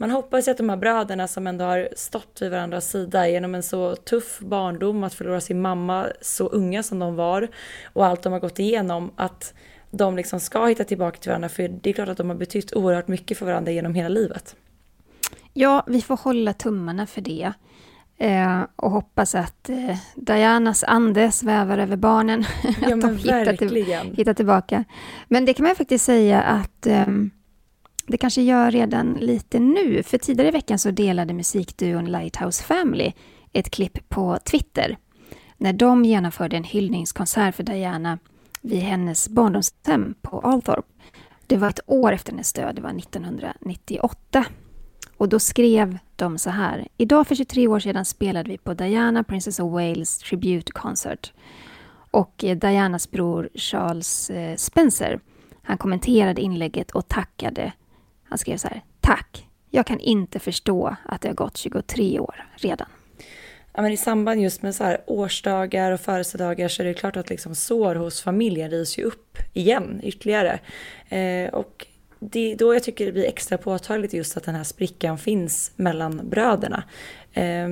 man 0.00 0.10
hoppas 0.10 0.48
ju 0.48 0.52
att 0.52 0.58
de 0.58 0.68
här 0.68 0.76
bröderna 0.76 1.28
som 1.28 1.46
ändå 1.46 1.64
har 1.64 1.88
stått 1.96 2.38
vid 2.42 2.50
varandras 2.50 2.90
sida 2.90 3.28
genom 3.28 3.54
en 3.54 3.62
så 3.62 3.96
tuff 3.96 4.38
barndom, 4.40 5.04
att 5.04 5.14
förlora 5.14 5.40
sin 5.40 5.60
mamma 5.60 6.06
så 6.20 6.48
unga 6.48 6.82
som 6.82 6.98
de 6.98 7.16
var 7.16 7.48
och 7.92 8.06
allt 8.06 8.22
de 8.22 8.32
har 8.32 8.40
gått 8.40 8.58
igenom, 8.58 9.10
att 9.16 9.54
de 9.90 10.16
liksom 10.16 10.40
ska 10.40 10.66
hitta 10.66 10.84
tillbaka 10.84 11.18
till 11.18 11.30
varandra. 11.30 11.48
För 11.48 11.68
det 11.68 11.90
är 11.90 11.94
klart 11.94 12.08
att 12.08 12.16
de 12.16 12.28
har 12.28 12.36
betytt 12.36 12.72
oerhört 12.72 13.08
mycket 13.08 13.38
för 13.38 13.46
varandra 13.46 13.72
genom 13.72 13.94
hela 13.94 14.08
livet. 14.08 14.56
Ja, 15.52 15.84
vi 15.86 16.02
får 16.02 16.16
hålla 16.16 16.52
tummarna 16.52 17.06
för 17.06 17.20
det. 17.20 17.52
Eh, 18.18 18.60
och 18.76 18.90
hoppas 18.90 19.34
att 19.34 19.68
eh, 19.68 19.96
Dianas 20.14 20.84
ande 20.84 21.32
svävar 21.32 21.78
över 21.78 21.96
barnen. 21.96 22.44
Ja, 22.82 22.94
att 22.94 23.00
de 23.00 23.16
hittar, 23.16 23.56
till, 23.56 23.84
hittar, 24.16 24.34
tillbaka. 24.34 24.84
Men 25.28 25.44
det 25.44 25.54
kan 25.54 25.66
man 25.66 25.76
faktiskt 25.76 26.04
säga 26.04 26.42
att 26.42 26.86
eh, 26.86 27.06
det 28.06 28.16
kanske 28.16 28.42
gör 28.42 28.70
redan 28.70 29.12
lite 29.20 29.58
nu, 29.58 30.02
för 30.02 30.18
tidigare 30.18 30.48
i 30.48 30.50
veckan 30.50 30.78
så 30.78 30.90
delade 30.90 31.34
musikduon 31.34 32.04
Lighthouse 32.04 32.64
Family 32.64 33.12
ett 33.52 33.70
klipp 33.70 34.08
på 34.08 34.38
Twitter 34.44 34.96
när 35.56 35.72
de 35.72 36.04
genomförde 36.04 36.56
en 36.56 36.64
hyllningskonsert 36.64 37.54
för 37.54 37.62
Diana 37.62 38.18
vid 38.60 38.80
hennes 38.80 39.28
barndomshem 39.28 40.14
på 40.22 40.40
Althorp. 40.40 40.86
Det 41.46 41.56
var 41.56 41.68
ett 41.68 41.80
år 41.86 42.12
efter 42.12 42.32
hennes 42.32 42.52
död, 42.52 42.74
det 42.74 42.82
var 42.82 42.90
1998. 42.90 44.44
Och 45.16 45.28
då 45.28 45.38
skrev 45.38 45.98
de 46.16 46.38
så 46.38 46.50
här. 46.50 46.88
Idag 46.96 47.26
för 47.26 47.34
23 47.34 47.68
år 47.68 47.80
sedan 47.80 48.04
spelade 48.04 48.50
vi 48.50 48.58
på 48.58 48.74
Diana 48.74 49.24
Princess 49.24 49.60
of 49.60 49.72
Wales 49.72 50.18
Tribute 50.18 50.72
Concert. 50.72 51.32
Och 52.10 52.44
eh, 52.44 52.56
Dianas 52.56 53.10
bror 53.10 53.48
Charles 53.54 54.30
eh, 54.30 54.56
Spencer, 54.56 55.20
han 55.62 55.78
kommenterade 55.78 56.40
inlägget 56.40 56.90
och 56.90 57.08
tackade 57.08 57.72
han 58.30 58.38
skrev 58.38 58.56
så 58.56 58.68
här. 58.68 58.84
Tack. 59.00 59.48
Jag 59.70 59.86
kan 59.86 60.00
inte 60.00 60.38
förstå 60.38 60.96
att 61.04 61.20
det 61.20 61.28
har 61.28 61.34
gått 61.34 61.56
23 61.56 62.20
år 62.20 62.44
redan. 62.54 62.88
Ja, 63.72 63.82
men 63.82 63.92
I 63.92 63.96
samband 63.96 64.42
just 64.42 64.62
med 64.62 64.74
så 64.74 64.84
här 64.84 65.00
årsdagar 65.06 65.92
och 65.92 66.00
födelsedagar 66.00 66.68
så 66.68 66.82
är 66.82 66.86
det 66.86 66.94
klart 66.94 67.16
att 67.16 67.30
liksom 67.30 67.54
sår 67.54 67.94
hos 67.94 68.22
familjen 68.22 68.70
rivs 68.70 68.98
ju 68.98 69.02
upp 69.02 69.38
igen 69.52 70.00
ytterligare. 70.02 70.58
Eh, 71.08 71.54
och 71.54 71.86
det 72.18 72.52
är 72.52 72.56
då 72.56 72.74
jag 72.74 72.82
tycker 72.82 73.06
det 73.06 73.12
blir 73.12 73.24
extra 73.24 73.58
påtagligt 73.58 74.12
just 74.12 74.36
att 74.36 74.44
den 74.44 74.54
här 74.54 74.64
sprickan 74.64 75.18
finns 75.18 75.72
mellan 75.76 76.28
bröderna. 76.28 76.82
Eh, 77.32 77.68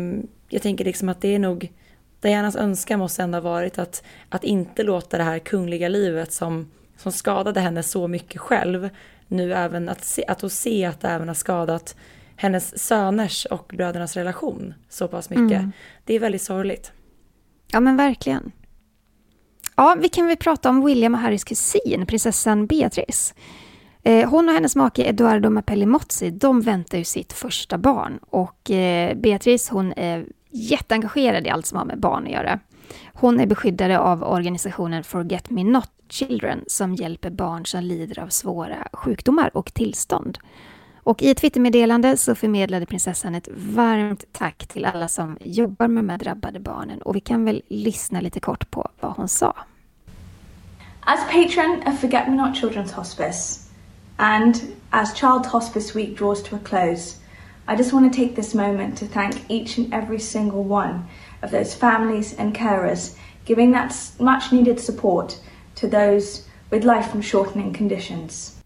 jag 0.48 0.62
tänker 0.62 0.84
liksom 0.84 1.08
att 1.08 1.20
det 1.20 1.34
är 1.34 1.38
nog 1.38 1.72
Dianas 2.20 2.56
önskan 2.56 2.98
måste 2.98 3.22
ändå 3.22 3.36
ha 3.36 3.40
varit 3.40 3.78
att, 3.78 4.02
att 4.28 4.44
inte 4.44 4.82
låta 4.82 5.18
det 5.18 5.24
här 5.24 5.38
kungliga 5.38 5.88
livet 5.88 6.32
som, 6.32 6.70
som 6.96 7.12
skadade 7.12 7.60
henne 7.60 7.82
så 7.82 8.08
mycket 8.08 8.40
själv 8.40 8.88
nu 9.28 9.54
även 9.54 9.88
att 9.88 10.04
se, 10.04 10.24
att, 10.28 10.52
se 10.52 10.84
att 10.84 11.00
det 11.00 11.08
även 11.08 11.28
har 11.28 11.34
skadat 11.34 11.96
hennes 12.38 12.78
söners 12.78 13.44
och 13.44 13.72
brödernas 13.76 14.16
relation 14.16 14.74
så 14.88 15.08
pass 15.08 15.30
mycket. 15.30 15.58
Mm. 15.58 15.72
Det 16.04 16.14
är 16.14 16.20
väldigt 16.20 16.42
sorgligt. 16.42 16.92
Ja 17.72 17.80
men 17.80 17.96
verkligen. 17.96 18.52
Ja, 19.76 19.96
vi 20.00 20.08
kan 20.08 20.26
väl 20.26 20.36
prata 20.36 20.70
om 20.70 20.84
William 20.84 21.14
och 21.14 21.20
Harrys 21.20 21.44
kusin, 21.44 22.06
prinsessan 22.06 22.66
Beatrice. 22.66 23.34
Eh, 24.02 24.30
hon 24.30 24.48
och 24.48 24.54
hennes 24.54 24.76
make 24.76 25.02
Eduardo 25.02 25.50
Mapelli 25.50 25.86
Mozzi, 25.86 26.30
de 26.30 26.60
väntar 26.60 26.98
ju 26.98 27.04
sitt 27.04 27.32
första 27.32 27.78
barn. 27.78 28.18
Och 28.30 28.70
eh, 28.70 29.16
Beatrice, 29.16 29.68
hon 29.70 29.92
är 29.96 30.26
jätteengagerad 30.50 31.46
i 31.46 31.50
allt 31.50 31.66
som 31.66 31.78
har 31.78 31.84
med 31.84 32.00
barn 32.00 32.24
att 32.24 32.32
göra. 32.32 32.60
Hon 33.12 33.40
är 33.40 33.46
beskyddare 33.46 33.98
av 33.98 34.22
organisationen 34.22 35.04
Forget 35.04 35.50
Me 35.50 35.64
Not 35.64 35.90
Children 36.08 36.64
som 36.66 36.94
hjälper 36.94 37.30
barn 37.30 37.66
som 37.66 37.84
lider 37.84 38.18
av 38.18 38.28
svåra 38.28 38.88
sjukdomar 38.92 39.50
och 39.56 39.74
tillstånd. 39.74 40.38
Och 41.08 41.22
i 41.22 41.30
ett 41.30 41.38
Twittermeddelande 41.38 42.16
så 42.16 42.34
förmedlade 42.34 42.86
prinsessan 42.86 43.34
ett 43.34 43.48
varmt 43.54 44.24
tack 44.32 44.66
till 44.66 44.84
alla 44.84 45.08
som 45.08 45.38
jobbar 45.40 45.88
med 45.88 46.04
de 46.04 46.10
här 46.10 46.18
drabbade 46.18 46.60
barnen. 46.60 47.02
Och 47.02 47.16
vi 47.16 47.20
kan 47.20 47.44
väl 47.44 47.62
lyssna 47.68 48.20
lite 48.20 48.40
kort 48.40 48.70
på 48.70 48.88
vad 49.00 49.12
hon 49.12 49.28
sa. 49.28 49.56
As 51.00 51.20
patron 51.24 51.82
of 51.86 52.00
Forget 52.00 52.28
Me 52.28 52.34
Not 52.34 52.56
Children's 52.56 52.92
Hospice, 52.92 53.68
and 54.16 54.54
as 54.90 55.14
Child 55.14 55.46
Hospice 55.46 55.96
Week 55.96 56.18
draws 56.18 56.42
to 56.42 56.56
a 56.56 56.60
close, 56.64 57.16
I 57.68 57.76
just 57.76 57.92
want 57.92 58.12
to 58.12 58.20
take 58.20 58.34
this 58.34 58.54
moment 58.54 58.98
to 58.98 59.06
thank 59.06 59.34
each 59.48 59.78
and 59.78 59.94
every 59.94 60.20
single 60.20 60.62
one 60.62 61.04
of 61.42 61.50
those 61.50 61.74
families 61.74 62.34
and 62.38 62.54
carers 62.54 63.16
giving 63.44 63.72
that 63.72 63.94
much 64.20 64.52
needed 64.52 64.80
support 64.80 65.40
to 65.74 65.88
those 65.88 66.42
with 66.70 66.84
life 66.84 67.22
shortening 67.22 67.72
conditions. 67.72 68.57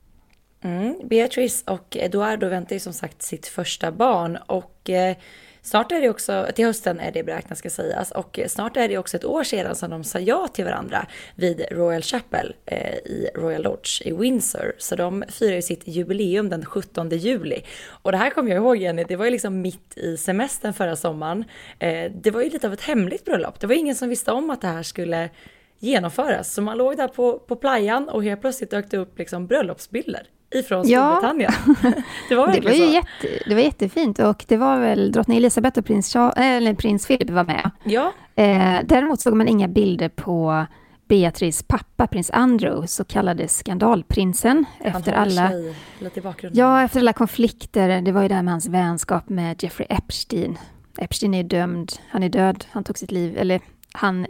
Mm, 0.64 0.98
Beatrice 1.04 1.64
och 1.66 1.96
Eduardo 1.96 2.48
väntar 2.48 2.76
ju 2.76 2.80
som 2.80 2.92
sagt 2.92 3.22
sitt 3.22 3.46
första 3.46 3.92
barn 3.92 4.38
och 4.46 4.90
eh, 4.90 5.16
snart 5.62 5.92
är 5.92 6.00
det 6.00 6.08
också, 6.08 6.46
till 6.54 6.64
hösten 6.64 7.00
är 7.00 7.12
det 7.12 7.22
beräknat 7.22 7.58
ska 7.58 7.70
sägas, 7.70 8.12
alltså, 8.12 8.14
och 8.14 8.50
snart 8.50 8.76
är 8.76 8.88
det 8.88 8.98
också 8.98 9.16
ett 9.16 9.24
år 9.24 9.44
sedan 9.44 9.76
som 9.76 9.90
de 9.90 10.04
sa 10.04 10.18
ja 10.18 10.48
till 10.48 10.64
varandra 10.64 11.06
vid 11.34 11.64
Royal 11.70 12.02
Chapel 12.02 12.54
eh, 12.66 12.94
i 12.94 13.28
Royal 13.34 13.62
Lodge 13.62 14.02
i 14.04 14.12
Windsor. 14.12 14.72
Så 14.78 14.96
de 14.96 15.24
firar 15.28 15.56
ju 15.56 15.62
sitt 15.62 15.88
jubileum 15.88 16.48
den 16.48 16.64
17 16.64 17.08
juli. 17.10 17.62
Och 17.88 18.12
det 18.12 18.18
här 18.18 18.30
kommer 18.30 18.50
jag 18.50 18.56
ihåg 18.56 18.76
Jenny, 18.76 19.04
det 19.04 19.16
var 19.16 19.24
ju 19.24 19.30
liksom 19.30 19.60
mitt 19.60 19.98
i 19.98 20.16
semestern 20.16 20.72
förra 20.72 20.96
sommaren. 20.96 21.44
Eh, 21.78 22.12
det 22.14 22.30
var 22.30 22.42
ju 22.42 22.50
lite 22.50 22.66
av 22.66 22.72
ett 22.72 22.82
hemligt 22.82 23.24
bröllop, 23.24 23.60
det 23.60 23.66
var 23.66 23.74
ingen 23.74 23.94
som 23.94 24.08
visste 24.08 24.32
om 24.32 24.50
att 24.50 24.60
det 24.60 24.68
här 24.68 24.82
skulle 24.82 25.30
genomföras. 25.78 26.54
Så 26.54 26.62
man 26.62 26.78
låg 26.78 26.96
där 26.96 27.08
på, 27.08 27.38
på 27.38 27.56
playan 27.56 28.08
och 28.08 28.24
helt 28.24 28.40
plötsligt 28.40 28.70
dök 28.70 28.90
det 28.90 28.98
upp 28.98 29.18
liksom 29.18 29.46
bröllopsbilder 29.46 30.26
ifrån 30.54 30.84
Storbritannien. 30.84 31.52
Ja. 31.66 31.92
det 32.28 32.34
var, 32.34 32.52
det 32.52 32.60
var 32.60 32.70
ju 32.70 32.90
jätte, 32.90 33.28
det 33.46 33.54
var 33.54 33.62
jättefint 33.62 34.18
och 34.18 34.44
det 34.48 34.56
var 34.56 34.78
väl 34.78 35.12
drottning 35.12 35.38
Elizabeth 35.38 35.78
och 35.78 35.84
prins, 35.84 36.12
Charles, 36.12 36.34
eller 36.36 36.74
prins 36.74 37.06
Philip 37.06 37.30
var 37.30 37.44
med. 37.44 37.70
Ja. 37.84 38.12
Eh, 38.34 38.76
däremot 38.84 39.20
såg 39.20 39.34
man 39.34 39.48
inga 39.48 39.68
bilder 39.68 40.08
på 40.08 40.66
Beatrice 41.08 41.62
pappa, 41.62 42.06
prins 42.06 42.30
Andrew, 42.30 42.86
så 42.86 43.04
kallade 43.04 43.48
skandalprinsen. 43.48 44.64
Han 44.78 44.96
efter 44.96 45.12
alla, 45.12 45.50
lite 45.98 46.20
i 46.20 46.22
ja, 46.52 46.82
efter 46.82 47.00
alla 47.00 47.12
konflikter. 47.12 48.00
Det 48.00 48.12
var 48.12 48.22
ju 48.22 48.28
här 48.28 48.42
med 48.42 48.52
hans 48.52 48.66
vänskap 48.66 49.28
med 49.28 49.62
Jeffrey 49.62 49.86
Epstein. 49.90 50.58
Epstein 50.98 51.34
är 51.34 51.42
dömd, 51.42 51.92
han 52.08 52.22
är 52.22 52.28
död, 52.28 52.64
han 52.70 52.84
tog 52.84 52.98
sitt 52.98 53.12
liv, 53.12 53.38
eller 53.38 53.60
han, 53.92 54.26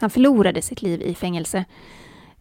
han 0.00 0.10
förlorade 0.10 0.62
sitt 0.62 0.82
liv 0.82 1.02
i 1.02 1.14
fängelse. 1.14 1.64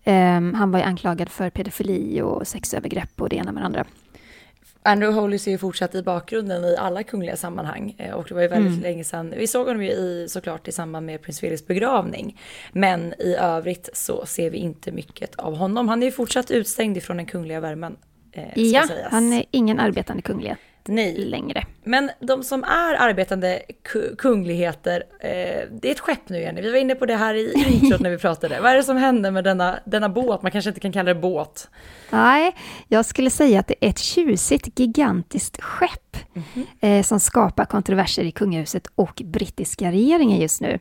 Um, 0.06 0.54
han 0.54 0.72
var 0.72 0.80
ju 0.80 0.86
anklagad 0.86 1.30
för 1.30 1.50
pedofili 1.50 2.22
och 2.22 2.48
sexövergrepp 2.48 3.22
och 3.22 3.30
det 3.30 3.36
ena 3.36 3.52
med 3.52 3.64
det 3.64 3.66
andra. 3.66 3.86
Andrew 4.86 5.22
Hollis 5.22 5.48
är 5.48 5.52
ju 5.52 5.58
fortsatt 5.58 5.96
i 5.96 6.04
bakgrunden 6.04 6.66
i 6.66 6.76
alla 6.78 7.04
kungliga 7.04 7.36
sammanhang 7.36 7.96
eh, 7.98 8.14
och 8.14 8.26
det 8.28 8.34
var 8.34 8.42
ju 8.42 8.48
väldigt 8.48 8.72
mm. 8.72 8.82
länge 8.82 9.04
sedan. 9.04 9.34
Vi 9.38 9.48
såg 9.48 9.68
honom 9.68 9.84
ju 9.84 9.92
i, 9.92 10.26
såklart 10.30 10.68
i 10.68 10.72
samband 10.72 11.06
med 11.06 11.22
prins 11.22 11.40
Philips 11.40 11.68
begravning. 11.68 12.40
Men 12.72 13.14
i 13.20 13.36
övrigt 13.36 13.90
så 13.94 14.26
ser 14.26 14.50
vi 14.50 14.58
inte 14.58 14.92
mycket 14.92 15.36
av 15.36 15.56
honom. 15.56 15.88
Han 15.88 16.04
är 16.04 16.06
ju 16.06 16.12
fortsatt 16.12 16.52
utstängd 16.52 16.98
ifrån 16.98 17.18
den 17.18 17.26
kungliga 17.26 17.60
värmen. 17.60 17.98
Eh, 18.32 18.60
ja, 18.60 18.88
han 19.12 19.34
är 19.34 19.46
ingen 19.52 19.80
arbetande 19.80 20.22
kunglighet. 20.22 20.60
Nej. 20.86 21.18
längre. 21.18 21.66
Men 21.84 22.12
de 22.20 22.44
som 22.44 22.64
är 22.64 22.96
arbetande 23.00 23.62
kungligheter, 24.18 25.04
eh, 25.20 25.30
det 25.72 25.88
är 25.88 25.92
ett 25.92 26.00
skepp 26.00 26.30
nu 26.30 26.40
Jenny. 26.40 26.62
Vi 26.62 26.72
var 26.72 26.78
inne 26.78 26.96
på 26.96 27.06
det 27.06 27.16
här 27.16 27.34
i 27.34 27.54
introt 27.82 28.02
när 28.02 28.10
vi 28.10 28.18
pratade. 28.18 28.62
Vad 28.62 28.72
är 28.72 28.76
det 28.76 28.84
som 28.84 28.98
händer 28.98 29.32
med 29.32 29.44
denna, 29.44 29.80
denna 29.86 30.10
båt? 30.10 30.42
Man 30.42 30.52
kanske 30.52 30.70
inte 30.70 30.80
kan 30.80 30.92
kalla 30.92 31.14
det 31.14 31.20
båt. 31.20 31.70
Nej, 32.10 32.56
jag 32.88 33.06
skulle 33.06 33.30
säga 33.30 33.60
att 33.60 33.68
det 33.68 33.76
är 33.80 33.90
ett 33.90 34.00
tjusigt, 34.00 34.80
gigantiskt 34.80 35.62
skepp 35.62 36.18
mm 36.36 36.48
-hmm. 36.54 36.98
eh, 36.98 37.04
som 37.04 37.20
skapar 37.20 37.66
kontroverser 37.66 38.24
i 38.24 38.32
kungahuset 38.32 38.88
och 38.96 39.22
brittiska 39.26 39.92
regeringen 39.92 40.40
just 40.40 40.62
nu. 40.62 40.80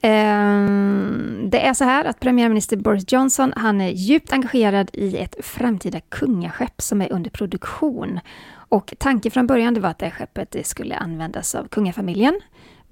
Ehm, 0.00 1.50
det 1.50 1.66
är 1.66 1.74
så 1.74 1.84
här 1.84 2.04
att 2.04 2.20
premiärminister 2.20 2.76
Boris 2.76 3.12
Johnson, 3.12 3.52
han 3.56 3.80
är 3.80 3.90
djupt 3.90 4.32
engagerad 4.32 4.90
i 4.92 5.16
ett 5.16 5.36
framtida 5.42 6.00
kungaskepp 6.00 6.82
som 6.82 7.02
är 7.02 7.12
under 7.12 7.30
produktion. 7.30 8.20
Och 8.68 8.94
tanken 8.98 9.32
från 9.32 9.46
början 9.46 9.80
var 9.80 9.90
att 9.90 9.98
det 9.98 10.10
skeppet 10.10 10.66
skulle 10.66 10.96
användas 10.96 11.54
av 11.54 11.68
kungafamiljen, 11.68 12.40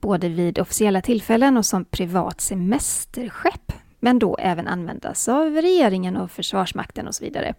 både 0.00 0.28
vid 0.28 0.58
officiella 0.58 1.00
tillfällen 1.02 1.56
och 1.56 1.66
som 1.66 1.84
privat 1.84 2.40
semesterskepp, 2.40 3.72
men 4.00 4.18
då 4.18 4.36
även 4.36 4.68
användas 4.68 5.28
av 5.28 5.50
regeringen 5.50 6.16
och 6.16 6.30
Försvarsmakten 6.30 7.08
och 7.08 7.14
så 7.14 7.24
vidare. 7.24 7.54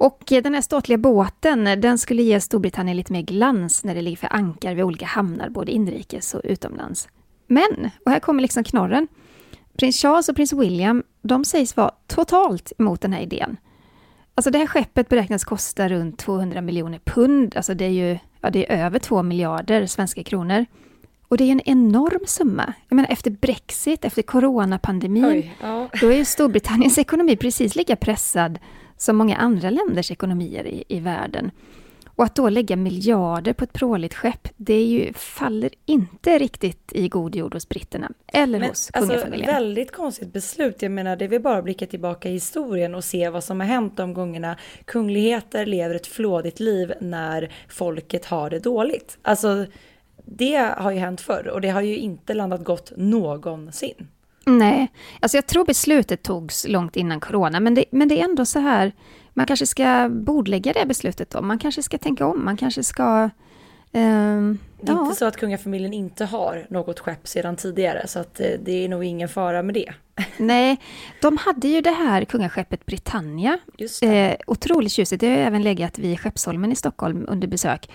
Och 0.00 0.22
den 0.28 0.54
här 0.54 0.60
ståtliga 0.60 0.98
båten, 0.98 1.64
den 1.64 1.98
skulle 1.98 2.22
ge 2.22 2.40
Storbritannien 2.40 2.96
lite 2.96 3.12
mer 3.12 3.22
glans 3.22 3.84
när 3.84 3.94
det 3.94 4.02
ligger 4.02 4.16
för 4.16 4.32
ankar 4.32 4.74
vid 4.74 4.84
olika 4.84 5.06
hamnar, 5.06 5.48
både 5.48 5.72
inrikes 5.72 6.34
och 6.34 6.40
utomlands. 6.44 7.08
Men, 7.46 7.90
och 8.04 8.10
här 8.10 8.20
kommer 8.20 8.42
liksom 8.42 8.64
knorren, 8.64 9.08
prins 9.76 10.02
Charles 10.02 10.28
och 10.28 10.36
prins 10.36 10.52
William, 10.52 11.02
de 11.22 11.44
sägs 11.44 11.76
vara 11.76 11.90
totalt 12.06 12.72
emot 12.78 13.00
den 13.00 13.12
här 13.12 13.20
idén. 13.20 13.56
Alltså 14.34 14.50
det 14.50 14.58
här 14.58 14.66
skeppet 14.66 15.08
beräknas 15.08 15.44
kosta 15.44 15.88
runt 15.88 16.18
200 16.18 16.60
miljoner 16.60 16.98
pund, 16.98 17.56
alltså 17.56 17.74
det 17.74 17.84
är 17.84 17.88
ju 17.88 18.18
ja, 18.40 18.50
det 18.50 18.72
är 18.72 18.84
över 18.86 18.98
2 18.98 19.22
miljarder 19.22 19.86
svenska 19.86 20.22
kronor. 20.22 20.66
Och 21.28 21.36
det 21.36 21.44
är 21.44 21.52
en 21.52 21.60
enorm 21.64 22.26
summa. 22.26 22.72
Jag 22.88 22.96
menar 22.96 23.10
efter 23.10 23.30
Brexit, 23.30 24.04
efter 24.04 24.22
coronapandemin, 24.22 25.24
Oj, 25.24 25.54
ja. 25.60 25.88
då 26.00 26.06
är 26.06 26.16
ju 26.16 26.24
Storbritanniens 26.24 26.98
ekonomi 26.98 27.36
precis 27.36 27.76
lika 27.76 27.96
pressad 27.96 28.58
som 28.96 29.16
många 29.16 29.36
andra 29.36 29.70
länders 29.70 30.10
ekonomier 30.10 30.66
i, 30.66 30.84
i 30.88 31.00
världen. 31.00 31.50
Och 32.20 32.26
att 32.26 32.34
då 32.34 32.48
lägga 32.48 32.76
miljarder 32.76 33.52
på 33.52 33.64
ett 33.64 33.72
pråligt 33.72 34.14
skepp, 34.14 34.48
det 34.56 34.82
ju, 34.82 35.12
faller 35.12 35.70
inte 35.86 36.38
riktigt 36.38 36.92
i 36.92 37.08
god 37.08 37.36
jord 37.36 37.54
hos 37.54 37.68
britterna 37.68 38.10
eller 38.26 38.58
Men, 38.58 38.68
hos 38.68 38.90
alltså, 38.92 39.10
kungafamiljen. 39.10 39.48
Alltså, 39.48 39.62
väldigt 39.62 39.92
konstigt 39.92 40.32
beslut. 40.32 40.82
Jag 40.82 40.92
menar, 40.92 41.16
det 41.16 41.24
är 41.24 41.28
väl 41.28 41.40
bara 41.40 41.58
att 41.58 41.64
blicka 41.64 41.86
tillbaka 41.86 42.28
i 42.28 42.32
historien 42.32 42.94
och 42.94 43.04
se 43.04 43.28
vad 43.28 43.44
som 43.44 43.60
har 43.60 43.66
hänt 43.66 43.96
de 43.96 44.14
gångerna 44.14 44.56
kungligheter 44.84 45.66
lever 45.66 45.94
ett 45.94 46.06
flådigt 46.06 46.60
liv 46.60 46.92
när 47.00 47.52
folket 47.68 48.24
har 48.24 48.50
det 48.50 48.58
dåligt. 48.58 49.18
Alltså, 49.22 49.66
det 50.24 50.74
har 50.76 50.90
ju 50.90 50.98
hänt 50.98 51.20
förr 51.20 51.48
och 51.48 51.60
det 51.60 51.68
har 51.68 51.80
ju 51.82 51.96
inte 51.96 52.34
landat 52.34 52.64
gott 52.64 52.92
någonsin. 52.96 54.08
Nej, 54.46 54.92
alltså 55.20 55.36
jag 55.36 55.46
tror 55.46 55.64
beslutet 55.64 56.22
togs 56.22 56.66
långt 56.68 56.96
innan 56.96 57.20
corona, 57.20 57.60
men 57.60 57.74
det, 57.74 57.84
men 57.90 58.08
det 58.08 58.20
är 58.20 58.24
ändå 58.24 58.46
så 58.46 58.58
här 58.58 58.92
man 59.34 59.46
kanske 59.46 59.66
ska 59.66 60.08
bordlägga 60.08 60.72
det 60.72 60.86
beslutet 60.86 61.30
då. 61.30 61.42
Man 61.42 61.58
kanske 61.58 61.82
ska 61.82 61.98
tänka 61.98 62.26
om, 62.26 62.44
man 62.44 62.56
kanske 62.56 62.82
ska... 62.82 63.30
Um, 63.92 64.58
det 64.80 64.92
är 64.92 64.96
ja. 64.96 65.02
inte 65.02 65.14
så 65.14 65.24
att 65.24 65.36
kungafamiljen 65.36 65.92
inte 65.92 66.24
har 66.24 66.66
något 66.70 67.00
skepp 67.00 67.28
sedan 67.28 67.56
tidigare, 67.56 68.06
så 68.06 68.18
att 68.18 68.40
eh, 68.40 68.46
det 68.64 68.84
är 68.84 68.88
nog 68.88 69.04
ingen 69.04 69.28
fara 69.28 69.62
med 69.62 69.74
det. 69.74 69.92
Nej, 70.36 70.80
de 71.20 71.36
hade 71.36 71.68
ju 71.68 71.80
det 71.80 71.90
här 71.90 72.24
kungaskeppet 72.24 72.86
Britannia. 72.86 73.58
Just 73.78 74.00
det. 74.00 74.30
Eh, 74.30 74.36
otroligt 74.46 74.92
tjusigt. 74.92 75.20
Det 75.20 75.28
har 75.28 75.36
även 75.36 75.62
legat 75.62 75.98
vid 75.98 76.20
Skeppsholmen 76.20 76.72
i 76.72 76.76
Stockholm 76.76 77.26
under 77.28 77.48
besök. 77.48 77.90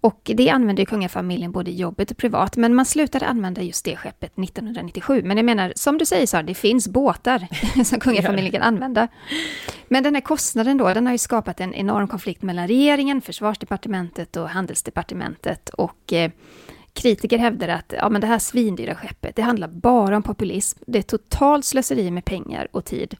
Och 0.00 0.30
det 0.34 0.50
använde 0.50 0.84
kungafamiljen 0.84 1.52
både 1.52 1.70
i 1.70 1.74
jobbet 1.74 2.10
och 2.10 2.16
privat, 2.16 2.56
men 2.56 2.74
man 2.74 2.84
slutade 2.84 3.26
använda 3.26 3.62
just 3.62 3.84
det 3.84 3.96
skeppet 3.96 4.38
1997. 4.38 5.22
Men 5.24 5.36
jag 5.36 5.46
menar, 5.46 5.72
som 5.76 5.98
du 5.98 6.06
säger 6.06 6.26
Sara, 6.26 6.42
det 6.42 6.54
finns 6.54 6.88
båtar 6.88 7.46
som 7.84 8.00
kungafamiljen 8.00 8.52
kan 8.52 8.62
använda. 8.62 9.08
Men 9.88 10.02
den 10.02 10.14
här 10.14 10.22
kostnaden 10.22 10.76
då, 10.76 10.94
den 10.94 11.06
har 11.06 11.12
ju 11.12 11.18
skapat 11.18 11.60
en 11.60 11.74
enorm 11.74 12.08
konflikt 12.08 12.42
mellan 12.42 12.68
regeringen, 12.68 13.20
försvarsdepartementet 13.20 14.36
och 14.36 14.48
handelsdepartementet. 14.48 15.68
Och 15.68 16.12
eh, 16.12 16.30
kritiker 16.92 17.38
hävdar 17.38 17.68
att 17.68 17.94
ja, 17.96 18.08
men 18.08 18.20
det 18.20 18.26
här 18.26 18.38
svindyra 18.38 18.94
skeppet, 18.94 19.36
det 19.36 19.42
handlar 19.42 19.68
bara 19.68 20.16
om 20.16 20.22
populism. 20.22 20.78
Det 20.86 20.98
är 20.98 21.02
totalt 21.02 21.64
slöseri 21.64 22.10
med 22.10 22.24
pengar 22.24 22.68
och 22.70 22.84
tid. 22.84 23.16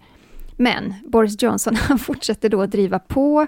Men 0.56 0.94
Boris 1.06 1.42
Johnson, 1.42 1.76
han 1.80 1.98
fortsätter 1.98 2.48
då 2.48 2.62
att 2.62 2.70
driva 2.70 2.98
på 2.98 3.46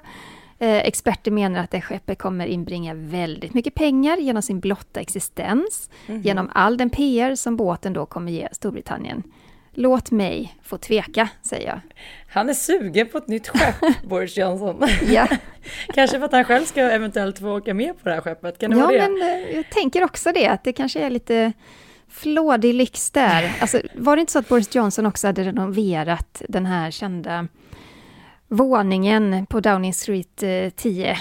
experter 0.61 1.31
menar 1.31 1.61
att 1.61 1.71
det 1.71 1.81
skeppet 1.81 2.19
kommer 2.19 2.47
inbringa 2.47 2.95
väldigt 2.95 3.55
mycket 3.55 3.75
pengar 3.75 4.17
genom 4.17 4.43
sin 4.43 4.61
blotta 4.61 5.01
existens, 5.01 5.91
mm 6.07 6.21
-hmm. 6.21 6.25
genom 6.25 6.51
all 6.53 6.77
den 6.77 6.91
PR 6.91 7.35
som 7.35 7.57
båten 7.57 7.93
då 7.93 8.07
kommer 8.07 8.33
ge 8.33 8.49
Storbritannien. 8.53 9.23
Låt 9.73 10.11
mig 10.11 10.57
få 10.63 10.79
tveka, 10.79 11.29
säger 11.43 11.69
jag. 11.69 11.81
Han 12.29 12.49
är 12.49 12.55
sugen 12.55 13.09
på 13.09 13.19
ett 13.19 13.29
nytt 13.29 13.49
skepp, 13.49 14.05
Boris 14.09 14.37
Johnson. 14.37 14.89
ja. 15.11 15.29
kanske 15.95 16.19
för 16.19 16.25
att 16.25 16.33
han 16.33 16.45
själv 16.45 16.65
ska 16.65 16.81
eventuellt 16.81 17.39
få 17.39 17.57
åka 17.57 17.75
med 17.75 18.03
på 18.03 18.09
det 18.09 18.15
här 18.15 18.21
skeppet. 18.21 18.59
Kan 18.59 18.71
det 18.71 18.77
ja, 18.77 18.87
vara 18.87 18.93
det? 18.93 19.09
men 19.09 19.23
eh, 19.23 19.57
jag 19.57 19.71
tänker 19.71 20.05
också 20.05 20.33
det, 20.33 20.47
att 20.47 20.65
det 20.65 20.73
kanske 20.73 21.01
är 21.01 21.11
lite 21.11 21.53
flådig 22.09 22.75
lyx 22.75 23.11
där. 23.11 23.53
Alltså, 23.61 23.81
var 23.95 24.17
det 24.17 24.21
inte 24.21 24.33
så 24.33 24.39
att 24.39 24.49
Boris 24.49 24.75
Johnson 24.75 25.07
också 25.07 25.27
hade 25.27 25.45
renoverat 25.45 26.43
den 26.49 26.67
här 26.67 26.91
kända 26.91 27.49
våningen 28.51 29.47
på 29.47 29.61
Downing 29.61 29.95
Street 29.95 30.43
eh, 30.43 30.71
10, 30.71 31.11
eh, 31.11 31.17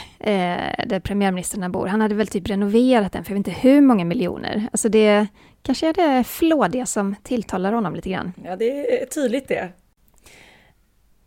där 0.86 1.00
premiärministrarna 1.00 1.70
bor. 1.70 1.88
Han 1.88 2.02
hade 2.02 2.16
väl 2.16 2.28
typ 2.28 2.50
renoverat 2.50 3.12
den 3.12 3.24
för 3.24 3.32
jag 3.32 3.38
vet 3.38 3.48
inte 3.48 3.62
hur 3.62 3.82
många 3.82 4.06
miljoner. 4.06 4.68
Alltså 4.72 4.90
det 4.90 5.28
kanske 5.62 5.90
är 5.90 5.94
det 5.94 6.24
flådiga 6.24 6.86
som 6.86 7.16
tilltalar 7.24 7.74
honom 7.74 7.96
lite 7.96 8.10
grann. 8.10 8.34
Ja, 8.46 8.56
det 8.56 9.02
är 9.02 9.06
tydligt 9.06 9.48
det. 9.48 9.70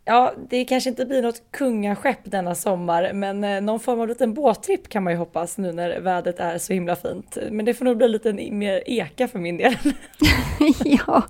Ja, 0.05 0.33
det 0.49 0.65
kanske 0.65 0.89
inte 0.89 1.05
blir 1.05 1.21
något 1.21 1.41
kungaskepp 1.51 2.19
denna 2.23 2.55
sommar, 2.55 3.13
men 3.13 3.43
eh, 3.43 3.61
någon 3.61 3.79
form 3.79 3.99
av 3.99 4.07
liten 4.07 4.33
båttripp 4.33 4.89
kan 4.89 5.03
man 5.03 5.13
ju 5.13 5.19
hoppas 5.19 5.57
nu 5.57 5.71
när 5.71 5.99
vädret 5.99 6.39
är 6.39 6.57
så 6.57 6.73
himla 6.73 6.95
fint. 6.95 7.37
Men 7.51 7.65
det 7.65 7.73
får 7.73 7.85
nog 7.85 7.97
bli 7.97 8.07
lite 8.07 8.33
mer 8.33 8.83
eka 8.85 9.27
för 9.27 9.39
min 9.39 9.57
del. 9.57 9.75
ja, 10.85 11.23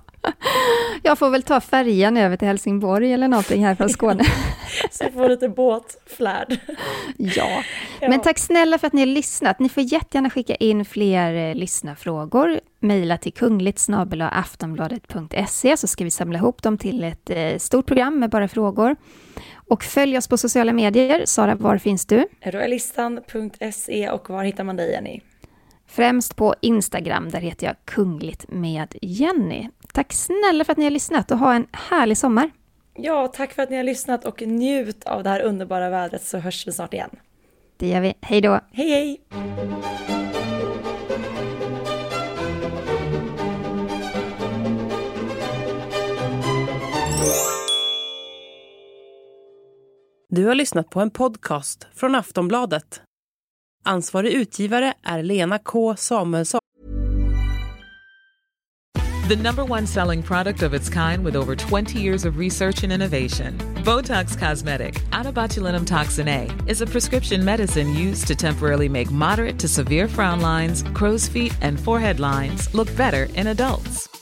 jag 1.02 1.18
får 1.18 1.30
väl 1.30 1.42
ta 1.42 1.60
färjan 1.60 2.16
över 2.16 2.36
till 2.36 2.48
Helsingborg 2.48 3.12
eller 3.12 3.28
någonting 3.28 3.64
här 3.64 3.74
från 3.74 3.88
Skåne. 3.88 4.24
så 4.90 5.04
får 5.10 5.28
lite 5.28 5.48
båtflärd. 5.48 6.58
Ja. 7.16 7.62
ja, 8.00 8.08
men 8.08 8.20
tack 8.20 8.38
snälla 8.38 8.78
för 8.78 8.86
att 8.86 8.92
ni 8.92 9.00
har 9.00 9.06
lyssnat. 9.06 9.58
Ni 9.58 9.68
får 9.68 9.82
jättegärna 9.82 10.30
skicka 10.30 10.54
in 10.54 10.84
fler 10.84 11.34
eh, 11.34 11.54
lyssnarfrågor. 11.54 12.60
Mejla 12.80 13.18
till 13.18 13.32
kungligt 13.32 13.88
aftonbladet.se 14.20 15.76
så 15.76 15.86
ska 15.86 16.04
vi 16.04 16.10
samla 16.10 16.38
ihop 16.38 16.62
dem 16.62 16.78
till 16.78 17.04
ett 17.04 17.30
eh, 17.30 17.58
stort 17.58 17.86
program 17.86 18.18
med 18.18 18.30
bara 18.30 18.48
frågor. 18.48 18.63
Och 19.68 19.84
följ 19.84 20.18
oss 20.18 20.28
på 20.28 20.38
sociala 20.38 20.72
medier. 20.72 21.22
Sara, 21.26 21.54
var 21.54 21.78
finns 21.78 22.06
du? 22.06 22.26
Royalistan.se 22.40 24.10
och 24.10 24.30
var 24.30 24.44
hittar 24.44 24.64
man 24.64 24.76
dig, 24.76 24.90
Jenny? 24.90 25.20
Främst 25.86 26.36
på 26.36 26.54
Instagram, 26.60 27.30
där 27.30 27.40
heter 27.40 27.66
jag 27.66 27.76
Kungligt 27.84 28.44
med 28.48 28.94
Jenny. 29.02 29.68
Tack 29.92 30.12
snälla 30.12 30.64
för 30.64 30.72
att 30.72 30.78
ni 30.78 30.84
har 30.84 30.90
lyssnat 30.90 31.30
och 31.30 31.38
ha 31.38 31.54
en 31.54 31.66
härlig 31.72 32.18
sommar. 32.18 32.50
Ja, 32.96 33.28
tack 33.28 33.52
för 33.52 33.62
att 33.62 33.70
ni 33.70 33.76
har 33.76 33.84
lyssnat 33.84 34.24
och 34.24 34.42
njut 34.42 35.04
av 35.04 35.22
det 35.22 35.30
här 35.30 35.40
underbara 35.40 35.90
vädret 35.90 36.24
så 36.24 36.38
hörs 36.38 36.66
vi 36.66 36.72
snart 36.72 36.94
igen. 36.94 37.10
Det 37.76 37.88
gör 37.88 38.00
vi. 38.00 38.14
Hej 38.20 38.40
då! 38.40 38.60
Hej, 38.72 38.90
hej! 38.90 39.20
Du 50.36 50.46
har 50.46 50.54
lyssnat 50.54 50.90
på 50.90 51.00
en 51.00 51.10
podcast 51.10 51.86
från 51.94 52.14
Aftonbladet. 52.14 53.00
Ansvarig 53.84 54.32
utgivare 54.32 54.94
är 55.02 55.22
Lena 55.22 55.58
K 55.58 55.96
Samuelsson. 55.96 56.60
The 59.28 59.36
number 59.36 59.72
one 59.72 59.86
selling 59.86 60.22
product 60.22 60.62
of 60.62 60.74
its 60.74 60.90
kind 60.90 61.24
with 61.24 61.36
over 61.36 61.56
20 61.56 61.98
years 61.98 62.24
of 62.24 62.38
research 62.38 62.84
and 62.84 62.92
innovation. 62.92 63.58
Botox 63.84 64.38
Cosmetic, 64.38 65.02
out 65.12 65.86
toxin 65.86 66.28
A, 66.28 66.50
is 66.66 66.82
a 66.82 66.86
prescription 66.86 67.44
medicine 67.44 68.08
used 68.08 68.26
to 68.26 68.34
temporarily 68.34 68.88
make 68.88 69.10
moderate 69.10 69.58
to 69.58 69.68
severe 69.68 70.08
frown 70.08 70.40
lines, 70.40 70.82
crow's 70.82 71.28
feet, 71.28 71.56
and 71.62 71.80
forehead 71.80 72.20
lines 72.20 72.74
look 72.74 72.96
better 72.96 73.28
in 73.34 73.46
adults. 73.46 74.13